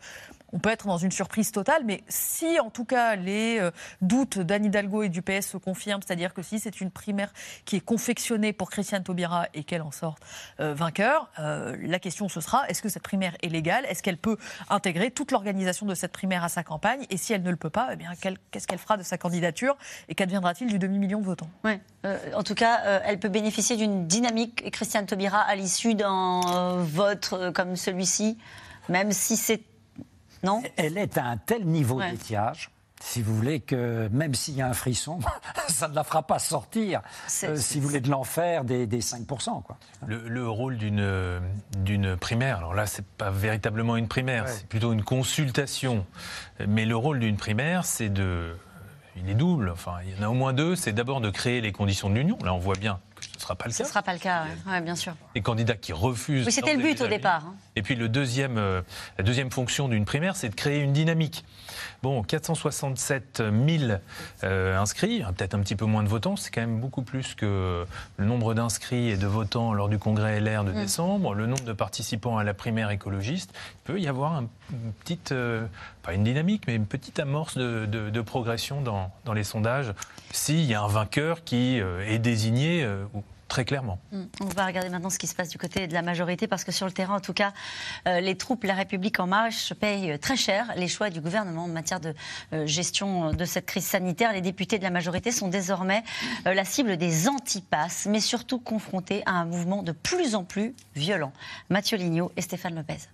on 0.53 0.59
peut 0.59 0.69
être 0.69 0.87
dans 0.87 0.97
une 0.97 1.11
surprise 1.11 1.51
totale, 1.51 1.83
mais 1.85 2.03
si 2.07 2.59
en 2.59 2.69
tout 2.69 2.85
cas 2.85 3.15
les 3.15 3.59
euh, 3.59 3.71
doutes 4.01 4.39
d'Anne 4.39 4.65
Hidalgo 4.65 5.03
et 5.03 5.09
du 5.09 5.21
PS 5.21 5.47
se 5.47 5.57
confirment, 5.57 6.01
c'est-à-dire 6.05 6.33
que 6.33 6.41
si 6.41 6.59
c'est 6.59 6.81
une 6.81 6.91
primaire 6.91 7.31
qui 7.65 7.75
est 7.75 7.81
confectionnée 7.81 8.53
pour 8.53 8.69
Christiane 8.69 9.03
Taubira 9.03 9.47
et 9.53 9.63
qu'elle 9.63 9.81
en 9.81 9.91
sorte 9.91 10.23
euh, 10.59 10.73
vainqueur, 10.73 11.29
euh, 11.39 11.75
la 11.81 11.99
question 11.99 12.29
ce 12.29 12.41
sera 12.41 12.67
est-ce 12.67 12.81
que 12.81 12.89
cette 12.89 13.03
primaire 13.03 13.35
est 13.41 13.49
légale? 13.49 13.85
Est-ce 13.85 14.03
qu'elle 14.03 14.17
peut 14.17 14.37
intégrer 14.69 15.11
toute 15.11 15.31
l'organisation 15.31 15.85
de 15.85 15.95
cette 15.95 16.11
primaire 16.11 16.43
à 16.43 16.49
sa 16.49 16.63
campagne? 16.63 17.05
Et 17.09 17.17
si 17.17 17.33
elle 17.33 17.43
ne 17.43 17.51
le 17.51 17.57
peut 17.57 17.69
pas, 17.69 17.89
eh 17.93 17.95
bien 17.95 18.11
qu'est-ce 18.51 18.67
qu'elle 18.67 18.79
fera 18.79 18.97
de 18.97 19.03
sa 19.03 19.17
candidature 19.17 19.77
et 20.07 20.15
qu'adviendra-t-il 20.15 20.69
du 20.69 20.79
demi-million 20.79 21.19
de 21.19 21.25
votants? 21.25 21.49
Ouais. 21.63 21.79
En 22.33 22.43
tout 22.43 22.55
cas, 22.55 23.01
elle 23.03 23.19
peut 23.19 23.29
bénéficier 23.29 23.75
d'une 23.75 24.07
dynamique 24.07 24.71
Christiane 24.71 25.05
Taubira 25.05 25.41
à 25.41 25.55
l'issue 25.55 25.95
d'un 25.95 26.77
vote 26.77 27.33
comme 27.53 27.75
celui-ci, 27.75 28.37
même 28.87 29.11
si 29.11 29.35
c'est 29.35 29.61
non 30.43 30.61
Elle 30.77 30.97
est 30.97 31.17
à 31.17 31.25
un 31.25 31.37
tel 31.37 31.65
niveau 31.65 32.01
d'étiage 32.01 32.71
si 33.01 33.21
vous 33.21 33.35
voulez, 33.35 33.59
que 33.59 34.09
même 34.11 34.33
s'il 34.33 34.55
y 34.55 34.61
a 34.61 34.67
un 34.67 34.73
frisson, 34.73 35.19
ça 35.67 35.87
ne 35.87 35.95
la 35.95 36.03
fera 36.03 36.23
pas 36.23 36.39
sortir, 36.39 37.01
euh, 37.43 37.55
si 37.55 37.79
vous 37.79 37.87
voulez, 37.87 38.01
de 38.01 38.09
l'enfer 38.09 38.63
des, 38.63 38.87
des 38.87 39.01
5%. 39.01 39.63
Quoi. 39.63 39.77
Le, 40.05 40.47
rôle 40.49 40.77
d'une 40.77 42.17
primaire, 42.17 42.57
alors 42.57 42.73
là, 42.73 42.85
c'est 42.85 43.05
pas 43.05 43.31
véritablement 43.31 43.95
une 43.95 44.07
primaire, 44.07 44.47
c'est 44.47 44.67
plutôt 44.67 44.91
une 44.91 45.03
consultation. 45.03 46.05
Mais 46.67 46.85
le 46.85 46.95
rôle 46.95 47.19
d'une 47.19 47.37
primaire, 47.37 47.85
c'est 47.85 48.09
de 48.09 48.55
il 49.15 49.29
est 49.29 49.35
double. 49.35 49.69
Enfin, 49.69 49.97
il 50.05 50.17
y 50.17 50.19
en 50.19 50.23
a 50.23 50.29
au 50.29 50.33
moins 50.33 50.53
deux. 50.53 50.75
C'est 50.75 50.93
d'abord 50.93 51.19
de 51.21 51.29
créer 51.29 51.61
les 51.61 51.71
conditions 51.71 52.09
de 52.09 52.15
l'union. 52.15 52.37
Là, 52.43 52.53
on 52.53 52.57
voit 52.57 52.75
bien 52.75 52.99
que 53.19 53.25
ce 53.25 53.35
ne 53.35 53.39
sera 53.41 53.55
pas 53.55 53.65
le 53.65 53.71
Ce 53.71 53.77
cas. 53.79 53.83
ne 53.83 53.89
sera 53.89 54.01
pas 54.01 54.13
le 54.13 54.19
cas, 54.19 54.43
ouais. 54.45 54.71
Ouais, 54.71 54.81
bien 54.81 54.95
sûr. 54.95 55.13
Les 55.35 55.41
candidats 55.41 55.75
qui 55.75 55.93
refusent. 55.93 56.45
Oui, 56.47 56.51
c'était 56.51 56.73
le 56.75 56.81
but 56.81 56.99
au 57.01 57.07
départ. 57.07 57.43
hein. 57.47 57.53
et 57.75 57.81
puis 57.81 57.95
le 57.95 58.09
deuxième, 58.09 58.57
euh, 58.57 58.81
la 59.17 59.23
deuxième 59.23 59.51
fonction 59.51 59.87
d'une 59.87 60.05
primaire, 60.05 60.35
c'est 60.35 60.49
de 60.49 60.55
créer 60.55 60.79
une 60.79 60.93
dynamique. 60.93 61.45
Bon, 62.01 62.23
467 62.23 63.43
000 63.67 63.93
euh, 64.43 64.77
inscrits, 64.77 65.21
hein, 65.23 65.33
peut-être 65.33 65.53
un 65.53 65.59
petit 65.59 65.75
peu 65.75 65.85
moins 65.85 66.03
de 66.03 66.07
votants, 66.07 66.35
c'est 66.35 66.49
quand 66.51 66.61
même 66.61 66.79
beaucoup 66.79 67.01
plus 67.01 67.35
que 67.35 67.85
le 68.17 68.25
nombre 68.25 68.53
d'inscrits 68.53 69.09
et 69.09 69.17
de 69.17 69.27
votants 69.27 69.73
lors 69.73 69.89
du 69.89 69.99
congrès 69.99 70.39
LR 70.39 70.63
de 70.63 70.71
Mm. 70.71 70.75
décembre, 70.75 71.33
le 71.33 71.45
nombre 71.45 71.63
de 71.63 71.73
participants 71.73 72.37
à 72.37 72.43
la 72.43 72.53
primaire 72.53 72.89
écologiste. 72.91 73.53
Il 73.53 73.93
peut 73.93 73.99
y 73.99 74.07
avoir 74.07 74.33
un- 74.35 74.47
une 74.71 74.93
petite, 75.03 75.31
euh, 75.31 75.65
pas 76.03 76.13
une 76.13 76.23
dynamique, 76.23 76.63
mais 76.67 76.75
une 76.75 76.85
petite 76.85 77.19
amorce 77.19 77.57
de, 77.57 77.85
de- 77.85 78.09
de 78.09 78.21
progression 78.21 78.81
dans, 78.81 79.11
dans 79.25 79.33
les 79.33 79.43
sondages 79.43 79.93
s'il 80.31 80.65
y 80.65 80.73
a 80.73 80.81
un 80.81 80.87
vainqueur 80.87 81.43
qui 81.43 81.79
euh, 81.79 82.05
est 82.07 82.19
désigné 82.19 82.83
euh, 82.83 83.05
très 83.47 83.65
clairement. 83.65 83.99
Mm. 84.11 84.23
On 84.41 84.45
va 84.45 84.65
regarder 84.65 84.89
maintenant 84.89 85.09
ce 85.09 85.17
qui 85.17 85.27
se 85.27 85.35
passe 85.35 85.49
du 85.49 85.57
côté 85.57 85.87
de 85.87 85.93
la 85.93 86.01
majorité, 86.01 86.47
parce 86.47 86.63
que 86.63 86.71
sur 86.71 86.85
le 86.85 86.91
terrain, 86.91 87.15
en 87.15 87.19
tout 87.19 87.33
cas, 87.33 87.53
euh, 88.07 88.19
les 88.19 88.35
troupes 88.35 88.63
La 88.63 88.75
République 88.75 89.19
En 89.19 89.27
Marche 89.27 89.73
payent 89.73 90.19
très 90.19 90.35
cher 90.35 90.71
les 90.75 90.87
choix 90.87 91.09
du 91.09 91.21
gouvernement 91.21 91.63
en 91.63 91.67
matière 91.67 91.99
de 91.99 92.13
gestion 92.65 93.33
de 93.33 93.45
cette 93.45 93.65
crise 93.65 93.85
sanitaire. 93.85 94.33
Les 94.33 94.41
députés 94.41 94.77
de 94.77 94.83
la 94.83 94.91
majorité 94.91 95.31
sont 95.31 95.47
désormais 95.47 96.03
la 96.45 96.65
cible 96.65 96.97
des 96.97 97.27
antipasses, 97.27 98.07
mais 98.09 98.19
surtout 98.19 98.59
confrontés 98.59 99.23
à 99.25 99.31
un 99.31 99.45
mouvement 99.45 99.83
de 99.83 99.91
plus 99.91 100.35
en 100.35 100.43
plus 100.43 100.75
violent. 100.95 101.33
Mathieu 101.69 101.97
Lignot 101.97 102.31
et 102.37 102.41
Stéphane 102.41 102.75
Lopez. 102.75 103.09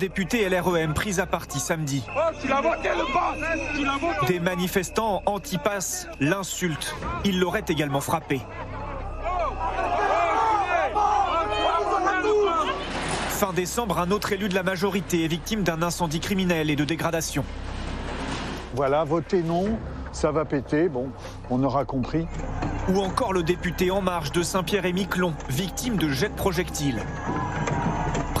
Député 0.00 0.48
LREM 0.48 0.94
pris 0.94 1.20
à 1.20 1.26
partie 1.26 1.60
samedi. 1.60 2.02
Des 4.26 4.40
manifestants 4.40 5.22
anti-pass 5.26 6.08
l'insultent. 6.20 6.96
Il 7.24 7.38
l'aurait 7.38 7.64
également 7.68 8.00
frappé. 8.00 8.40
Fin 13.28 13.52
décembre, 13.52 13.98
un 13.98 14.10
autre 14.10 14.32
élu 14.32 14.48
de 14.48 14.54
la 14.54 14.62
majorité 14.62 15.24
est 15.24 15.28
victime 15.28 15.62
d'un 15.62 15.82
incendie 15.82 16.20
criminel 16.20 16.70
et 16.70 16.76
de 16.76 16.84
dégradation. 16.84 17.44
Voilà, 18.74 19.04
votez 19.04 19.42
non, 19.42 19.78
ça 20.12 20.30
va 20.30 20.46
péter, 20.46 20.88
bon, 20.88 21.08
on 21.50 21.62
aura 21.62 21.84
compris. 21.84 22.26
Ou 22.88 23.00
encore 23.00 23.34
le 23.34 23.42
député 23.42 23.90
En 23.90 24.00
Marche 24.00 24.32
de 24.32 24.42
Saint-Pierre 24.42 24.86
et 24.86 24.92
Miquelon, 24.94 25.34
victime 25.50 25.96
de 25.96 26.08
jets 26.08 26.30
de 26.30 26.34
projectiles. 26.34 27.02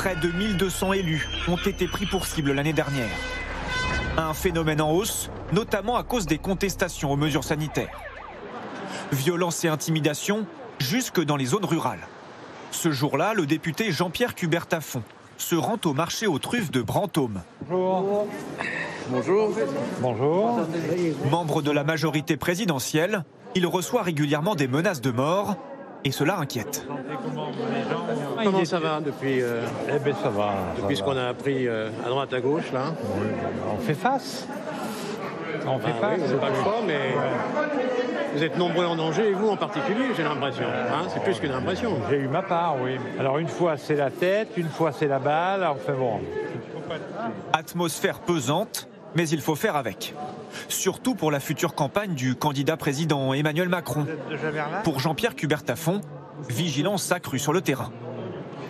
Près 0.00 0.16
de 0.16 0.28
1200 0.32 0.94
élus 0.94 1.28
ont 1.46 1.58
été 1.58 1.86
pris 1.86 2.06
pour 2.06 2.24
cible 2.24 2.52
l'année 2.52 2.72
dernière. 2.72 3.10
Un 4.16 4.32
phénomène 4.32 4.80
en 4.80 4.92
hausse, 4.92 5.30
notamment 5.52 5.96
à 5.96 6.04
cause 6.04 6.24
des 6.24 6.38
contestations 6.38 7.12
aux 7.12 7.18
mesures 7.18 7.44
sanitaires. 7.44 8.00
Violence 9.12 9.62
et 9.62 9.68
intimidation 9.68 10.46
jusque 10.78 11.22
dans 11.22 11.36
les 11.36 11.44
zones 11.44 11.66
rurales. 11.66 12.08
Ce 12.70 12.90
jour-là, 12.90 13.34
le 13.34 13.44
député 13.44 13.92
Jean-Pierre 13.92 14.34
Cubertafon 14.34 15.02
se 15.36 15.54
rend 15.54 15.76
au 15.84 15.92
marché 15.92 16.26
aux 16.26 16.38
truffes 16.38 16.70
de 16.70 16.80
Brantôme. 16.80 17.42
Bonjour. 17.68 18.26
Bonjour. 19.10 19.52
Bonjour. 20.00 20.60
Membre 21.30 21.60
de 21.60 21.70
la 21.72 21.84
majorité 21.84 22.38
présidentielle, 22.38 23.26
il 23.54 23.66
reçoit 23.66 24.02
régulièrement 24.02 24.54
des 24.54 24.66
menaces 24.66 25.02
de 25.02 25.10
mort 25.10 25.58
et 26.04 26.10
cela 26.10 26.38
inquiète. 26.38 26.86
Comment 28.44 28.64
ça 28.64 28.78
va 28.78 29.00
depuis, 29.00 29.42
euh, 29.42 29.62
Eh 29.94 29.98
bien, 29.98 30.14
ça 30.14 30.28
va. 30.30 30.52
depuis 30.80 30.96
ce 30.96 31.02
qu'on 31.02 31.16
a 31.16 31.26
appris 31.28 31.66
euh, 31.68 31.90
à 32.04 32.08
droite, 32.08 32.32
à 32.32 32.40
gauche, 32.40 32.72
là 32.72 32.94
On 33.72 33.78
fait 33.78 33.94
face. 33.94 34.46
On 35.66 35.78
fait 35.78 35.92
Ah 35.98 36.00
face. 36.00 36.20
n'avez 36.20 36.36
pas 36.40 36.48
le 36.48 36.54
choix, 36.62 36.76
mais 36.86 37.00
vous 38.34 38.42
êtes 38.42 38.56
nombreux 38.56 38.86
en 38.86 38.96
danger, 38.96 39.28
et 39.30 39.32
vous 39.34 39.48
en 39.48 39.56
particulier, 39.56 40.06
j'ai 40.16 40.22
l'impression. 40.22 40.64
hein, 40.64 41.06
c'est 41.12 41.22
plus 41.22 41.38
qu'une 41.38 41.52
impression. 41.52 41.96
J'ai 42.08 42.16
eu 42.16 42.28
ma 42.28 42.42
part, 42.42 42.76
oui. 42.82 42.96
Alors, 43.18 43.38
une 43.38 43.48
fois, 43.48 43.76
c'est 43.76 43.96
la 43.96 44.10
tête, 44.10 44.50
une 44.56 44.68
fois, 44.68 44.92
c'est 44.92 45.08
la 45.08 45.18
balle. 45.18 45.64
Enfin 45.66 45.92
bon. 45.92 46.20
Atmosphère 47.52 48.20
pesante, 48.20 48.88
mais 49.14 49.28
il 49.28 49.40
faut 49.40 49.54
faire 49.56 49.76
avec. 49.76 50.14
Surtout 50.68 51.14
pour 51.14 51.30
la 51.30 51.40
future 51.40 51.74
campagne 51.74 52.14
du 52.14 52.34
candidat 52.34 52.76
président 52.76 53.32
Emmanuel 53.32 53.68
Macron. 53.68 54.06
Pour 54.84 55.00
Jean-Pierre 55.00 55.34
Cubertafon, 55.36 56.00
vigilance 56.48 57.10
accrue 57.12 57.38
sur 57.38 57.52
le 57.52 57.60
terrain. 57.60 57.90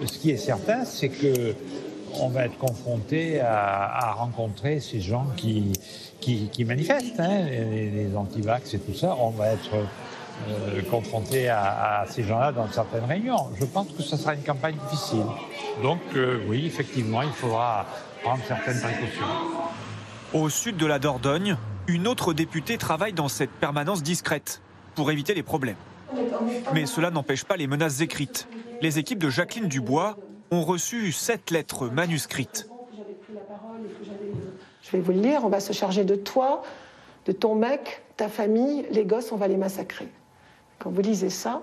Ce 0.04 0.18
qui 0.18 0.30
est 0.30 0.36
certain, 0.36 0.84
c'est 0.84 1.08
que 1.08 1.54
on 2.20 2.28
va 2.28 2.46
être 2.46 2.58
confronté 2.58 3.38
à, 3.38 4.08
à 4.08 4.12
rencontrer 4.12 4.80
ces 4.80 5.00
gens 5.00 5.26
qui, 5.36 5.72
qui, 6.20 6.48
qui 6.48 6.64
manifestent, 6.64 7.20
hein, 7.20 7.44
les, 7.44 7.88
les 7.90 8.16
antivax 8.16 8.74
et 8.74 8.80
tout 8.80 8.94
ça. 8.94 9.14
On 9.20 9.30
va 9.30 9.52
être 9.52 9.70
euh, 10.48 10.82
confronté 10.90 11.48
à, 11.48 12.00
à 12.00 12.06
ces 12.06 12.24
gens-là 12.24 12.50
dans 12.50 12.68
certaines 12.72 13.04
réunions. 13.04 13.50
Je 13.60 13.64
pense 13.64 13.88
que 13.96 14.02
ce 14.02 14.16
sera 14.16 14.34
une 14.34 14.42
campagne 14.42 14.74
difficile. 14.90 15.24
Donc 15.82 16.00
euh, 16.16 16.40
oui, 16.48 16.66
effectivement, 16.66 17.22
il 17.22 17.30
faudra 17.30 17.86
prendre 18.24 18.42
certaines 18.48 18.80
précautions. 18.80 19.24
Au 20.32 20.48
sud 20.48 20.76
de 20.76 20.86
la 20.86 21.00
Dordogne, 21.00 21.56
une 21.88 22.06
autre 22.06 22.32
députée 22.32 22.78
travaille 22.78 23.12
dans 23.12 23.26
cette 23.26 23.50
permanence 23.50 24.00
discrète 24.00 24.62
pour 24.94 25.10
éviter 25.10 25.34
les 25.34 25.42
problèmes. 25.42 25.74
Mais 26.72 26.86
cela 26.86 27.10
n'empêche 27.10 27.42
pas 27.42 27.56
les 27.56 27.66
menaces 27.66 28.00
écrites. 28.00 28.46
Les 28.80 29.00
équipes 29.00 29.18
de 29.18 29.28
Jacqueline 29.28 29.66
Dubois 29.66 30.16
ont 30.52 30.62
reçu 30.62 31.10
sept 31.10 31.50
lettres 31.50 31.88
manuscrites. 31.88 32.68
Je 34.82 34.90
vais 34.92 35.00
vous 35.00 35.10
le 35.10 35.20
lire, 35.20 35.44
on 35.44 35.48
va 35.48 35.58
se 35.58 35.72
charger 35.72 36.04
de 36.04 36.14
toi, 36.14 36.62
de 37.26 37.32
ton 37.32 37.56
mec, 37.56 38.02
ta 38.16 38.28
famille, 38.28 38.86
les 38.92 39.04
gosses, 39.04 39.32
on 39.32 39.36
va 39.36 39.48
les 39.48 39.56
massacrer. 39.56 40.08
Quand 40.78 40.90
vous 40.90 41.02
lisez 41.02 41.30
ça, 41.30 41.60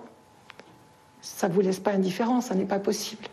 ça 1.21 1.47
ne 1.47 1.53
vous 1.53 1.61
laisse 1.61 1.79
pas 1.79 1.91
indifférent, 1.91 2.41
ça 2.41 2.53
n'est 2.53 2.65
pas 2.65 2.79
possible. 2.79 3.27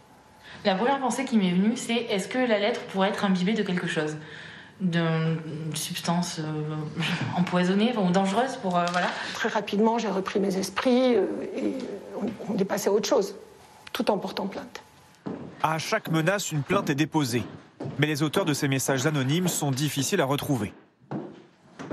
La 0.64 0.76
première 0.76 1.00
pensée 1.00 1.24
qui 1.24 1.36
m'est 1.36 1.50
venue, 1.50 1.76
c'est 1.76 1.94
est-ce 1.94 2.28
que 2.28 2.38
la 2.38 2.60
lettre 2.60 2.80
pourrait 2.92 3.08
être 3.08 3.24
imbibée 3.24 3.54
de 3.54 3.64
quelque 3.64 3.88
chose? 3.88 4.16
D'une 4.80 5.38
substance 5.74 6.40
euh, 6.40 6.76
empoisonnée 7.36 7.92
enfin, 7.96 8.08
ou 8.08 8.10
dangereuse 8.10 8.56
pour. 8.56 8.76
euh, 8.76 8.84
voilà. 8.90 9.06
Très 9.34 9.48
rapidement, 9.48 9.98
j'ai 9.98 10.08
repris 10.08 10.40
mes 10.40 10.56
esprits 10.56 11.14
euh, 11.16 11.26
et 11.56 11.74
on, 12.20 12.52
on 12.52 12.58
est 12.58 12.64
passé 12.64 12.88
à 12.88 12.92
autre 12.92 13.08
chose, 13.08 13.36
tout 13.92 14.10
en 14.10 14.18
portant 14.18 14.46
plainte. 14.46 14.82
À 15.62 15.78
chaque 15.78 16.10
menace, 16.10 16.50
une 16.52 16.62
plainte 16.62 16.90
est 16.90 16.94
déposée. 16.94 17.44
Mais 17.98 18.06
les 18.06 18.22
auteurs 18.22 18.44
de 18.44 18.52
ces 18.52 18.66
messages 18.68 19.06
anonymes 19.06 19.48
sont 19.48 19.70
difficiles 19.70 20.20
à 20.20 20.24
retrouver. 20.24 20.72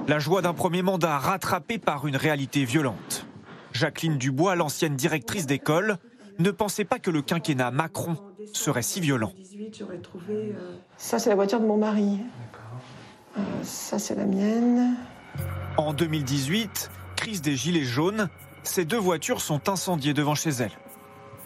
La 0.08 0.20
joie 0.20 0.42
d'un 0.42 0.54
premier 0.54 0.82
mandat 0.82 1.18
rattrapé 1.20 1.78
par 1.78 2.08
une 2.08 2.16
réalité 2.16 2.66
violente. 2.66 3.26
Jacqueline 3.72 4.18
Dubois, 4.18 4.56
l'ancienne 4.56 4.96
directrice 4.96 5.46
d'école, 5.46 5.98
ne 6.40 6.50
pensait 6.50 6.86
pas 6.86 6.98
que 6.98 7.12
le 7.12 7.22
quinquennat 7.22 7.72
Macron 7.72 8.18
serait 8.54 8.82
si 8.82 9.00
violent. 9.00 9.32
Ça, 10.98 11.20
c'est 11.20 11.30
la 11.30 11.36
voiture 11.36 11.60
de 11.60 11.66
mon 11.66 11.78
mari. 11.78 12.20
Euh, 13.38 13.42
ça, 13.64 14.00
c'est 14.00 14.16
la 14.16 14.26
mienne. 14.26 14.96
En 15.78 15.94
2018, 15.94 16.92
crise 17.16 17.42
des 17.42 17.56
Gilets 17.56 17.84
jaunes, 17.84 18.30
ces 18.64 18.86
deux 18.86 18.98
voitures 18.98 19.42
sont 19.42 19.70
incendiées 19.70 20.14
devant 20.14 20.36
chez 20.36 20.50
elle. 20.50 20.72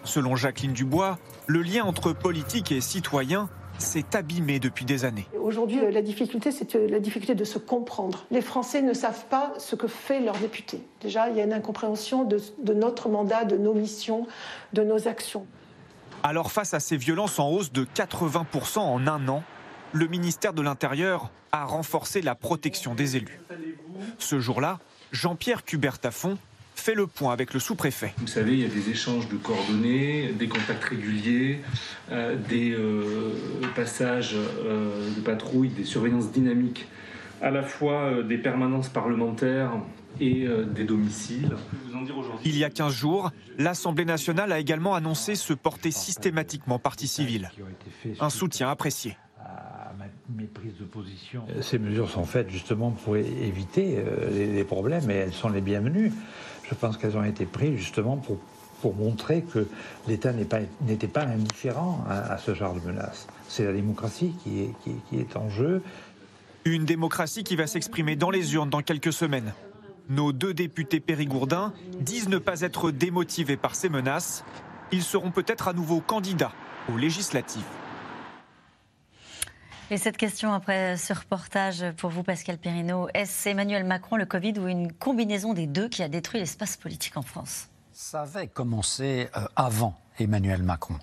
Selon 0.04 0.36
Jacqueline 0.36 0.74
Dubois, 0.74 1.18
le 1.48 1.62
lien 1.62 1.84
entre 1.84 2.14
politique 2.14 2.72
et 2.72 2.82
citoyen 2.82 3.50
s'est 3.78 4.16
abîmé 4.16 4.60
depuis 4.60 4.86
des 4.86 5.04
années. 5.06 5.28
Aujourd'hui, 5.40 5.80
la 5.92 6.02
difficulté, 6.02 6.52
c'est 6.52 6.74
la 6.76 7.00
difficulté 7.00 7.36
de 7.36 7.44
se 7.44 7.58
comprendre. 7.58 8.26
Les 8.32 8.42
Français 8.42 8.82
ne 8.82 8.94
savent 8.94 9.26
pas 9.26 9.54
ce 9.58 9.76
que 9.76 9.88
fait 9.88 10.20
leur 10.20 10.38
député. 10.38 10.82
Déjà, 11.02 11.30
il 11.30 11.36
y 11.36 11.42
a 11.42 11.44
une 11.44 11.54
incompréhension 11.54 12.24
de, 12.24 12.40
de 12.60 12.74
notre 12.74 13.10
mandat, 13.10 13.46
de 13.46 13.58
nos 13.58 13.74
missions, 13.74 14.28
de 14.74 14.84
nos 14.84 15.08
actions. 15.08 15.46
Alors 16.24 16.52
face 16.52 16.74
à 16.74 16.80
ces 16.80 16.98
violences 16.98 17.38
en 17.38 17.50
hausse 17.50 17.72
de 17.72 17.86
80% 17.86 18.80
en 18.80 19.08
un 19.08 19.28
an, 19.28 19.44
le 19.96 20.08
ministère 20.08 20.54
de 20.54 20.62
l'Intérieur 20.62 21.32
a 21.54 21.64
renforcé 21.64 22.22
la 22.22 22.36
protection 22.36 22.96
des 22.96 23.16
élus. 23.16 23.39
Ce 24.20 24.39
jour-là, 24.41 24.80
Jean-Pierre 25.14 25.64
Cubertafon 25.64 26.38
fait 26.76 26.96
le 26.96 27.08
point 27.08 27.32
avec 27.32 27.54
le 27.54 27.62
sous-préfet. 27.62 28.14
Vous 28.18 28.28
savez, 28.28 28.54
il 28.54 28.60
y 28.60 28.66
a 28.66 28.68
des 28.68 28.89
échanges 28.89 29.30
de 29.30 29.38
coordonnées, 29.38 30.34
des 30.34 30.50
contacts 30.50 30.84
réguliers, 30.84 31.62
euh, 32.12 32.36
des 32.36 32.72
euh, 32.72 33.32
passages 33.74 34.36
euh, 34.36 35.16
de 35.16 35.22
patrouille, 35.22 35.70
des 35.70 35.86
surveillances 35.86 36.30
dynamiques, 36.30 36.88
à 37.41 37.50
la 37.50 37.64
fois 37.64 38.22
des 38.22 38.38
permanences 38.38 38.89
parlementaires 38.89 39.72
et 40.20 40.48
des 40.74 40.86
domiciles. 40.86 41.56
Il 42.46 42.58
y 42.58 42.64
a 42.64 42.70
15 42.70 42.93
jours, 42.93 43.32
l'Assemblée 43.58 44.06
nationale 44.06 44.54
a 44.54 44.60
également 44.60 44.96
annoncé 44.96 45.36
se 45.36 45.54
porter 45.54 45.91
systématiquement 45.91 46.80
partie 46.80 47.08
civile. 47.08 47.52
Un 48.22 48.30
soutien 48.30 48.70
apprécié. 48.70 49.18
Mes 50.30 50.45
prises 50.45 50.78
de 50.80 50.86
position. 50.86 51.43
Ces 51.61 51.78
mesures 51.78 52.09
sont 52.09 52.26
faites 52.26 52.49
justement 52.49 52.91
pour 52.91 53.15
éviter 53.17 53.97
euh, 53.97 54.30
les, 54.32 54.47
les 54.47 54.63
problèmes 54.63 55.09
et 55.11 55.15
elles 55.15 55.34
sont 55.34 55.49
les 55.49 55.61
bienvenues. 55.61 56.11
Je 56.69 56.73
pense 56.73 56.97
qu'elles 56.97 57.17
ont 57.17 57.23
été 57.23 57.45
prises 57.45 57.78
justement 57.78 58.17
pour 58.17 58.39
pour 58.82 58.93
montrer 58.95 59.41
que 59.41 59.67
l'État 60.07 60.32
n'était 60.32 61.07
pas, 61.07 61.21
indifférent 61.21 62.03
à, 62.07 62.38
ce 62.38 62.53
genre 62.53 62.76
de 62.76 62.82
menace. 62.82 63.26
C'est 63.47 63.65
la 63.65 63.73
démocratie 63.73 64.36
qui 64.43 64.61
est, 64.61 64.73
qui 65.09 65.17
est 65.17 65.36
en 65.38 65.49
jeu. 65.49 65.82
Une 66.65 66.86
démocratie 66.86 67.43
qui 67.43 67.55
va 67.55 67.67
s'exprimer 67.67 68.15
dans 68.15 68.30
les 68.30 68.53
urnes 68.53 68.69
dans 68.69 68.82
quelques 68.82 69.13
semaines. 69.13 69.53
Nos 70.09 70.34
deux 70.34 70.53
députés 70.53 70.99
périgourdins 70.99 71.73
disent 71.99 72.30
ne 72.30 72.38
pas 72.38 72.61
être 72.61 72.91
démotivés 72.91 73.57
par 73.57 73.73
ces 73.73 73.89
menaces. 73.89 74.43
Ils 74.91 75.03
seront 75.03 75.32
peut-être 75.32 75.67
à 75.67 75.73
nouveau 75.73 75.99
candidats 75.99 76.51
aux 76.93 76.97
législatives. 76.97 77.63
Et 79.92 79.98
cette 79.98 80.18
question 80.18 80.52
après 80.52 80.98
ce 80.98 81.14
reportage 81.14 81.86
pour 81.98 82.10
vous, 82.10 82.24
Pascal 82.24 82.58
Perrineau, 82.58 83.08
est-ce 83.14 83.50
Emmanuel 83.50 83.84
Macron, 83.84 84.16
le 84.16 84.26
Covid 84.26 84.54
ou 84.58 84.68
une 84.68 84.92
combinaison 84.92 85.54
des 85.54 85.68
deux 85.68 85.90
qui 85.90 86.02
a 86.02 86.08
détruit 86.08 86.40
l'espace 86.40 86.76
politique 86.76 87.18
en 87.18 87.22
France? 87.22 87.68
Ça 87.92 88.24
avait 88.24 88.48
commencé 88.48 89.30
euh, 89.38 89.46
avant 89.56 89.96
Emmanuel 90.18 90.64
Macron. 90.64 90.96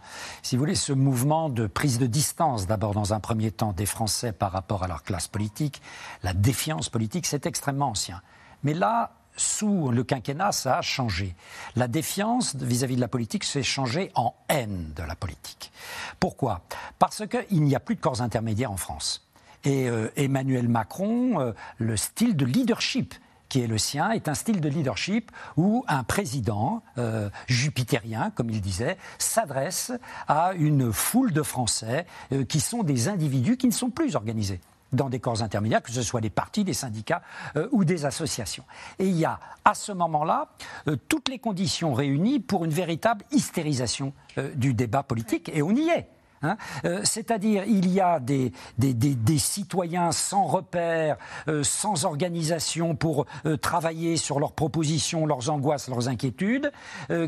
Si 0.42 0.56
vous 0.56 0.60
voulez, 0.60 0.74
ce 0.74 0.92
mouvement 0.92 1.48
de 1.48 1.68
prise 1.68 2.00
de 2.00 2.06
distance, 2.06 2.66
d'abord 2.66 2.92
dans 2.92 3.14
un 3.14 3.20
premier 3.20 3.52
temps 3.52 3.72
des 3.72 3.86
Français 3.86 4.32
par 4.32 4.50
rapport 4.50 4.82
à 4.82 4.88
leur 4.88 5.04
classe 5.04 5.28
politique, 5.28 5.80
la 6.24 6.34
défiance 6.34 6.88
politique, 6.88 7.26
c'est 7.26 7.46
extrêmement 7.46 7.90
ancien. 7.90 8.20
Mais 8.64 8.74
là, 8.74 9.12
sous 9.36 9.90
le 9.90 10.04
quinquennat, 10.04 10.52
ça 10.52 10.78
a 10.78 10.82
changé. 10.82 11.34
La 11.76 11.88
défiance 11.88 12.54
vis-à-vis 12.56 12.96
de 12.96 13.00
la 13.00 13.08
politique 13.08 13.44
s'est 13.44 13.62
changée 13.62 14.10
en 14.14 14.34
haine 14.48 14.92
de 14.94 15.02
la 15.02 15.16
politique. 15.16 15.72
Pourquoi? 16.20 16.62
Parce 16.98 17.22
qu'il 17.26 17.62
n'y 17.62 17.74
a 17.74 17.80
plus 17.80 17.94
de 17.94 18.00
corps 18.00 18.22
intermédiaires 18.22 18.72
en 18.72 18.76
France. 18.76 19.26
Et 19.64 19.88
euh, 19.88 20.08
Emmanuel 20.16 20.68
Macron, 20.68 21.40
euh, 21.40 21.52
le 21.78 21.96
style 21.96 22.36
de 22.36 22.44
leadership 22.44 23.14
qui 23.48 23.60
est 23.60 23.66
le 23.66 23.76
sien, 23.76 24.12
est 24.12 24.28
un 24.28 24.34
style 24.34 24.62
de 24.62 24.68
leadership 24.68 25.30
où 25.58 25.84
un 25.86 26.04
président 26.04 26.82
euh, 26.96 27.28
jupitérien, 27.48 28.30
comme 28.30 28.48
il 28.48 28.62
disait, 28.62 28.96
s'adresse 29.18 29.92
à 30.26 30.54
une 30.54 30.90
foule 30.90 31.34
de 31.34 31.42
Français 31.42 32.06
qui 32.48 32.60
sont 32.60 32.82
des 32.82 33.08
individus 33.08 33.58
qui 33.58 33.66
ne 33.66 33.72
sont 33.72 33.90
plus 33.90 34.16
organisés 34.16 34.58
dans 34.92 35.08
des 35.08 35.20
corps 35.20 35.42
intermédiaires, 35.42 35.82
que 35.82 35.92
ce 35.92 36.02
soit 36.02 36.20
des 36.20 36.30
partis, 36.30 36.64
des 36.64 36.74
syndicats 36.74 37.22
euh, 37.56 37.68
ou 37.72 37.84
des 37.84 38.04
associations. 38.04 38.64
Et 38.98 39.06
il 39.06 39.16
y 39.16 39.24
a 39.24 39.38
à 39.64 39.74
ce 39.74 39.92
moment-là 39.92 40.48
euh, 40.88 40.96
toutes 41.08 41.28
les 41.28 41.38
conditions 41.38 41.94
réunies 41.94 42.40
pour 42.40 42.64
une 42.64 42.70
véritable 42.70 43.24
hystérisation 43.32 44.12
euh, 44.38 44.52
du 44.54 44.74
débat 44.74 45.02
politique, 45.02 45.50
et 45.54 45.62
on 45.62 45.74
y 45.74 45.88
est. 45.88 46.08
Hein. 46.42 46.56
Euh, 46.84 47.00
c'est-à-dire, 47.04 47.64
il 47.66 47.90
y 47.90 48.00
a 48.00 48.20
des, 48.20 48.52
des, 48.78 49.38
citoyens 49.38 50.12
sans 50.12 50.44
repères, 50.44 51.16
euh, 51.48 51.62
sans 51.62 52.04
organisation 52.04 52.94
pour 52.94 53.26
euh, 53.46 53.56
travailler 53.56 54.16
sur 54.16 54.40
leurs 54.40 54.52
propositions, 54.52 55.26
leurs 55.26 55.50
angoisses, 55.50 55.88
leurs 55.88 56.08
inquiétudes, 56.08 56.72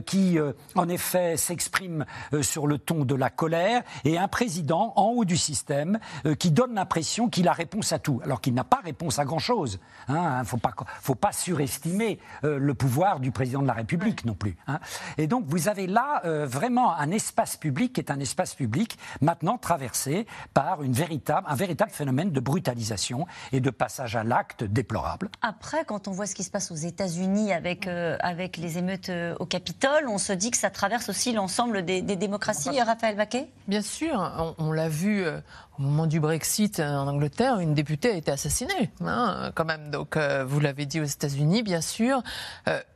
qui, 0.06 0.38
en 0.74 0.88
effet, 0.88 1.36
s'expriment 1.36 2.04
sur 2.42 2.66
le 2.66 2.78
ton 2.78 3.04
de 3.04 3.14
la 3.14 3.30
colère, 3.30 3.82
et 4.04 4.18
un 4.18 4.28
président 4.28 4.92
en 4.96 5.08
haut 5.08 5.24
du 5.24 5.36
système 5.36 5.98
qui 6.38 6.50
donne 6.50 6.74
l'impression 6.74 7.28
qu'il 7.28 7.48
a 7.48 7.52
réponse 7.52 7.92
à 7.92 7.98
tout, 7.98 8.20
alors 8.24 8.40
qu'il 8.40 8.54
n'a 8.54 8.64
pas 8.64 8.80
réponse 8.84 9.18
à 9.18 9.24
grand-chose. 9.24 9.78
Il 10.08 10.14
hein. 10.14 10.40
ne 10.40 10.44
faut 10.44 10.56
pas, 10.56 10.74
faut 11.00 11.14
pas 11.14 11.32
surestimer 11.32 12.18
le 12.42 12.74
pouvoir 12.74 13.20
du 13.20 13.30
président 13.30 13.62
de 13.62 13.66
la 13.66 13.72
République 13.72 14.24
non 14.24 14.34
plus. 14.34 14.56
Hein. 14.66 14.80
Et 15.18 15.26
donc, 15.26 15.44
vous 15.46 15.68
avez 15.68 15.86
là 15.86 16.22
vraiment 16.46 16.94
un 16.96 17.10
espace 17.10 17.56
public 17.56 17.94
qui 17.94 18.00
est 18.00 18.10
un 18.10 18.20
espace 18.20 18.54
public 18.54 18.98
maintenant 19.20 19.58
traversé 19.58 20.26
par 20.52 20.82
une 20.82 20.92
véritable, 20.92 21.46
un 21.48 21.54
véritable 21.54 21.90
phénomène 21.90 22.30
de 22.30 22.40
brutalisation 22.40 23.26
et 23.52 23.60
de 23.60 23.70
passage 23.70 24.16
à 24.16 24.24
l'acte 24.24 24.64
déplorable. 24.64 25.30
Après, 25.42 25.84
quand 25.84 26.08
on 26.08 26.12
voit 26.12 26.26
ce 26.26 26.34
qui 26.34 26.44
se 26.44 26.50
passe 26.50 26.70
aux 26.70 26.76
États-Unis 26.76 27.52
avec, 27.52 27.86
euh, 27.86 28.16
avec 28.20 28.56
les 28.56 28.78
émeutes 28.78 29.08
euh, 29.08 29.34
au 29.40 29.46
Capitole, 29.46 30.08
on 30.08 30.18
se 30.18 30.32
dit 30.32 30.50
que 30.50 30.56
ça 30.56 30.70
traverse 30.70 31.08
aussi 31.08 31.32
l'ensemble 31.32 31.84
des, 31.84 32.02
démocraties, 32.02 32.80
Raphaël 32.80 33.16
Baquet? 33.16 33.48
Bien 33.68 33.82
sûr, 33.82 34.54
on, 34.58 34.72
l'a 34.72 34.88
vu 34.88 35.24
euh, 35.24 35.40
au 35.78 35.82
moment 35.82 36.06
du 36.06 36.20
Brexit 36.20 36.80
en 36.80 37.08
Angleterre, 37.08 37.58
une 37.58 37.74
députée 37.74 38.10
a 38.10 38.14
été 38.14 38.30
assassinée, 38.30 38.90
hein, 39.04 39.50
quand 39.54 39.64
même. 39.64 39.90
Donc, 39.90 40.16
vous 40.16 40.60
l'avez 40.60 40.86
dit 40.86 41.00
aux 41.00 41.04
États-Unis, 41.04 41.62
bien 41.62 41.80
sûr. 41.80 42.22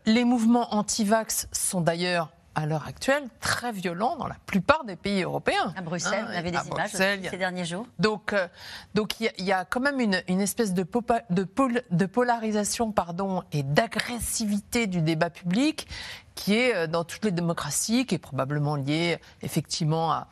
les 0.07 0.25
mouvements 0.25 0.75
anti-vax 0.75 1.49
sont 1.53 1.81
d'ailleurs 1.81 2.31
à 2.59 2.67
l'heure 2.67 2.87
actuelle 2.89 3.25
très 3.41 3.71
violent 3.71 4.17
dans 4.17 4.27
la 4.27 4.37
plupart 4.47 4.85
des 4.85 4.97
pays 4.97 5.23
européens. 5.23 5.73
À 5.77 5.83
Bruxelles, 5.83 6.27
on 6.29 6.37
avait 6.37 6.51
des 6.51 6.67
images 6.67 6.91
ces 6.91 7.37
derniers 7.37 7.65
jours. 7.65 7.87
Donc, 7.99 8.33
euh, 8.33 8.49
donc 8.95 9.21
il 9.21 9.45
y, 9.45 9.53
a 9.53 9.65
quand 9.65 9.81
même 9.81 10.01
une, 10.01 10.21
une 10.27 10.41
espèce 10.41 10.75
de, 10.75 10.85
de, 11.31 11.47
de 11.91 12.07
polarisation 12.07 12.91
pardon, 12.91 13.45
et 13.53 13.63
d'agressivité 13.63 14.89
du 14.89 15.03
débat 15.03 15.31
public 15.31 15.87
qui 16.35 16.55
est 16.55 16.75
euh, 16.75 16.87
dans 16.89 17.05
toutes 17.05 17.25
les 17.25 17.31
démocraties, 17.31 18.07
qui 18.07 18.17
est 18.17 18.19
probablement 18.19 18.75
liée 18.75 19.19
effectivement 19.43 20.13
à 20.13 20.29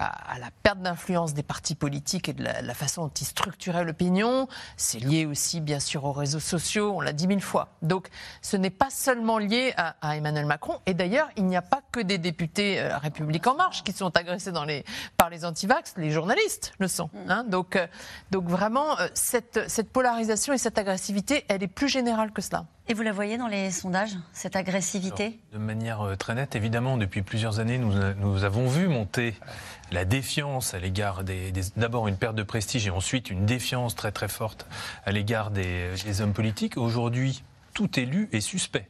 à, 0.00 0.38
la 0.38 0.50
perte 0.62 0.80
d'influence 0.80 1.34
des 1.34 1.42
partis 1.42 1.74
politiques 1.74 2.28
et 2.28 2.32
de 2.32 2.42
la, 2.42 2.74
façon 2.74 3.04
dont 3.04 3.12
ils 3.20 3.26
structuraient 3.26 3.84
l'opinion. 3.84 4.48
C'est 4.76 4.98
lié 4.98 5.26
aussi, 5.26 5.60
bien 5.60 5.80
sûr, 5.80 6.04
aux 6.04 6.12
réseaux 6.12 6.40
sociaux, 6.40 6.92
on 6.96 7.00
l'a 7.00 7.12
dit 7.12 7.26
mille 7.26 7.42
fois. 7.42 7.68
Donc, 7.82 8.08
ce 8.40 8.56
n'est 8.56 8.70
pas 8.70 8.90
seulement 8.90 9.38
lié 9.38 9.74
à, 9.76 10.16
Emmanuel 10.16 10.46
Macron. 10.46 10.80
Et 10.86 10.94
d'ailleurs, 10.94 11.28
il 11.36 11.44
n'y 11.44 11.56
a 11.56 11.62
pas 11.62 11.82
que 11.92 12.00
des 12.00 12.18
députés 12.18 12.80
euh, 12.80 12.96
République 12.98 13.46
En 13.46 13.54
Marche 13.54 13.82
qui 13.82 13.92
sont 13.92 14.16
agressés 14.16 14.52
dans 14.52 14.64
les, 14.64 14.84
par 15.16 15.30
les 15.30 15.44
antivax, 15.44 15.94
les 15.96 16.10
journalistes 16.10 16.72
le 16.78 16.88
sont. 16.88 17.10
Mm. 17.12 17.30
Hein. 17.30 17.44
donc, 17.44 17.76
euh, 17.76 17.86
donc, 18.30 18.48
vraiment, 18.48 18.98
euh, 18.98 19.08
cette, 19.14 19.68
cette 19.68 19.90
polarisation 19.90 20.52
et 20.52 20.58
cette 20.58 20.78
agressivité, 20.78 21.44
elle 21.48 21.62
est 21.62 21.68
plus 21.68 21.88
générale 21.88 22.32
que 22.32 22.42
cela. 22.42 22.64
Et 22.90 22.92
vous 22.92 23.02
la 23.02 23.12
voyez 23.12 23.38
dans 23.38 23.46
les 23.46 23.70
sondages, 23.70 24.16
cette 24.32 24.56
agressivité? 24.56 25.38
De 25.52 25.58
manière 25.58 26.16
très 26.18 26.34
nette, 26.34 26.56
évidemment, 26.56 26.96
depuis 26.96 27.22
plusieurs 27.22 27.60
années, 27.60 27.78
nous, 27.78 27.92
nous 28.16 28.42
avons 28.42 28.66
vu 28.66 28.88
monter 28.88 29.36
la 29.92 30.04
défiance 30.04 30.74
à 30.74 30.80
l'égard 30.80 31.22
des, 31.22 31.52
d'abord 31.76 32.08
une 32.08 32.16
perte 32.16 32.34
de 32.34 32.42
prestige 32.42 32.88
et 32.88 32.90
ensuite 32.90 33.30
une 33.30 33.46
défiance 33.46 33.94
très 33.94 34.10
très 34.10 34.26
forte 34.26 34.66
à 35.04 35.12
l'égard 35.12 35.52
des 35.52 36.20
hommes 36.20 36.32
politiques. 36.32 36.76
Aujourd'hui, 36.76 37.44
tout 37.74 37.96
élu 37.96 38.28
est 38.32 38.40
suspect 38.40 38.88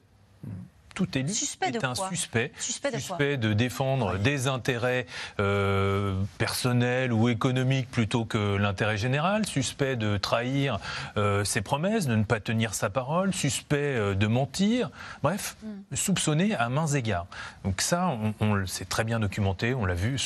tout 1.00 1.16
élu 1.16 1.30
est 1.30 1.82
un 1.82 1.94
suspect, 1.94 2.52
suspect, 2.58 3.38
de, 3.38 3.54
défendre 3.54 4.18
des 4.18 4.48
intérêts 4.48 5.06
euh, 5.38 6.14
personnels 6.36 7.10
ou 7.10 7.30
économiques 7.30 7.90
plutôt 7.90 8.26
que 8.26 8.56
l'intérêt 8.56 8.98
général, 8.98 9.46
suspect 9.46 9.96
de 9.96 10.18
trahir 10.18 10.78
euh, 11.16 11.42
ses 11.42 11.62
promesses, 11.62 12.06
de 12.06 12.16
ne 12.16 12.24
pas 12.24 12.38
tenir 12.38 12.74
sa 12.74 12.90
parole, 12.90 13.32
suspect 13.32 13.78
euh, 13.96 14.14
de 14.14 14.26
mentir, 14.26 14.90
bref, 15.22 15.56
mm. 15.62 15.96
soupçonné 15.96 16.54
à 16.54 16.68
mains 16.68 16.88
égards. 16.88 17.28
Donc 17.64 17.80
ça, 17.80 18.08
on, 18.08 18.34
on 18.40 18.66
c'est 18.66 18.88
très 18.88 19.04
bien 19.04 19.20
documenté, 19.20 19.72
on 19.72 19.86
l'a 19.86 19.94
vu, 19.94 20.18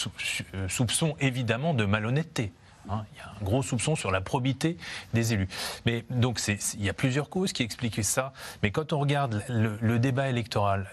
soupçon 0.68 1.14
évidemment 1.20 1.74
de 1.74 1.84
malhonnêteté. 1.84 2.52
Hein, 2.88 3.04
il 3.12 3.18
y 3.18 3.20
a 3.20 3.28
un 3.28 3.44
gros 3.44 3.62
soupçon 3.62 3.96
sur 3.96 4.10
la 4.10 4.20
probité 4.20 4.76
des 5.14 5.32
élus. 5.32 5.48
Mais 5.86 6.04
donc 6.10 6.40
il 6.48 6.84
y 6.84 6.88
a 6.88 6.92
plusieurs 6.92 7.30
causes 7.30 7.52
qui 7.52 7.62
expliquent 7.62 8.04
ça. 8.04 8.32
Mais 8.62 8.70
quand 8.70 8.92
on 8.92 8.98
regarde 8.98 9.42
le, 9.48 9.98
débat 9.98 10.28
électoral, 10.28 10.90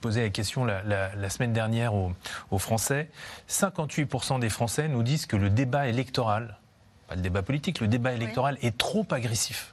posé 0.00 0.22
la 0.22 0.30
question 0.30 0.64
la, 0.64 1.30
semaine 1.30 1.52
dernière 1.52 1.94
aux, 1.94 2.58
Français, 2.58 3.10
58% 3.48 4.40
des 4.40 4.48
Français 4.48 4.88
nous 4.88 5.02
disent 5.02 5.26
que 5.26 5.36
le 5.36 5.50
débat 5.50 5.88
électoral, 5.88 6.58
pas 7.08 7.16
le 7.16 7.22
débat 7.22 7.42
politique, 7.42 7.80
le 7.80 7.88
débat 7.88 8.12
électoral 8.12 8.58
est 8.62 8.76
trop 8.76 9.06
agressif. 9.10 9.72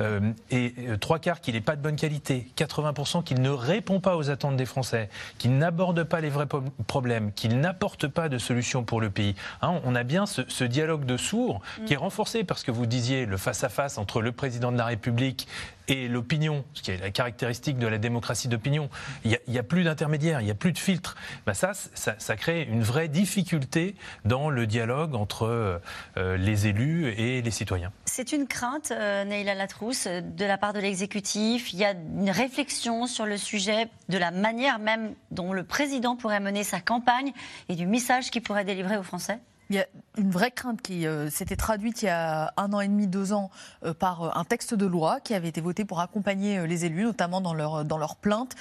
Euh, 0.00 0.32
et 0.50 0.74
euh, 0.78 0.96
trois 0.96 1.18
quarts 1.18 1.40
qu'il 1.40 1.54
n'est 1.54 1.60
pas 1.60 1.76
de 1.76 1.82
bonne 1.82 1.96
qualité, 1.96 2.46
80% 2.56 3.24
qu'il 3.24 3.40
ne 3.40 3.50
répond 3.50 4.00
pas 4.00 4.16
aux 4.16 4.30
attentes 4.30 4.56
des 4.56 4.66
Français, 4.66 5.08
qu'il 5.38 5.58
n'aborde 5.58 6.04
pas 6.04 6.20
les 6.20 6.30
vrais 6.30 6.46
problèmes, 6.86 7.32
qu'il 7.32 7.58
n'apporte 7.60 8.06
pas 8.06 8.28
de 8.28 8.38
solutions 8.38 8.84
pour 8.84 9.00
le 9.00 9.10
pays. 9.10 9.34
Hein, 9.62 9.80
on 9.84 9.94
a 9.94 10.04
bien 10.04 10.26
ce, 10.26 10.64
dialogue 10.64 11.04
de 11.04 11.16
sourds 11.16 11.60
qui 11.86 11.94
est 11.94 11.96
mm. 11.96 12.00
renforcé 12.00 12.44
parce 12.44 12.62
que 12.62 12.70
vous 12.70 12.86
disiez 12.86 13.26
le 13.26 13.36
face-à-face 13.36 13.96
-face 13.96 14.00
entre 14.00 14.20
le 14.20 14.32
président 14.32 14.70
de 14.72 14.78
la 14.78 14.84
République 14.84 15.48
et 15.88 16.08
l'opinion, 16.08 16.64
ce 16.74 16.82
qui 16.82 16.90
est 16.90 16.98
la 16.98 17.10
caractéristique 17.10 17.78
de 17.78 17.86
la 17.86 17.98
démocratie 17.98 18.48
d'opinion, 18.48 18.90
il 19.24 19.38
n'y 19.48 19.58
a, 19.58 19.62
plus 19.62 19.84
d'intermédiaire, 19.84 20.40
il 20.40 20.44
n'y 20.44 20.50
a 20.50 20.54
plus 20.54 20.72
de 20.72 20.78
filtre. 20.78 21.16
Ben 21.46 21.54
ça, 21.54 21.72
ça, 21.74 22.36
crée 22.36 22.62
une 22.62 22.82
vraie 22.82 23.08
difficulté 23.08 23.96
dans 24.24 24.50
le 24.50 24.66
dialogue 24.66 25.14
entre 25.14 25.80
euh, 26.16 26.36
les 26.36 26.66
élus 26.66 27.08
et 27.16 27.42
les 27.42 27.50
citoyens. 27.50 27.90
C'est 28.04 28.32
une 28.32 28.46
crainte, 28.46 28.92
euh, 28.92 29.24
Neila 29.24 29.54
Latrousse, 29.54 30.06
de 30.06 30.44
la 30.44 30.58
part 30.58 30.72
de 30.72 30.80
l'exécutif. 30.80 31.72
Il 31.72 31.78
y 31.78 31.84
a 31.84 31.92
une 31.92 32.30
réflexion 32.30 33.06
sur 33.06 33.26
le 33.26 33.36
sujet 33.36 33.88
de 34.08 34.18
la 34.18 34.30
manière 34.30 34.78
même 34.78 35.14
dont 35.30 35.52
le 35.52 35.64
président 35.64 36.16
pourrait 36.16 36.40
mener 36.40 36.64
sa 36.64 36.80
campagne 36.80 37.32
et 37.68 37.74
du 37.74 37.86
message 37.86 38.30
qu'il 38.30 38.42
pourrait 38.42 38.64
délivrer 38.64 38.96
aux 38.96 39.02
Français? 39.02 39.38
Il 39.70 39.76
y 39.76 39.78
a 39.78 39.86
une 40.16 40.30
vraie 40.30 40.50
crainte 40.50 40.80
qui 40.82 41.06
euh, 41.06 41.30
s'était 41.30 41.56
traduite 41.56 42.02
il 42.02 42.06
y 42.06 42.08
a 42.08 42.52
un 42.56 42.72
an 42.72 42.80
et 42.80 42.88
demi, 42.88 43.06
deux 43.06 43.32
ans, 43.32 43.50
euh, 43.84 43.94
par 43.94 44.22
euh, 44.22 44.30
un 44.34 44.44
texte 44.44 44.74
de 44.74 44.86
loi 44.86 45.20
qui 45.20 45.34
avait 45.34 45.48
été 45.48 45.60
voté 45.60 45.84
pour 45.84 46.00
accompagner 46.00 46.66
les 46.66 46.84
élus, 46.84 47.04
notamment 47.04 47.40
dans 47.40 47.54
leur, 47.54 47.84
dans 47.84 47.98
leur 47.98 48.16
plainte. 48.16 48.54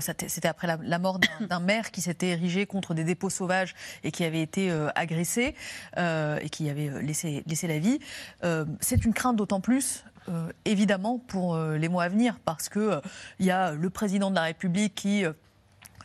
C'était 0.00 0.48
après 0.48 0.66
la, 0.82 0.98
mort 0.98 1.20
d'un 1.48 1.60
maire 1.60 1.90
qui 1.90 2.00
s'était 2.00 2.30
érigé 2.30 2.66
contre 2.66 2.94
des 2.94 3.04
dépôts 3.04 3.30
sauvages 3.30 3.74
et 4.04 4.10
qui 4.10 4.24
avait 4.24 4.42
été 4.42 4.70
agressé 4.94 5.54
et 5.96 6.48
qui 6.50 6.68
avait 6.68 7.02
laissé, 7.02 7.42
laissé 7.46 7.66
la 7.66 7.78
vie. 7.78 7.98
C'est 8.80 9.04
une 9.04 9.14
crainte 9.14 9.36
d'autant 9.36 9.60
plus 9.60 10.04
évidemment 10.64 11.18
pour 11.18 11.58
les 11.58 11.88
mois 11.88 12.04
à 12.04 12.08
venir, 12.08 12.38
parce 12.44 12.68
qu'il 12.68 13.00
il 13.38 13.46
y 13.46 13.50
a 13.50 13.72
le 13.72 13.90
président 13.90 14.30
de 14.30 14.36
la 14.36 14.42
République 14.42 14.94
qui 14.94 15.24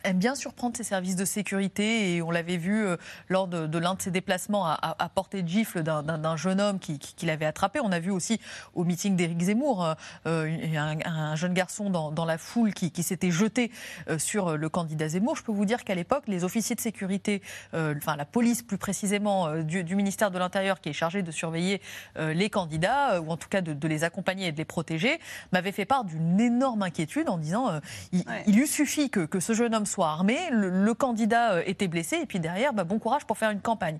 aime 0.06 0.18
bien 0.18 0.36
surprendre 0.36 0.78
ses 0.78 0.84
services 0.84 1.16
de 1.16 1.26
sécurité 1.26 2.16
et 2.16 2.22
on 2.22 2.32
l'avait 2.32 2.58
vu 2.58 2.86
euh, 2.86 2.98
lors 3.30 3.48
de, 3.48 3.78
l'un 3.78 3.96
de 3.96 4.02
ses 4.02 4.12
déplacements 4.12 4.66
à, 4.66 4.96
à, 4.98 5.10
portée 5.10 5.42
de 5.42 5.48
gifle 5.48 5.84
d'un 5.84 6.38
jeune 6.38 6.62
homme 6.62 6.80
qui, 6.80 7.00
l'avait 7.24 7.46
attrapé. 7.46 7.80
On 7.82 7.92
a 7.92 8.00
vu 8.00 8.12
aussi 8.12 8.40
au 8.76 8.84
meeting 8.84 9.16
d'Éric 9.16 9.42
Zemmour 9.42 9.96
un, 10.26 11.36
jeune 11.36 11.54
garçon 11.54 11.90
dans, 11.90 12.26
la 12.26 12.38
foule 12.38 12.74
qui, 12.74 13.04
s'était 13.04 13.32
jeté 13.32 13.72
sur 14.18 14.58
le 14.58 14.70
candidat 14.70 15.10
Zemmour. 15.10 15.36
Je 15.36 15.44
peux 15.44 15.52
vous 15.52 15.66
dire 15.66 15.84
qu'à 15.84 15.96
l'époque, 15.96 16.24
les 16.28 16.44
officiers 16.44 16.76
de 16.76 16.82
sécurité, 16.82 17.42
enfin 17.74 18.16
la 18.16 18.26
police 18.26 18.62
plus 18.62 18.78
précisément 18.78 19.64
du, 19.64 19.96
ministère 19.96 20.30
de 20.30 20.38
l'Intérieur 20.38 20.82
qui 20.82 20.90
est 20.90 20.94
chargé 20.94 21.24
de 21.24 21.32
surveiller 21.32 21.82
les 22.16 22.50
candidats 22.50 23.22
ou 23.22 23.32
en 23.32 23.38
tout 23.38 23.50
cas 23.50 23.62
de, 23.62 23.74
de 23.74 23.88
les 23.88 24.04
accompagner 24.04 24.48
et 24.48 24.52
de 24.52 24.58
les 24.58 24.66
protéger, 24.66 25.20
m'avait 25.52 25.72
fait 25.72 25.86
part 25.86 26.04
d'une 26.04 26.40
énorme 26.40 26.84
inquiétude 26.84 27.30
en 27.30 27.38
disant 27.38 27.70
euh, 27.70 27.80
il, 28.12 28.24
il, 28.48 28.56
lui 28.56 28.68
suffit 28.68 29.10
que, 29.10 29.22
que, 29.26 29.40
ce 29.40 29.54
jeune 29.54 29.74
homme 29.76 29.86
soit 29.86 29.95
armé, 30.04 30.38
le, 30.52 30.94
candidat 30.94 31.54
euh, 31.54 31.64
était 31.66 31.88
blessé, 31.88 32.18
et 32.18 32.26
puis 32.26 32.40
derrière, 32.40 32.74
bah, 32.74 32.84
bon 32.84 33.00
courage 33.00 33.26
pour 33.26 33.38
faire 33.38 33.52
une 33.52 33.62
campagne. 33.62 33.98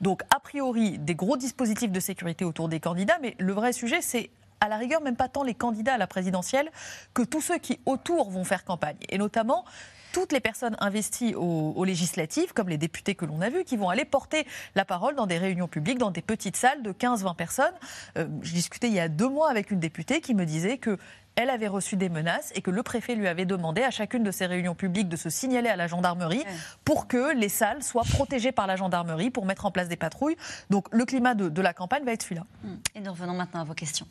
Donc, 0.00 0.22
a 0.34 0.40
priori, 0.40 0.98
des 0.98 1.14
gros 1.14 1.36
dispositifs 1.36 1.92
de 1.92 2.00
sécurité 2.00 2.44
autour 2.44 2.68
des 2.68 2.80
candidats, 2.80 3.18
mais 3.22 3.34
le 3.38 3.52
vrai 3.52 3.72
sujet, 3.72 4.00
c'est 4.00 4.30
à 4.60 4.68
la 4.68 4.76
rigueur, 4.76 5.02
même 5.02 5.16
pas 5.16 5.28
tant 5.28 5.42
les 5.42 5.54
candidats 5.54 5.94
à 5.94 5.98
la 5.98 6.06
présidentielle 6.06 6.70
que 7.14 7.22
tous 7.22 7.40
ceux 7.40 7.58
qui 7.58 7.78
autour 7.86 8.30
vont 8.30 8.44
faire 8.44 8.64
campagne. 8.64 8.96
Et 9.10 9.18
notamment 9.18 9.64
toutes 10.12 10.32
les 10.32 10.40
personnes 10.40 10.76
investies 10.80 11.34
aux, 11.34 11.84
législatives, 11.84 12.54
comme 12.54 12.70
les 12.70 12.78
députés 12.78 13.14
que 13.14 13.26
l'on 13.26 13.42
a 13.42 13.50
vus, 13.50 13.64
qui 13.64 13.76
vont 13.76 13.90
aller 13.90 14.06
porter 14.06 14.46
la 14.74 14.86
parole 14.86 15.14
dans 15.14 15.26
des 15.26 15.36
réunions 15.36 15.68
publiques, 15.68 15.98
dans 15.98 16.10
des 16.10 16.22
petites 16.22 16.56
salles 16.56 16.82
de 16.82 16.90
15-20 16.90 17.36
personnes. 17.36 17.74
Euh, 18.16 18.26
je 18.40 18.52
discutais 18.52 18.86
il 18.86 18.94
y 18.94 19.00
a 19.00 19.08
deux 19.08 19.28
mois 19.28 19.50
avec 19.50 19.70
une 19.70 19.78
députée 19.78 20.22
qui 20.22 20.34
me 20.34 20.46
disait 20.46 20.78
que 20.78 20.96
elle 21.36 21.50
avait 21.50 21.68
reçu 21.68 21.96
des 21.96 22.08
menaces 22.08 22.50
et 22.54 22.62
que 22.62 22.70
le 22.70 22.82
préfet 22.82 23.14
lui 23.14 23.28
avait 23.28 23.44
demandé 23.44 23.82
à 23.82 23.90
chacune 23.90 24.24
de 24.24 24.30
ces 24.30 24.46
réunions 24.46 24.74
publiques 24.74 25.08
de 25.08 25.16
se 25.16 25.30
signaler 25.30 25.68
à 25.68 25.76
la 25.76 25.86
gendarmerie 25.86 26.44
pour 26.84 27.06
que 27.06 27.34
les 27.34 27.50
salles 27.50 27.82
soient 27.82 28.04
protégées 28.04 28.52
par 28.52 28.66
la 28.66 28.76
gendarmerie 28.76 29.30
pour 29.30 29.44
mettre 29.44 29.66
en 29.66 29.70
place 29.70 29.88
des 29.88 29.96
patrouilles. 29.96 30.36
Donc 30.70 30.88
le 30.90 31.04
climat 31.04 31.34
de, 31.34 31.48
de 31.50 31.62
la 31.62 31.74
campagne 31.74 32.04
va 32.04 32.12
être 32.12 32.22
celui-là. 32.22 32.44
Et 32.94 33.00
nous 33.00 33.12
revenons 33.12 33.34
maintenant 33.34 33.60
à 33.60 33.64
vos 33.64 33.74
questions. 33.74 34.06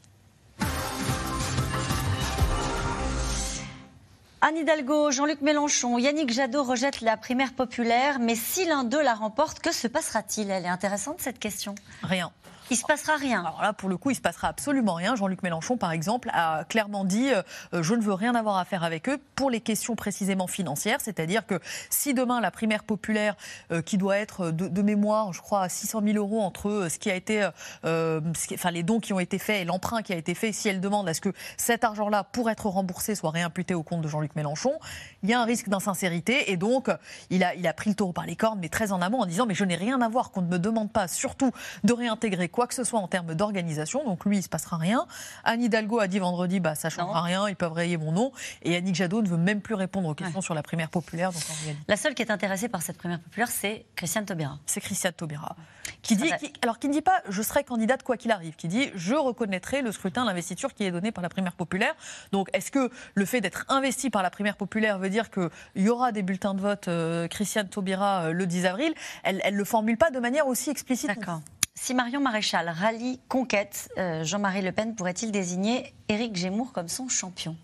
Anne 4.42 4.58
Hidalgo, 4.58 5.10
Jean-Luc 5.10 5.42
Mélenchon, 5.42 5.98
Yannick 5.98 6.32
Jadot 6.32 6.64
rejettent 6.64 7.02
la 7.02 7.18
primaire 7.18 7.54
populaire, 7.54 8.20
mais 8.20 8.36
si 8.36 8.66
l'un 8.66 8.84
d'eux 8.84 9.02
la 9.02 9.16
remporte, 9.16 9.60
que 9.60 9.72
se 9.74 9.88
passera-t-il? 9.88 10.52
Elle 10.52 10.66
est 10.66 10.70
intéressante 10.70 11.16
cette 11.20 11.40
question. 11.40 11.74
Rien. 12.04 12.32
Il 12.72 12.78
se 12.78 12.84
passera 12.84 13.16
rien. 13.16 13.42
Alors 13.42 13.62
là, 13.62 13.74
pour 13.74 13.90
le 13.90 13.98
coup, 13.98 14.10
il 14.10 14.16
se 14.16 14.22
passera 14.22 14.48
absolument 14.48 14.96
rien. 14.96 15.16
Jean-Luc 15.16 15.44
Mélenchon, 15.44 15.78
par 15.78 15.92
exemple, 15.92 16.32
a 16.34 16.64
clairement 16.64 17.06
dit 17.06 17.32
euh, 17.32 17.44
je 17.84 17.94
ne 17.94 18.02
veux 18.02 18.14
rien 18.14 18.34
avoir 18.34 18.58
à 18.58 18.66
faire 18.66 18.84
avec 18.84 19.08
eux 19.08 19.20
pour 19.36 19.52
les 19.52 19.62
questions 19.62 19.96
précisément 19.96 20.48
financières. 20.48 20.98
C'est-à-dire 21.00 21.46
que 21.46 21.60
si 21.92 22.16
demain 22.16 22.42
la 22.42 22.50
primaire 22.50 22.84
populaire, 22.84 23.36
euh, 23.72 23.84
qui 23.84 24.00
doit 24.00 24.18
être 24.18 24.50
de, 24.50 24.82
mémoire, 24.82 25.32
je 25.32 25.42
crois, 25.42 25.62
à 25.62 25.70
600 25.70 26.02
000 26.04 26.18
euros 26.18 26.42
entre 26.42 26.70
euh, 26.70 26.90
ce 26.90 26.98
qui 26.98 27.12
a 27.12 27.16
été, 27.16 27.48
enfin 27.84 28.72
les 28.72 28.82
dons 28.82 29.00
qui 29.00 29.14
ont 29.14 29.20
été 29.20 29.38
faits 29.38 29.62
et 29.62 29.66
l'emprunt 29.66 30.02
qui 30.02 30.14
a 30.14 30.16
été 30.16 30.34
fait, 30.34 30.52
si 30.52 30.68
elle 30.68 30.82
demande 30.82 31.08
à 31.08 31.14
ce 31.14 31.22
que 31.22 31.30
cet 31.58 31.84
argent-là, 31.84 32.24
pour 32.24 32.50
être 32.50 32.66
remboursé, 32.66 33.14
soit 33.14 33.30
réimputé 33.30 33.76
au 33.76 33.84
compte 33.84 34.02
de 34.02 34.08
Jean-Luc 34.08 34.36
Mélenchon, 34.36 34.74
il 35.22 35.30
y 35.30 35.34
a 35.34 35.40
un 35.40 35.46
risque 35.46 35.70
d'insincérité 35.70 36.52
et 36.52 36.58
donc 36.58 36.90
il 37.30 37.44
a, 37.44 37.54
il 37.54 37.68
a 37.68 37.74
pris 37.74 37.92
le 37.92 37.96
taureau 37.96 38.14
par 38.14 38.26
les 38.26 38.36
cornes, 38.36 38.60
mais 38.60 38.70
très 38.70 38.92
en 38.92 39.02
amont, 39.02 39.22
en 39.22 39.26
disant 39.26 39.46
mais 39.46 39.54
je 39.54 39.66
n'ai 39.66 39.76
rien 39.76 40.02
à 40.02 40.10
voir, 40.10 40.32
qu'on 40.32 40.42
ne 40.42 40.48
me 40.48 40.58
demande 40.58 40.92
pas, 40.92 41.08
surtout 41.08 41.52
de 41.84 41.94
réintégrer 41.94 42.50
quoi 42.56 42.68
que 42.68 42.74
ce 42.74 42.86
soit 42.86 43.00
en 43.00 43.08
termes 43.08 43.36
d'organisation. 43.36 44.06
Donc 44.06 44.26
lui, 44.26 44.38
il 44.38 44.40
ne 44.40 44.44
se 44.44 44.50
passera 44.50 44.78
rien. 44.78 45.06
Anne 45.44 45.62
Hidalgo 45.62 46.00
a 46.00 46.08
dit 46.08 46.20
vendredi, 46.20 46.62
bah, 46.62 46.74
ça 46.74 46.88
ne 46.88 46.94
changera 46.94 47.22
rien, 47.22 47.50
ils 47.50 47.56
peuvent 47.56 47.74
rayer 47.74 47.98
mon 47.98 48.14
nom. 48.14 48.32
Et 48.64 48.72
Yannick 48.72 48.96
Jadot 48.96 49.22
ne 49.22 49.28
veut 49.28 49.38
même 49.38 49.60
plus 49.60 49.76
répondre 49.76 50.08
aux 50.08 50.16
questions 50.16 50.42
sur 50.42 50.54
la 50.54 50.64
primaire 50.64 50.90
populaire. 50.90 51.34
Donc 51.34 51.44
La 51.90 51.98
seule 51.98 52.16
qui 52.16 52.22
est 52.22 52.32
intéressée 52.32 52.70
par 52.70 52.82
cette 52.82 52.98
primaire 52.98 53.20
populaire, 53.20 53.50
c'est 53.50 53.86
Christiane 53.98 54.26
Taubira. 54.26 54.58
C'est 54.66 54.80
Christiane 54.80 55.14
Taubira. 55.14 55.58
Qui 56.02 56.16
dit, 56.16 56.32
alors 56.62 56.80
qui 56.80 56.88
ne 56.88 56.94
dit 56.94 57.02
pas 57.02 57.22
je 57.30 57.42
serai 57.42 57.64
candidate 57.64 58.04
quoi 58.04 58.18
qu'il 58.18 58.32
arrive, 58.32 58.56
qui 58.56 58.68
dit 58.68 58.90
je 58.96 59.16
reconnaîtrai 59.16 59.82
le 59.82 59.92
scrutin, 59.92 60.24
l'investiture 60.24 60.74
qui 60.74 60.84
est 60.84 60.92
donné 60.92 61.12
par 61.12 61.22
la 61.22 61.30
primaire 61.30 61.54
populaire. 61.54 61.94
Donc 62.32 62.50
est-ce 62.54 62.72
que 62.72 62.90
le 63.14 63.26
fait 63.26 63.42
d'être 63.42 63.66
investi 63.70 64.10
par 64.10 64.24
la 64.24 64.30
primaire 64.30 64.56
populaire 64.56 64.98
veut 64.98 65.10
dire 65.10 65.30
qu'il 65.30 65.50
y 65.76 65.90
aura 65.90 66.12
des 66.12 66.24
bulletins 66.24 66.54
de 66.54 66.62
vote 66.62 66.88
euh, 66.88 67.28
Christiane 67.28 67.68
Taubira 67.68 68.26
euh, 68.26 68.32
le 68.32 68.48
10 68.48 68.66
avril? 68.66 68.94
Elle 69.24 69.42
ne 69.46 69.58
le 69.58 69.66
formule 69.66 69.98
pas 69.98 70.12
de 70.12 70.20
manière 70.20 70.48
aussi 70.48 70.70
explicite. 70.70 71.08
D'accord. 71.08 71.42
Si 71.78 71.94
Marion 71.94 72.22
Maréchal 72.22 72.70
rallie 72.70 73.20
Conquête, 73.28 73.90
euh, 73.98 74.24
Jean-Marie 74.24 74.62
Le 74.62 74.72
Pen 74.72 74.96
pourrait-il 74.96 75.32
désigner 75.32 75.94
Éric 76.08 76.36
Gémour 76.36 76.72
comme 76.72 76.88
son 76.88 77.10
champion? 77.10 77.56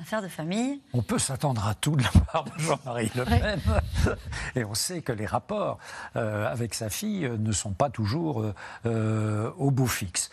Affaire 0.00 0.22
de 0.22 0.28
famille. 0.28 0.80
On 0.94 1.02
peut 1.02 1.18
s'attendre 1.18 1.68
à 1.68 1.74
tout 1.74 1.94
de 1.94 2.02
la 2.02 2.08
part 2.08 2.44
de 2.44 2.58
Jean-Marie 2.58 3.12
Le 3.14 3.24
Pen. 3.24 3.60
Et 4.56 4.64
on 4.64 4.72
sait 4.72 5.02
que 5.02 5.12
les 5.12 5.26
rapports 5.26 5.78
euh, 6.16 6.50
avec 6.50 6.72
sa 6.72 6.88
fille 6.88 7.26
euh, 7.26 7.36
ne 7.36 7.52
sont 7.52 7.72
pas 7.72 7.90
toujours 7.90 8.46
au 8.84 9.70
bout 9.70 9.86
fixe. 9.86 10.30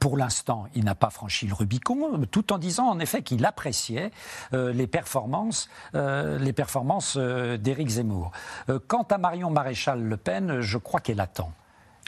pour 0.00 0.18
l'instant, 0.18 0.66
il 0.74 0.84
n'a 0.84 0.96
pas 0.96 1.10
franchi 1.10 1.46
le 1.46 1.54
Rubicon, 1.54 2.26
tout 2.30 2.52
en 2.52 2.58
disant 2.58 2.88
en 2.88 2.98
effet 2.98 3.22
qu'il 3.22 3.46
appréciait 3.46 4.10
les 4.52 4.86
performances, 4.86 5.70
les 5.94 6.52
performances 6.52 7.16
d'Éric 7.16 7.88
Zemmour. 7.88 8.32
quant 8.88 9.04
à 9.04 9.18
Marion 9.18 9.50
Maréchal 9.50 10.02
Le 10.02 10.16
Pen, 10.16 10.60
je 10.60 10.78
crois 10.78 11.00
qu'elle 11.00 11.20
attend 11.20 11.52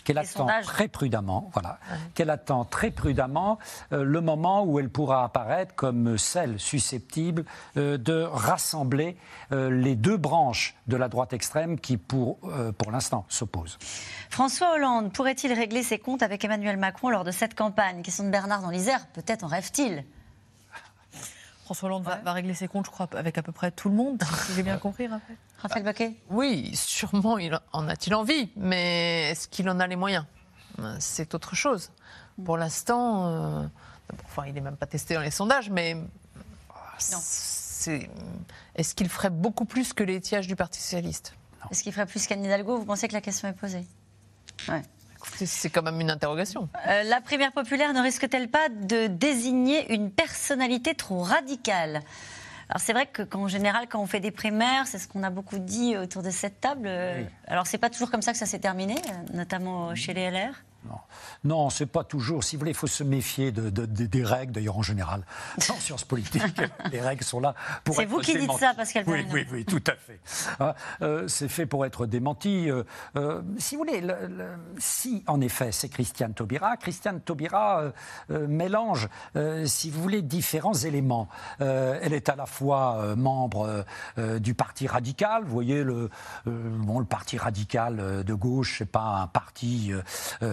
qu'elle 0.06 0.18
attend 0.18 0.46
très 0.62 0.86
prudemment, 0.86 1.50
voilà, 1.52 1.80
qu'elle 2.14 2.30
attend 2.30 2.64
très 2.64 2.92
prudemment 2.92 3.58
euh, 3.92 4.04
le 4.04 4.20
moment 4.20 4.64
où 4.64 4.78
elle 4.78 4.88
pourra 4.88 5.24
apparaître 5.24 5.74
comme 5.74 6.16
celle 6.16 6.60
susceptible 6.60 7.44
euh, 7.76 7.98
de 7.98 8.22
rassembler 8.22 9.16
euh, 9.50 9.68
les 9.68 9.96
deux 9.96 10.16
branches 10.16 10.76
de 10.86 10.96
la 10.96 11.08
droite 11.08 11.32
extrême 11.32 11.80
qui, 11.80 11.96
pour, 11.96 12.38
pour 12.78 12.92
l'instant, 12.92 13.24
s'opposent. 13.28 13.78
François 14.30 14.74
Hollande 14.74 15.12
pourrait-il 15.12 15.52
régler 15.52 15.82
ses 15.82 15.98
comptes 15.98 16.22
avec 16.22 16.44
Emmanuel 16.44 16.76
Macron 16.76 17.10
lors 17.10 17.24
de 17.24 17.32
cette 17.32 17.56
campagne? 17.56 18.02
Question 18.02 18.24
de 18.24 18.30
Bernard 18.30 18.62
dans 18.62 18.70
l'Isère, 18.70 19.08
peut-être 19.08 19.42
en 19.42 19.48
rêve-t-il? 19.48 20.04
François 21.66 21.88
Hollande 21.88 22.04
va, 22.04 22.32
régler 22.32 22.54
ses 22.54 22.68
comptes, 22.68 22.86
je 22.86 22.92
crois, 22.92 23.08
avec 23.16 23.38
à 23.38 23.42
peu 23.42 23.50
près 23.50 23.72
tout 23.72 23.88
le 23.88 23.96
monde, 23.96 24.22
si 24.46 24.54
j'ai 24.54 24.62
bien 24.62 24.78
compris, 24.78 25.08
Raphaël. 25.08 25.36
Raphaël 25.58 25.82
Baquet. 25.82 26.14
Oui, 26.30 26.70
sûrement, 26.76 27.38
il 27.38 27.58
en 27.72 27.88
a-t-il 27.88 28.14
envie, 28.14 28.50
mais 28.54 29.30
est-ce 29.30 29.48
qu'il 29.48 29.68
en 29.68 29.80
a 29.80 29.86
les 29.88 29.96
moyens? 29.96 30.24
C'est 31.00 31.34
autre 31.34 31.56
chose. 31.56 31.90
Pour 32.44 32.56
l'instant, 32.56 33.26
euh, 33.26 33.66
enfin, 34.26 34.44
il 34.46 34.54
n'est 34.54 34.60
même 34.60 34.76
pas 34.76 34.86
testé 34.86 35.14
dans 35.14 35.22
les 35.22 35.32
sondages, 35.32 35.68
mais 35.68 35.96
est-ce 38.76 38.94
qu'il 38.94 39.08
ferait 39.08 39.30
beaucoup 39.30 39.64
plus 39.64 39.92
que 39.92 40.04
l'étiage 40.04 40.46
du 40.46 40.54
Parti 40.54 40.80
Socialiste? 40.80 41.34
Est-ce 41.72 41.82
qu'il 41.82 41.92
ferait 41.92 42.06
plus 42.06 42.28
qu'Anne 42.28 42.44
Hidalgo? 42.44 42.78
Vous 42.78 42.84
pensez 42.84 43.08
que 43.08 43.12
la 43.12 43.20
question 43.20 43.48
est 43.48 43.54
posée? 43.54 43.84
Ouais. 44.68 44.82
C'est 45.34 45.70
quand 45.70 45.82
même 45.82 46.00
une 46.00 46.10
interrogation. 46.10 46.68
Euh, 46.86 47.02
la 47.02 47.20
primaire 47.20 47.52
populaire 47.52 47.92
ne 47.92 48.00
risque-t-elle 48.00 48.48
pas 48.48 48.68
de 48.68 49.06
désigner 49.06 49.92
une 49.92 50.10
personnalité 50.10 50.94
trop 50.94 51.22
radicale? 51.22 52.02
Alors 52.68 52.80
c'est 52.80 52.92
vrai 52.92 53.06
qu'en 53.06 53.46
général, 53.46 53.86
quand 53.88 54.00
on 54.00 54.06
fait 54.06 54.20
des 54.20 54.30
primaires, 54.30 54.86
c'est 54.86 54.98
ce 54.98 55.06
qu'on 55.06 55.22
a 55.22 55.30
beaucoup 55.30 55.58
dit 55.58 55.96
autour 55.96 56.22
de 56.22 56.30
cette 56.30 56.60
table. 56.60 56.90
Alors 57.46 57.66
c'est 57.66 57.78
pas 57.78 57.90
toujours 57.90 58.10
comme 58.10 58.22
ça 58.22 58.32
que 58.32 58.38
ça 58.38 58.46
s'est 58.46 58.58
terminé, 58.58 58.96
notamment 59.32 59.94
chez 59.94 60.14
les 60.14 60.30
LR. 60.30 60.64
Non, 60.88 61.00
non 61.44 61.70
c'est 61.70 61.86
pas 61.86 62.04
toujours. 62.04 62.44
Si 62.44 62.56
vous 62.56 62.60
voulez, 62.60 62.72
il 62.72 62.76
faut 62.76 62.86
se 62.86 63.04
méfier 63.04 63.52
de, 63.52 63.70
des 63.70 64.24
règles, 64.24 64.52
d'ailleurs 64.52 64.78
en 64.78 64.82
général. 64.82 65.24
En 65.68 65.80
sciences 65.80 66.04
politiques, 66.04 66.60
les 66.92 67.00
règles 67.00 67.24
sont 67.24 67.40
là 67.40 67.54
pour 67.84 67.96
C'est 67.96 68.04
vous 68.04 68.20
qui 68.20 68.38
dites 68.38 68.52
ça, 68.52 68.72
Pascal 68.74 69.04
Oui, 69.06 69.26
oui, 69.32 69.46
oui, 69.52 69.64
tout 69.64 69.82
à 69.86 69.94
fait. 69.94 70.20
Ah, 70.60 70.74
euh, 71.02 71.28
c'est 71.28 71.48
fait 71.48 71.66
pour 71.66 71.84
être 71.84 72.06
démenti. 72.06 72.70
Euh, 72.70 72.84
euh, 73.16 73.42
si 73.58 73.76
vous 73.76 73.82
voulez, 73.82 74.02
si 74.78 75.24
en 75.26 75.40
effet 75.40 75.72
c'est 75.72 75.88
Christiane 75.88 76.34
Taubira, 76.34 76.76
Christiane 76.76 77.20
Taubira 77.20 77.92
mélange, 78.28 79.08
si 79.64 79.90
vous 79.90 80.02
voulez, 80.02 80.22
différents 80.22 80.74
éléments. 80.74 81.28
elle 81.58 82.12
est 82.12 82.28
à 82.28 82.36
la 82.36 82.46
fois 82.46 83.14
membre 83.16 83.84
du 84.38 84.54
Parti 84.54 84.86
radical. 84.86 85.44
Vous 85.44 85.52
voyez, 85.52 85.82
le, 85.84 86.10
bon, 86.44 86.98
le 86.98 87.04
Parti 87.04 87.38
radical 87.38 88.24
de 88.24 88.34
gauche, 88.34 88.76
c'est 88.78 88.90
pas 88.90 89.20
un 89.22 89.26
parti 89.26 89.92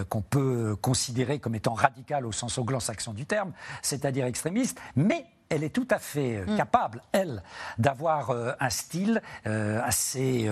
qu'on 0.08 0.22
peut 0.30 0.76
considérer 0.76 1.38
comme 1.38 1.54
étant 1.54 1.74
radical 1.74 2.26
au 2.26 2.32
sens 2.32 2.58
anglo-saxon 2.58 3.12
du 3.12 3.26
terme, 3.26 3.52
c'est-à-dire 3.82 4.26
extrémiste, 4.26 4.80
mais 4.96 5.26
elle 5.54 5.64
est 5.64 5.70
tout 5.70 5.86
à 5.90 5.98
fait 5.98 6.36
euh, 6.36 6.46
mm. 6.46 6.56
capable, 6.56 7.02
elle, 7.12 7.42
d'avoir 7.78 8.30
euh, 8.30 8.52
un 8.60 8.70
style 8.70 9.22
euh, 9.46 9.80
assez 9.82 10.50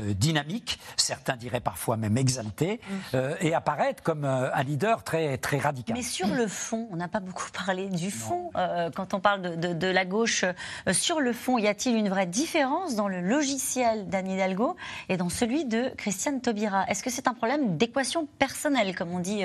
dynamique, 0.00 0.78
certains 0.96 1.36
diraient 1.36 1.60
parfois 1.60 1.96
même 1.96 2.16
exalté, 2.16 2.80
mm. 2.90 3.16
et 3.40 3.54
apparaître 3.54 4.02
comme 4.02 4.24
un 4.24 4.62
leader 4.62 5.04
très, 5.04 5.38
très 5.38 5.58
radical. 5.58 5.96
Mais 5.96 6.02
sur 6.02 6.28
le 6.28 6.46
fond, 6.46 6.88
on 6.90 6.96
n'a 6.96 7.08
pas 7.08 7.20
beaucoup 7.20 7.48
parlé 7.52 7.88
du 7.88 8.10
fond 8.10 8.50
quand 8.94 9.14
on 9.14 9.20
parle 9.20 9.58
de, 9.58 9.72
de 9.72 9.86
la 9.86 10.04
gauche. 10.04 10.44
sur 10.92 11.20
le 11.20 11.32
fond, 11.32 11.58
y 11.58 11.68
a-t-il 11.68 11.96
une 11.96 12.08
vraie 12.08 12.26
différence 12.26 12.96
dans 12.96 13.08
le 13.08 13.20
logiciel 13.20 14.08
d'Anne 14.08 14.28
Hidalgo 14.28 14.76
et 15.08 15.16
dans 15.16 15.28
celui 15.28 15.64
de 15.64 15.90
Christiane 15.96 16.40
Taubira? 16.40 16.84
Est-ce 16.88 17.02
que 17.02 17.10
c'est 17.10 17.28
un 17.28 17.34
problème 17.34 17.76
d'équation 17.76 18.26
personnelle, 18.38 18.94
comme 18.94 19.12
on 19.12 19.20
dit 19.20 19.42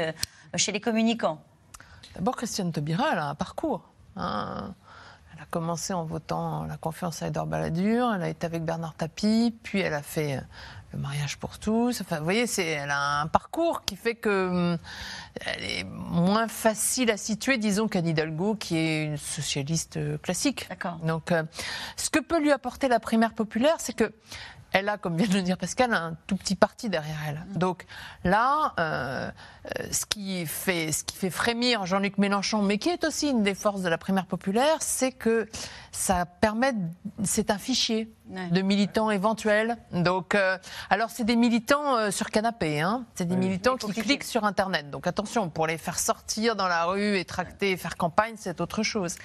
chez 0.55 0.71
les 0.71 0.81
communicants? 0.81 1.41
D'abord, 2.15 2.35
Christiane 2.35 2.71
Taubira, 2.71 3.09
elle 3.11 3.19
a 3.19 3.29
un 3.29 3.35
parcours. 3.35 3.89
Hein 4.15 4.73
commencé 5.55 5.93
en 5.93 6.03
votant 6.03 6.65
la 6.65 6.75
confiance 6.75 7.21
à 7.21 7.27
Edouard 7.27 7.47
Balladur, 7.47 8.13
elle 8.13 8.23
a 8.23 8.27
été 8.27 8.45
avec 8.45 8.65
Bernard 8.65 8.93
Tapie, 8.93 9.55
puis 9.63 9.79
elle 9.79 9.93
a 9.93 10.01
fait 10.01 10.41
le 10.91 10.99
mariage 10.99 11.37
pour 11.37 11.59
tous. 11.59 12.01
Enfin, 12.01 12.17
vous 12.17 12.25
voyez, 12.25 12.45
c'est, 12.45 12.65
elle 12.65 12.91
a 12.91 13.21
un 13.21 13.27
parcours 13.27 13.85
qui 13.85 13.95
fait 13.95 14.15
que 14.15 14.49
hum, 14.49 14.77
elle 15.45 15.63
est 15.63 15.83
moins 15.85 16.49
facile 16.49 17.09
à 17.09 17.15
situer, 17.15 17.57
disons, 17.57 17.87
qu'Anne 17.87 18.05
Hidalgo, 18.05 18.55
qui 18.55 18.75
est 18.75 19.05
une 19.05 19.15
socialiste 19.15 19.95
euh, 19.95 20.17
classique. 20.17 20.67
D'accord. 20.67 20.97
Donc, 21.05 21.31
euh, 21.31 21.43
ce 21.95 22.09
que 22.09 22.19
peut 22.19 22.41
lui 22.41 22.51
apporter 22.51 22.89
la 22.89 22.99
primaire 22.99 23.33
populaire, 23.33 23.75
c'est 23.77 23.93
que 23.93 24.11
elle 24.75 24.89
a, 24.89 24.97
comme 24.97 25.15
vient 25.15 25.27
de 25.27 25.35
le 25.35 25.41
dire 25.41 25.57
Pascal, 25.57 25.93
un 25.93 26.17
tout 26.27 26.35
petit 26.35 26.55
parti 26.55 26.89
derrière 26.89 27.15
elle. 27.25 27.41
Donc 27.55 27.85
là, 28.25 28.73
euh, 28.77 29.31
euh, 29.79 29.87
ce, 29.89 30.05
qui 30.05 30.45
fait, 30.45 30.91
ce 30.91 31.05
qui 31.05 31.15
fait 31.15 31.29
frémir 31.29 31.85
Jean-Luc 31.85 32.17
Mélenchon, 32.17 32.61
mais 32.61 32.77
qui 32.77 32.89
est 32.89 33.05
aussi 33.05 33.29
une 33.29 33.41
des 33.41 33.55
forces 33.55 33.83
de 33.83 33.87
la 33.87 33.97
primaire 33.97 34.25
populaire, 34.25 34.75
c'est 34.81 35.13
que 35.13 35.47
ça 35.93 36.25
permet, 36.25 36.73
c'est 37.23 37.51
un 37.51 37.57
fichier 37.57 38.11
de 38.27 38.61
militants 38.61 39.11
éventuels. 39.11 39.77
Donc, 39.91 40.35
euh, 40.35 40.57
alors 40.89 41.09
c'est 41.09 41.23
des 41.23 41.35
militants 41.35 42.11
sur 42.11 42.29
canapé, 42.29 42.81
hein. 42.81 43.05
c'est 43.15 43.27
des 43.27 43.35
militants 43.35 43.75
qui 43.77 43.91
cliquent 43.93 44.23
sur 44.23 44.43
Internet. 44.43 44.89
Donc 44.89 45.07
attention, 45.07 45.49
pour 45.49 45.67
les 45.67 45.77
faire 45.77 45.99
sortir 45.99 46.55
dans 46.55 46.67
la 46.67 46.85
rue 46.85 47.17
et 47.17 47.25
tracter 47.25 47.71
et 47.71 47.77
faire 47.77 47.97
campagne, 47.97 48.35
c'est 48.37 48.61
autre 48.61 48.83
chose. 48.83 49.15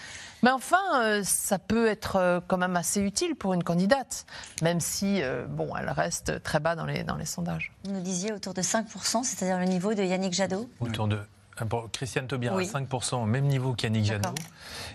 Mais 0.42 0.50
enfin, 0.50 1.22
ça 1.22 1.58
peut 1.58 1.86
être 1.86 2.42
quand 2.46 2.58
même 2.58 2.76
assez 2.76 3.00
utile 3.00 3.34
pour 3.34 3.54
une 3.54 3.62
candidate, 3.62 4.26
même 4.62 4.80
si 4.80 5.22
bon, 5.48 5.74
elle 5.76 5.90
reste 5.90 6.42
très 6.42 6.60
bas 6.60 6.76
dans 6.76 6.86
les, 6.86 7.04
dans 7.04 7.16
les 7.16 7.26
sondages. 7.26 7.72
Vous 7.84 7.92
nous 7.92 8.00
disiez 8.00 8.32
autour 8.32 8.54
de 8.54 8.62
5%, 8.62 9.24
c'est-à-dire 9.24 9.58
le 9.58 9.66
niveau 9.66 9.94
de 9.94 10.02
Yannick 10.02 10.32
Jadot? 10.32 10.68
Autour 10.80 11.08
de. 11.08 11.20
Christiane 11.92 12.26
Taubira 12.26 12.56
à 12.56 12.62
5%, 12.62 13.16
au 13.16 13.26
même 13.26 13.46
niveau 13.46 13.74
qu'Yannick 13.74 14.04
Jadot, 14.04 14.30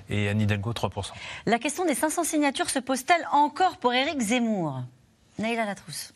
et 0.09 0.29
Anne 0.29 0.41
Hidalgo 0.41 0.73
3%. 0.73 1.11
La 1.45 1.59
question 1.59 1.85
des 1.85 1.95
500 1.95 2.23
signatures 2.23 2.69
se 2.69 2.79
pose-t-elle 2.79 3.27
encore 3.31 3.77
pour 3.77 3.93
Éric 3.93 4.19
Zemmour? 4.21 4.81
Naïla 5.39 5.65
Latrousse. 5.65 6.13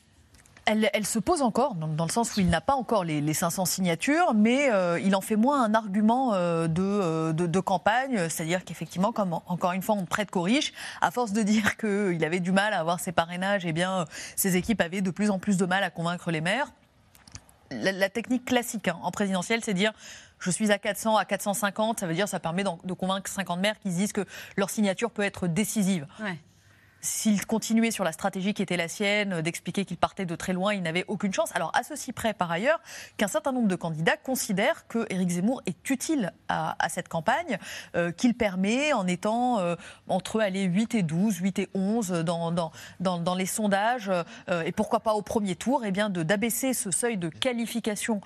Elle, 0.66 1.08
se 1.08 1.18
pose 1.18 1.42
encore, 1.42 1.74
dans, 1.74 2.06
le 2.06 2.12
sens 2.12 2.38
où 2.38 2.42
il 2.42 2.48
n'a 2.48 2.62
pas 2.62 2.76
encore 2.76 3.04
les, 3.04 3.34
500 3.34 3.66
signatures, 3.66 4.36
mais 4.36 4.70
euh, 4.72 5.00
il 5.00 5.16
en 5.16 5.22
fait 5.22 5.36
moins 5.36 5.64
un 5.64 5.74
argument 5.74 6.36
euh, 6.36 6.68
euh, 6.78 7.34
de, 7.34 7.60
campagne, 7.60 8.30
c'est-à-dire 8.30 8.64
qu'effectivement, 8.64 9.12
comme 9.12 9.34
encore 9.48 9.72
une 9.72 9.82
fois 9.82 9.96
on 9.96 10.06
prête 10.06 10.30
qu'aux 10.30 10.44
riches, 10.44 10.72
à 11.02 11.10
force 11.10 11.32
de 11.34 11.42
dire 11.42 11.76
qu'il 11.78 12.24
avait 12.24 12.40
du 12.40 12.52
mal 12.52 12.74
à 12.74 12.80
avoir 12.80 13.00
ses 13.00 13.12
parrainages, 13.12 13.66
eh 13.66 13.74
bien, 13.74 14.06
ses 14.36 14.58
équipes 14.58 14.82
avaient 14.82 15.02
de 15.02 15.10
plus 15.10 15.32
en 15.32 15.40
plus 15.40 15.58
de 15.58 15.66
mal 15.66 15.84
à 15.84 15.90
convaincre 15.90 16.30
les 16.30 16.42
maires. 16.42 16.72
La, 17.72 18.10
technique 18.10 18.46
classique 18.46 18.90
hein, 18.90 18.98
en 19.02 19.10
présidentielle, 19.10 19.62
c'est 19.64 19.74
dire 19.74 19.94
je 20.40 20.52
suis 20.52 20.72
à 20.72 20.78
400, 20.78 21.18
à 21.18 21.26
450, 21.26 22.00
ça 22.00 22.08
veut 22.08 22.14
dire 22.14 22.28
ça 22.28 22.40
permet 22.40 22.64
de 22.64 22.94
convaincre 22.94 23.30
50 23.30 23.60
maires 23.60 23.80
qui 23.80 23.92
se 23.92 23.98
disent 23.98 24.14
que 24.14 24.26
leur 24.58 24.70
signature 24.70 25.12
peut 25.12 25.24
être 25.24 25.48
décisive. 25.48 26.08
Ouais 26.22 26.38
s'il 27.02 27.46
continuait 27.46 27.92
sur 27.92 28.04
la 28.04 28.12
stratégie 28.12 28.54
qui 28.54 28.62
était 28.62 28.78
la 28.78 28.88
sienne, 28.88 29.34
euh, 29.34 29.42
d'expliquer 29.42 29.86
qu'il 29.86 29.98
partait 29.98 30.26
de 30.26 30.36
très 30.36 30.54
loin, 30.54 30.74
il 30.74 30.82
n'avait 30.82 31.06
aucune 31.08 31.34
chance. 31.34 31.50
Alors, 31.56 31.72
à 31.74 31.84
ceci 31.84 32.12
près, 32.12 32.34
par 32.34 32.52
ailleurs, 32.52 32.80
qu'un 33.18 33.28
certain 33.28 33.52
nombre 33.52 33.68
de 33.68 33.76
candidats 33.76 34.18
considèrent 34.18 34.88
que 34.88 35.06
Éric 35.10 35.30
Zemmour 35.30 35.62
est 35.66 35.90
utile 35.90 36.34
à, 36.48 36.76
cette 36.90 37.08
campagne, 37.08 37.58
euh, 37.96 38.12
qu'il 38.12 38.34
permet, 38.36 38.94
en 38.94 39.08
étant 39.08 39.60
euh, 39.60 39.76
entre 40.08 40.42
aller 40.42 40.64
8 40.64 40.96
et 40.96 41.04
12, 41.04 41.38
8 41.38 41.60
et 41.60 41.70
11 41.74 42.10
dans, 42.10 43.36
les 43.36 43.46
sondages, 43.46 44.12
et 44.66 44.72
pourquoi 44.72 45.00
pas 45.00 45.14
au 45.14 45.22
premier 45.22 45.56
tour, 45.56 45.84
eh 45.86 45.92
bien 45.92 46.10
d'abaisser 46.10 46.74
ce 46.74 46.92
seuil 46.92 47.18
de 47.18 47.30
qualification 47.30 48.22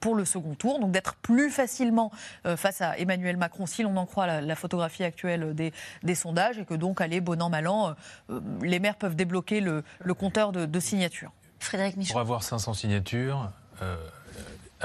pour 0.00 0.14
le 0.14 0.24
second 0.24 0.54
tour, 0.54 0.80
donc 0.80 0.92
d'être 0.92 1.14
plus 1.14 1.50
facilement 1.50 2.10
face 2.56 2.80
à 2.80 2.98
Emmanuel 2.98 3.36
Macron, 3.36 3.66
si 3.66 3.82
l'on 3.82 3.96
en 3.96 4.06
croit 4.06 4.40
la, 4.40 4.56
photographie 4.56 5.04
actuelle 5.04 5.54
des, 5.54 5.72
des, 6.02 6.14
sondages, 6.14 6.58
et 6.58 6.64
que 6.64 6.74
donc 6.74 7.00
aller 7.00 7.20
bon 7.20 7.40
an, 7.42 7.50
mal 7.50 7.68
an, 7.68 7.93
les 8.62 8.78
maires 8.78 8.96
peuvent 8.96 9.16
débloquer 9.16 9.60
le, 9.60 9.82
compteur 10.14 10.52
de, 10.52 10.80
signatures. 10.80 11.32
Frédéric 11.58 11.96
Michel. 11.96 12.12
Pour 12.12 12.20
avoir 12.20 12.42
500 12.42 12.74
signatures, 12.74 13.50
euh, 13.82 13.96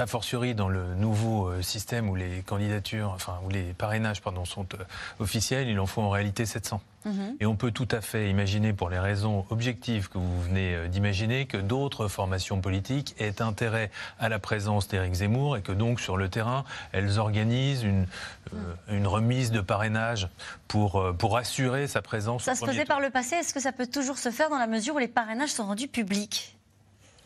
a 0.00 0.06
fortiori 0.06 0.54
dans 0.54 0.68
le 0.68 0.94
nouveau 0.94 1.48
euh, 1.48 1.62
système 1.62 2.08
où 2.08 2.14
les 2.14 2.42
candidatures, 2.42 3.12
enfin 3.14 3.38
où 3.44 3.50
les 3.50 3.74
parrainages 3.74 4.20
pardon, 4.20 4.44
sont 4.44 4.66
euh, 4.74 4.84
officiels, 5.18 5.68
il 5.68 5.78
en 5.78 5.86
faut 5.86 6.00
en 6.00 6.10
réalité 6.10 6.46
700. 6.46 6.80
Mhm. 7.04 7.36
Et 7.40 7.46
on 7.46 7.56
peut 7.56 7.70
tout 7.70 7.88
à 7.90 8.00
fait 8.00 8.28
imaginer, 8.28 8.72
pour 8.72 8.90
les 8.90 8.98
raisons 8.98 9.46
objectives 9.50 10.08
que 10.08 10.18
vous 10.18 10.42
venez 10.42 10.74
euh, 10.74 10.88
d'imaginer, 10.88 11.46
que 11.46 11.56
d'autres 11.56 12.08
formations 12.08 12.60
politiques 12.60 13.14
aient 13.18 13.42
intérêt 13.42 13.90
à 14.18 14.28
la 14.28 14.38
présence 14.38 14.88
d'Éric 14.88 15.14
Zemmour 15.14 15.56
et 15.56 15.62
que 15.62 15.72
donc 15.72 16.00
sur 16.00 16.16
le 16.16 16.28
terrain, 16.28 16.64
elles 16.92 17.18
organisent 17.18 17.82
une, 17.82 18.06
une 18.88 19.06
remise 19.06 19.50
de 19.50 19.60
parrainage 19.60 20.28
pour, 20.68 21.14
pour 21.18 21.36
assurer 21.36 21.86
sa 21.86 22.02
présence. 22.02 22.44
Ça 22.44 22.54
se 22.54 22.64
faisait 22.64 22.84
par 22.84 23.00
le 23.00 23.10
passé. 23.10 23.36
Est-ce 23.36 23.54
que 23.54 23.60
ça 23.60 23.72
peut 23.72 23.86
toujours 23.86 24.18
se 24.18 24.30
faire 24.30 24.50
dans 24.50 24.58
la 24.58 24.66
mesure 24.66 24.96
où 24.96 24.98
les 24.98 25.08
parrainages 25.08 25.50
sont 25.50 25.66
rendus 25.66 25.88
publics? 25.88 26.56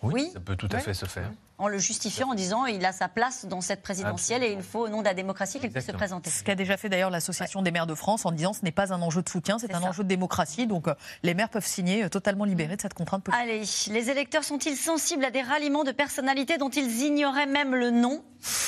Oui, 0.03 0.31
ça 0.33 0.41
peut 0.41 0.57
tout 0.57 0.69
à 0.71 0.79
fait 0.79 0.95
se 0.95 1.07
faire 1.07 1.31
en 1.59 1.69
le 1.69 1.79
justifiant 1.79 2.31
en 2.31 2.35
disant 2.35 2.67
il 2.67 2.85
a 2.85 2.93
sa 2.93 3.09
place 3.09 3.47
dans 3.47 3.61
cette 3.61 3.83
présidentielle 3.83 4.43
et 4.43 4.53
il 4.53 4.63
faut, 4.63 4.81
au 4.81 4.89
nom 4.89 5.01
de 5.01 5.05
la 5.05 5.15
démocratie, 5.15 5.61
qu'il 5.61 5.71
puisse 5.71 5.87
se 5.87 5.93
présenter. 5.93 6.31
Ce 6.31 6.43
qu'a 6.43 6.55
déjà 6.55 6.77
fait 6.77 6.89
d'ailleurs 6.89 7.11
l'Association 7.11 7.63
des 7.63 7.71
maires 7.71 7.87
de 7.87 7.95
France 7.95 8.27
en 8.27 8.33
disant 8.33 8.53
ce 8.53 8.65
n'est 8.65 8.73
pas 8.73 8.93
un 8.93 9.01
enjeu 9.03 9.23
de 9.23 9.29
soutien, 9.29 9.59
c'est 9.59 9.75
un 9.75 9.83
enjeu 9.83 10.03
de 10.03 10.09
démocratie. 10.09 10.67
Donc 10.67 10.89
euh, 10.89 10.95
les 11.23 11.35
maires 11.35 11.49
peuvent 11.49 11.67
signer 11.67 12.05
euh, 12.05 12.09
totalement 12.09 12.45
libérés 12.45 12.77
de 12.77 12.83
cette 12.83 12.95
contrainte 12.95 13.23
politique. 13.23 13.43
Allez, 13.43 13.63
les 13.93 14.11
électeurs 14.11 14.45
sont-ils 14.45 14.77
sensibles 14.77 15.25
à 15.25 15.31
des 15.31 15.43
ralliements 15.43 15.85
de 15.85 15.93
personnalités 15.93 16.59
dont 16.59 16.71
ils 16.71 17.03
ignoraient 17.03 17.47
même 17.47 17.75
le 17.75 17.91
nom? 17.91 18.25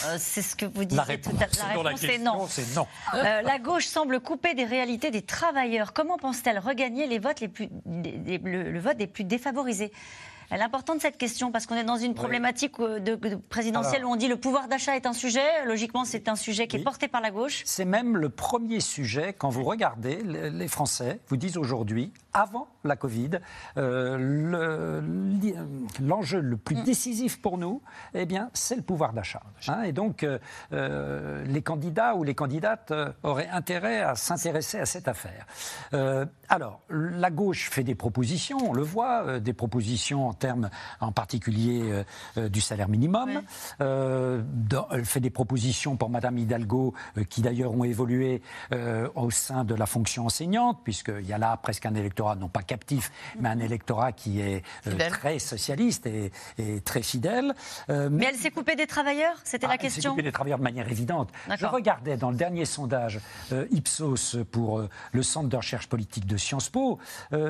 Euh, 0.07 0.17
C'est 0.19 0.43
ce 0.43 0.55
que 0.55 0.67
vous 0.67 0.85
disiez 0.85 1.21
tout 1.21 1.31
à 1.31 1.47
l'heure. 1.75 1.83
La 1.85 1.91
réponse 1.91 2.05
est 2.05 2.19
non. 2.19 2.47
non. 2.75 2.87
la 3.13 3.59
gauche 3.59 3.87
semble 3.87 4.21
couper 4.21 4.55
des 4.55 4.65
réalités 4.65 5.11
des 5.11 5.23
travailleurs. 5.23 5.93
Comment 5.93 6.19
pense-t-elle 6.19 6.59
regagner 6.59 7.07
les 7.07 7.19
votes 7.19 7.41
les 7.41 7.49
plus, 7.49 7.69
le 7.85 8.79
vote 8.79 8.97
des 8.97 9.07
plus 9.07 9.25
défavorisés? 9.25 9.93
Elle 10.51 10.61
est 10.61 10.65
importante 10.65 11.01
cette 11.01 11.19
question 11.19 11.51
parce 11.51 11.67
qu'on 11.67 11.75
est 11.75 11.85
dans 11.85 11.97
une 11.97 12.15
problématique 12.15 12.79
euh, 12.81 13.01
de, 13.01 13.17
présidentielle 13.35 14.05
où 14.05 14.09
on 14.09 14.17
dit 14.17 14.29
le 14.29 14.37
pouvoir 14.37 14.69
d'achat 14.69 14.97
est 14.97 15.07
un 15.07 15.13
sujet. 15.13 15.65
Logiquement, 15.65 16.05
c'est 16.05 16.29
un 16.29 16.37
sujet 16.37 16.67
qui 16.67 16.77
est 16.77 16.85
porté 16.85 17.09
par 17.09 17.21
la 17.21 17.31
gauche. 17.31 17.63
C'est 17.65 17.85
même 17.85 18.17
le 18.17 18.29
premier 18.29 18.81
sujet 18.81 19.35
quand 19.37 19.49
vous 19.49 19.65
regardez 19.65 20.23
les 20.23 20.69
Français 20.69 21.21
vous 21.29 21.37
disent 21.37 21.57
aujourd'hui, 21.57 22.13
avant 22.33 22.69
la 22.85 22.97
Covid, 22.97 23.31
euh, 23.77 25.01
l'enjeu 26.01 26.41
le, 26.41 26.57
plus 26.57 26.77
mm. 26.77 26.83
décisif 26.85 27.41
pour 27.41 27.59
nous, 27.59 27.83
eh 28.15 28.27
bien, 28.27 28.51
c'est 28.53 28.77
le 28.77 28.83
pouvoir 28.83 29.13
d'achat. 29.13 29.43
Hein. 29.69 29.83
et 29.83 29.93
donc, 29.93 30.25
euh, 30.73 31.45
les 31.47 31.63
candidats 31.63 32.15
ou 32.15 32.23
les 32.23 32.35
candidates 32.35 32.93
auraient 33.23 33.49
intérêt 33.49 34.01
à 34.01 34.15
s'intéresser 34.15 34.79
à 34.79 34.87
cette 34.87 35.09
affaire. 35.09 35.47
alors, 36.49 36.81
la 36.91 37.31
gauche 37.31 37.71
fait 37.71 37.83
des 37.83 37.95
propositions, 37.95 38.59
on 38.63 38.73
le 38.73 38.83
voit, 38.83 39.41
des 39.41 39.53
propositions 39.53 40.29
termes 40.37 40.71
en 41.01 41.13
particulier 41.13 41.83
euh, 41.83 42.05
euh, 42.37 42.49
du 42.49 42.61
salaire 42.61 42.89
minimum. 42.89 43.43
Euh, 43.81 44.43
elle 44.91 45.05
fait 45.05 45.21
des 45.21 45.31
propositions 45.31 45.97
pour 45.97 46.11
Madame 46.11 46.39
Hidalgo 46.39 46.95
qui 47.29 47.43
d'ailleurs 47.43 47.73
ont 47.73 47.85
évolué 47.85 48.43
au 49.15 49.31
sein 49.31 49.65
de 49.65 49.75
la 49.75 49.87
fonction 49.87 50.27
enseignante, 50.27 50.81
puisqu'il 50.85 51.27
y 51.27 51.33
a 51.33 51.39
là 51.39 51.57
presque 51.57 51.87
un 51.87 51.95
électorat 51.95 52.37
non 52.37 52.49
pas 52.49 52.63
captif, 52.63 53.11
mais 53.41 53.49
un 53.49 53.59
électorat 53.59 54.13
qui 54.13 54.41
est 54.41 54.63
très 55.11 55.39
socialiste 55.39 56.07
et, 56.07 56.31
très 56.85 57.03
fidèle. 57.03 57.55
mais, 57.89 58.27
elle 58.27 58.37
s'est 58.37 58.51
coupée 58.51 58.77
des 58.77 58.87
travailleurs? 58.87 59.37
C'était 59.45 59.67
la 59.67 59.75
ah, 59.75 59.79
question 59.79 59.99
Elle 59.99 60.03
s'est 60.03 60.09
coupée 60.09 60.23
des 60.23 60.33
travailleurs 60.33 60.59
de 60.59 60.65
manière 60.65 60.91
évidente. 60.91 61.31
Je 61.59 61.67
regardais 61.67 62.17
dans 62.17 62.31
le 62.31 62.37
dernier 62.37 62.65
sondage 62.65 63.21
Ipsos 63.71 64.37
pour 64.51 64.83
le 65.13 65.23
Centre 65.23 65.49
de 65.49 65.57
recherche 65.57 65.89
politique 65.89 66.27
de 66.27 66.37
Sciences 66.37 66.69
Po, 66.69 66.99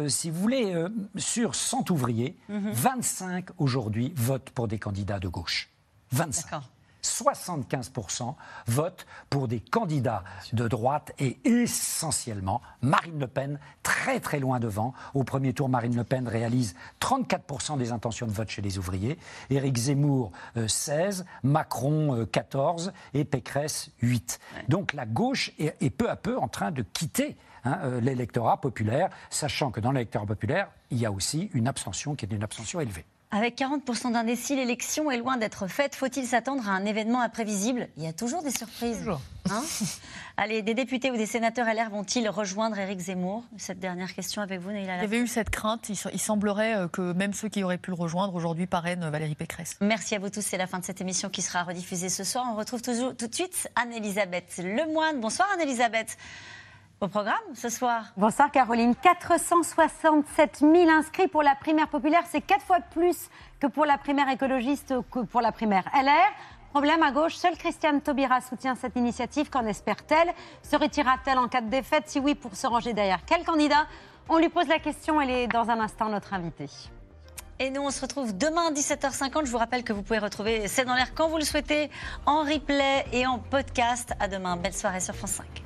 si 0.09 0.31
vous 0.31 0.41
voulez, 0.41 0.87
sur 1.17 1.55
100 1.55 1.91
ouvriers, 1.91 2.37
mhm. 2.49 2.73
25 2.77 3.47
aujourd'hui 3.57 4.13
votent 4.15 4.51
pour 4.51 4.69
des 4.69 4.79
candidats 4.79 5.19
de 5.19 5.29
gauche. 5.29 5.71
25. 6.13 6.61
75% 7.03 8.35
votent 8.67 9.07
pour 9.31 9.49
des 9.49 9.61
candidats 9.61 10.25
de 10.53 10.69
droite 10.69 11.13
et 11.19 11.39
essentiellement 11.45 12.61
Marine 12.83 13.19
Le 13.19 13.29
Pen, 13.29 13.59
très 13.83 14.21
très 14.21 14.41
loin 14.41 14.61
devant. 14.61 14.93
Au 15.15 15.25
premier 15.25 15.55
tour, 15.55 15.69
Marine 15.69 15.97
Le 15.97 16.05
Pen 16.05 16.29
réalise 16.29 16.75
34% 17.01 17.79
des 17.79 17.93
intentions 17.93 18.27
de 18.27 18.33
vote 18.33 18.51
chez 18.51 18.61
les 18.61 18.77
ouvriers, 18.77 19.19
Éric 19.49 19.77
Zemmour 19.77 20.33
16, 20.67 21.21
euh, 21.21 21.25
Macron 21.49 22.27
14 22.31 22.89
euh, 22.89 23.19
et 23.19 23.25
Pécresse 23.25 23.91
8. 24.03 24.39
Donc 24.69 24.93
la 24.93 25.07
gauche 25.07 25.53
est, 25.59 25.91
peu 25.91 26.11
à 26.11 26.17
peu 26.17 26.37
en 26.37 26.49
train 26.49 26.73
de 26.73 26.83
quitter 26.83 27.37
hein, 27.67 27.79
euh, 27.83 28.01
l'électorat 28.01 28.61
populaire, 28.61 29.11
sachant 29.31 29.71
que 29.71 29.81
dans 29.81 29.93
l'électorat 29.93 30.27
populaire, 30.27 30.69
il 30.91 30.99
y 30.99 31.07
a 31.07 31.13
aussi 31.13 31.51
une 31.53 31.69
abstention 31.69 32.15
qui 32.15 32.25
est 32.25 32.33
une 32.33 32.43
abstention 32.43 32.81
élevée. 32.81 33.05
Avec 33.33 33.59
40% 33.59 34.13
d'indécis, 34.13 34.55
l'élection 34.55 35.11
est 35.11 35.19
loin 35.19 35.37
d'être 35.37 35.67
faite. 35.67 35.97
Faut-il 35.97 36.25
s'attendre 36.27 36.69
à 36.69 36.73
un 36.73 36.85
événement 36.85 37.21
imprévisible? 37.21 37.89
Il 37.97 38.05
y 38.05 38.07
a 38.07 38.13
toujours 38.13 38.43
des 38.43 38.53
surprises. 38.53 38.99
Toujours. 38.99 39.21
Hein? 39.51 39.63
Allez, 40.37 40.63
des 40.63 40.75
députés 40.75 41.11
ou 41.11 41.17
des 41.17 41.27
sénateurs 41.27 41.67
LR 41.67 41.91
vont-ils 41.91 42.29
rejoindre 42.29 42.79
Éric 42.79 43.01
Zemmour? 43.01 43.43
Cette 43.57 43.81
dernière 43.81 44.15
question 44.15 44.43
avec 44.43 44.61
vous, 44.61 44.71
Neila 44.71 44.99
Il 44.99 45.03
y 45.03 45.05
avait 45.05 45.19
eu 45.19 45.27
cette 45.27 45.51
crainte. 45.51 45.89
Il 45.89 46.21
semblerait 46.21 46.77
euh, 46.77 46.89
que 46.89 47.13
même 47.15 47.35
ceux 47.35 47.49
qui 47.49 47.65
auraient 47.65 47.79
pu 47.79 47.91
le 47.91 47.97
rejoindre 47.97 48.35
aujourd'hui 48.35 48.69
parrainent 48.69 49.09
Valérie 49.11 49.35
Pécresse. 49.35 49.77
Merci 49.81 50.15
à 50.15 50.21
vous 50.21 50.31
tous. 50.31 50.43
C'est 50.43 50.59
la 50.59 50.69
fin 50.69 50.79
de 50.79 50.85
cette 50.85 51.01
émission 51.01 51.29
qui 51.29 51.43
sera 51.43 51.65
rediffusée 51.65 52.11
ce 52.11 52.23
soir. 52.23 52.47
On 52.49 52.55
retrouve 52.55 52.81
toujours, 52.81 53.17
tout 53.17 53.27
de 53.27 53.35
suite 53.35 53.69
Anne-Elisabeth 53.75 54.59
Lemoine. 54.59 55.21
Bonsoir 55.21 55.49
Anne-Elisabeth. 55.55 56.17
Au 56.99 57.09
programme 57.09 57.35
ce 57.53 57.69
soir. 57.69 58.05
Bonsoir 58.17 58.51
Caroline. 58.51 58.95
467 58.95 60.61
000 60.61 60.89
inscrits 60.89 61.29
pour 61.29 61.43
la 61.43 61.55
primaire 61.55 61.89
populaire. 61.89 62.23
C'est 62.27 62.41
quatre 62.41 62.65
fois 62.65 62.81
plus 62.81 63.29
que 63.61 63.67
pour 63.67 63.85
la 63.85 63.99
primaire 63.99 64.31
écologiste 64.31 64.95
que 65.11 65.19
pour 65.19 65.43
la 65.43 65.53
primaire 65.53 65.85
LR. 65.93 66.33
Problème 66.71 67.03
à 67.03 67.11
gauche, 67.11 67.35
seule 67.35 67.59
Christiane 67.59 68.01
Taubira 68.01 68.41
soutient 68.41 68.75
cette 68.75 68.97
initiative. 68.97 69.51
Qu'en 69.51 69.67
espère-t-elle? 69.67 70.33
Se 70.63 70.75
retirera-t-elle 70.77 71.37
en 71.37 71.49
cas 71.49 71.61
de 71.61 71.69
défaite? 71.69 72.05
Si 72.07 72.19
oui, 72.19 72.35
pour 72.35 72.57
se 72.57 72.67
ranger 72.67 72.95
derrière 72.95 73.27
quel 73.27 73.45
candidat? 73.45 73.87
On 74.31 74.39
lui 74.39 74.49
pose 74.49 74.67
la 74.67 74.79
question. 74.79 75.21
Elle 75.21 75.31
est 75.31 75.49
dans 75.49 75.69
un 75.69 75.81
instant 75.81 76.09
notre 76.09 76.33
invitée. 76.33 76.71
Et 77.59 77.69
nous, 77.69 77.83
on 77.83 77.91
se 77.91 78.01
retrouve 78.01 78.35
demain 78.35 78.69
à 78.69 78.71
17h50. 78.71 79.45
Je 79.45 79.51
vous 79.51 79.59
rappelle 79.59 79.85
que 79.85 79.93
vous 79.93 80.03
pouvez 80.03 80.19
retrouver 80.19 80.67
C'est 80.67 80.87
dans 80.87 80.95
l'air 80.95 81.15
quand 81.15 81.29
vous 81.29 81.37
le 81.37 81.45
souhaitez, 81.45 81.91
en 82.25 82.41
replay 82.41 83.05
et 83.13 83.27
en 83.27 83.39
podcast. 83.39 84.15
À 84.19 84.29
demain. 84.29 84.57
Belle 84.57 84.75
soirée 84.75 85.01
sur 85.01 85.15
France 85.15 85.33
5. 85.33 85.66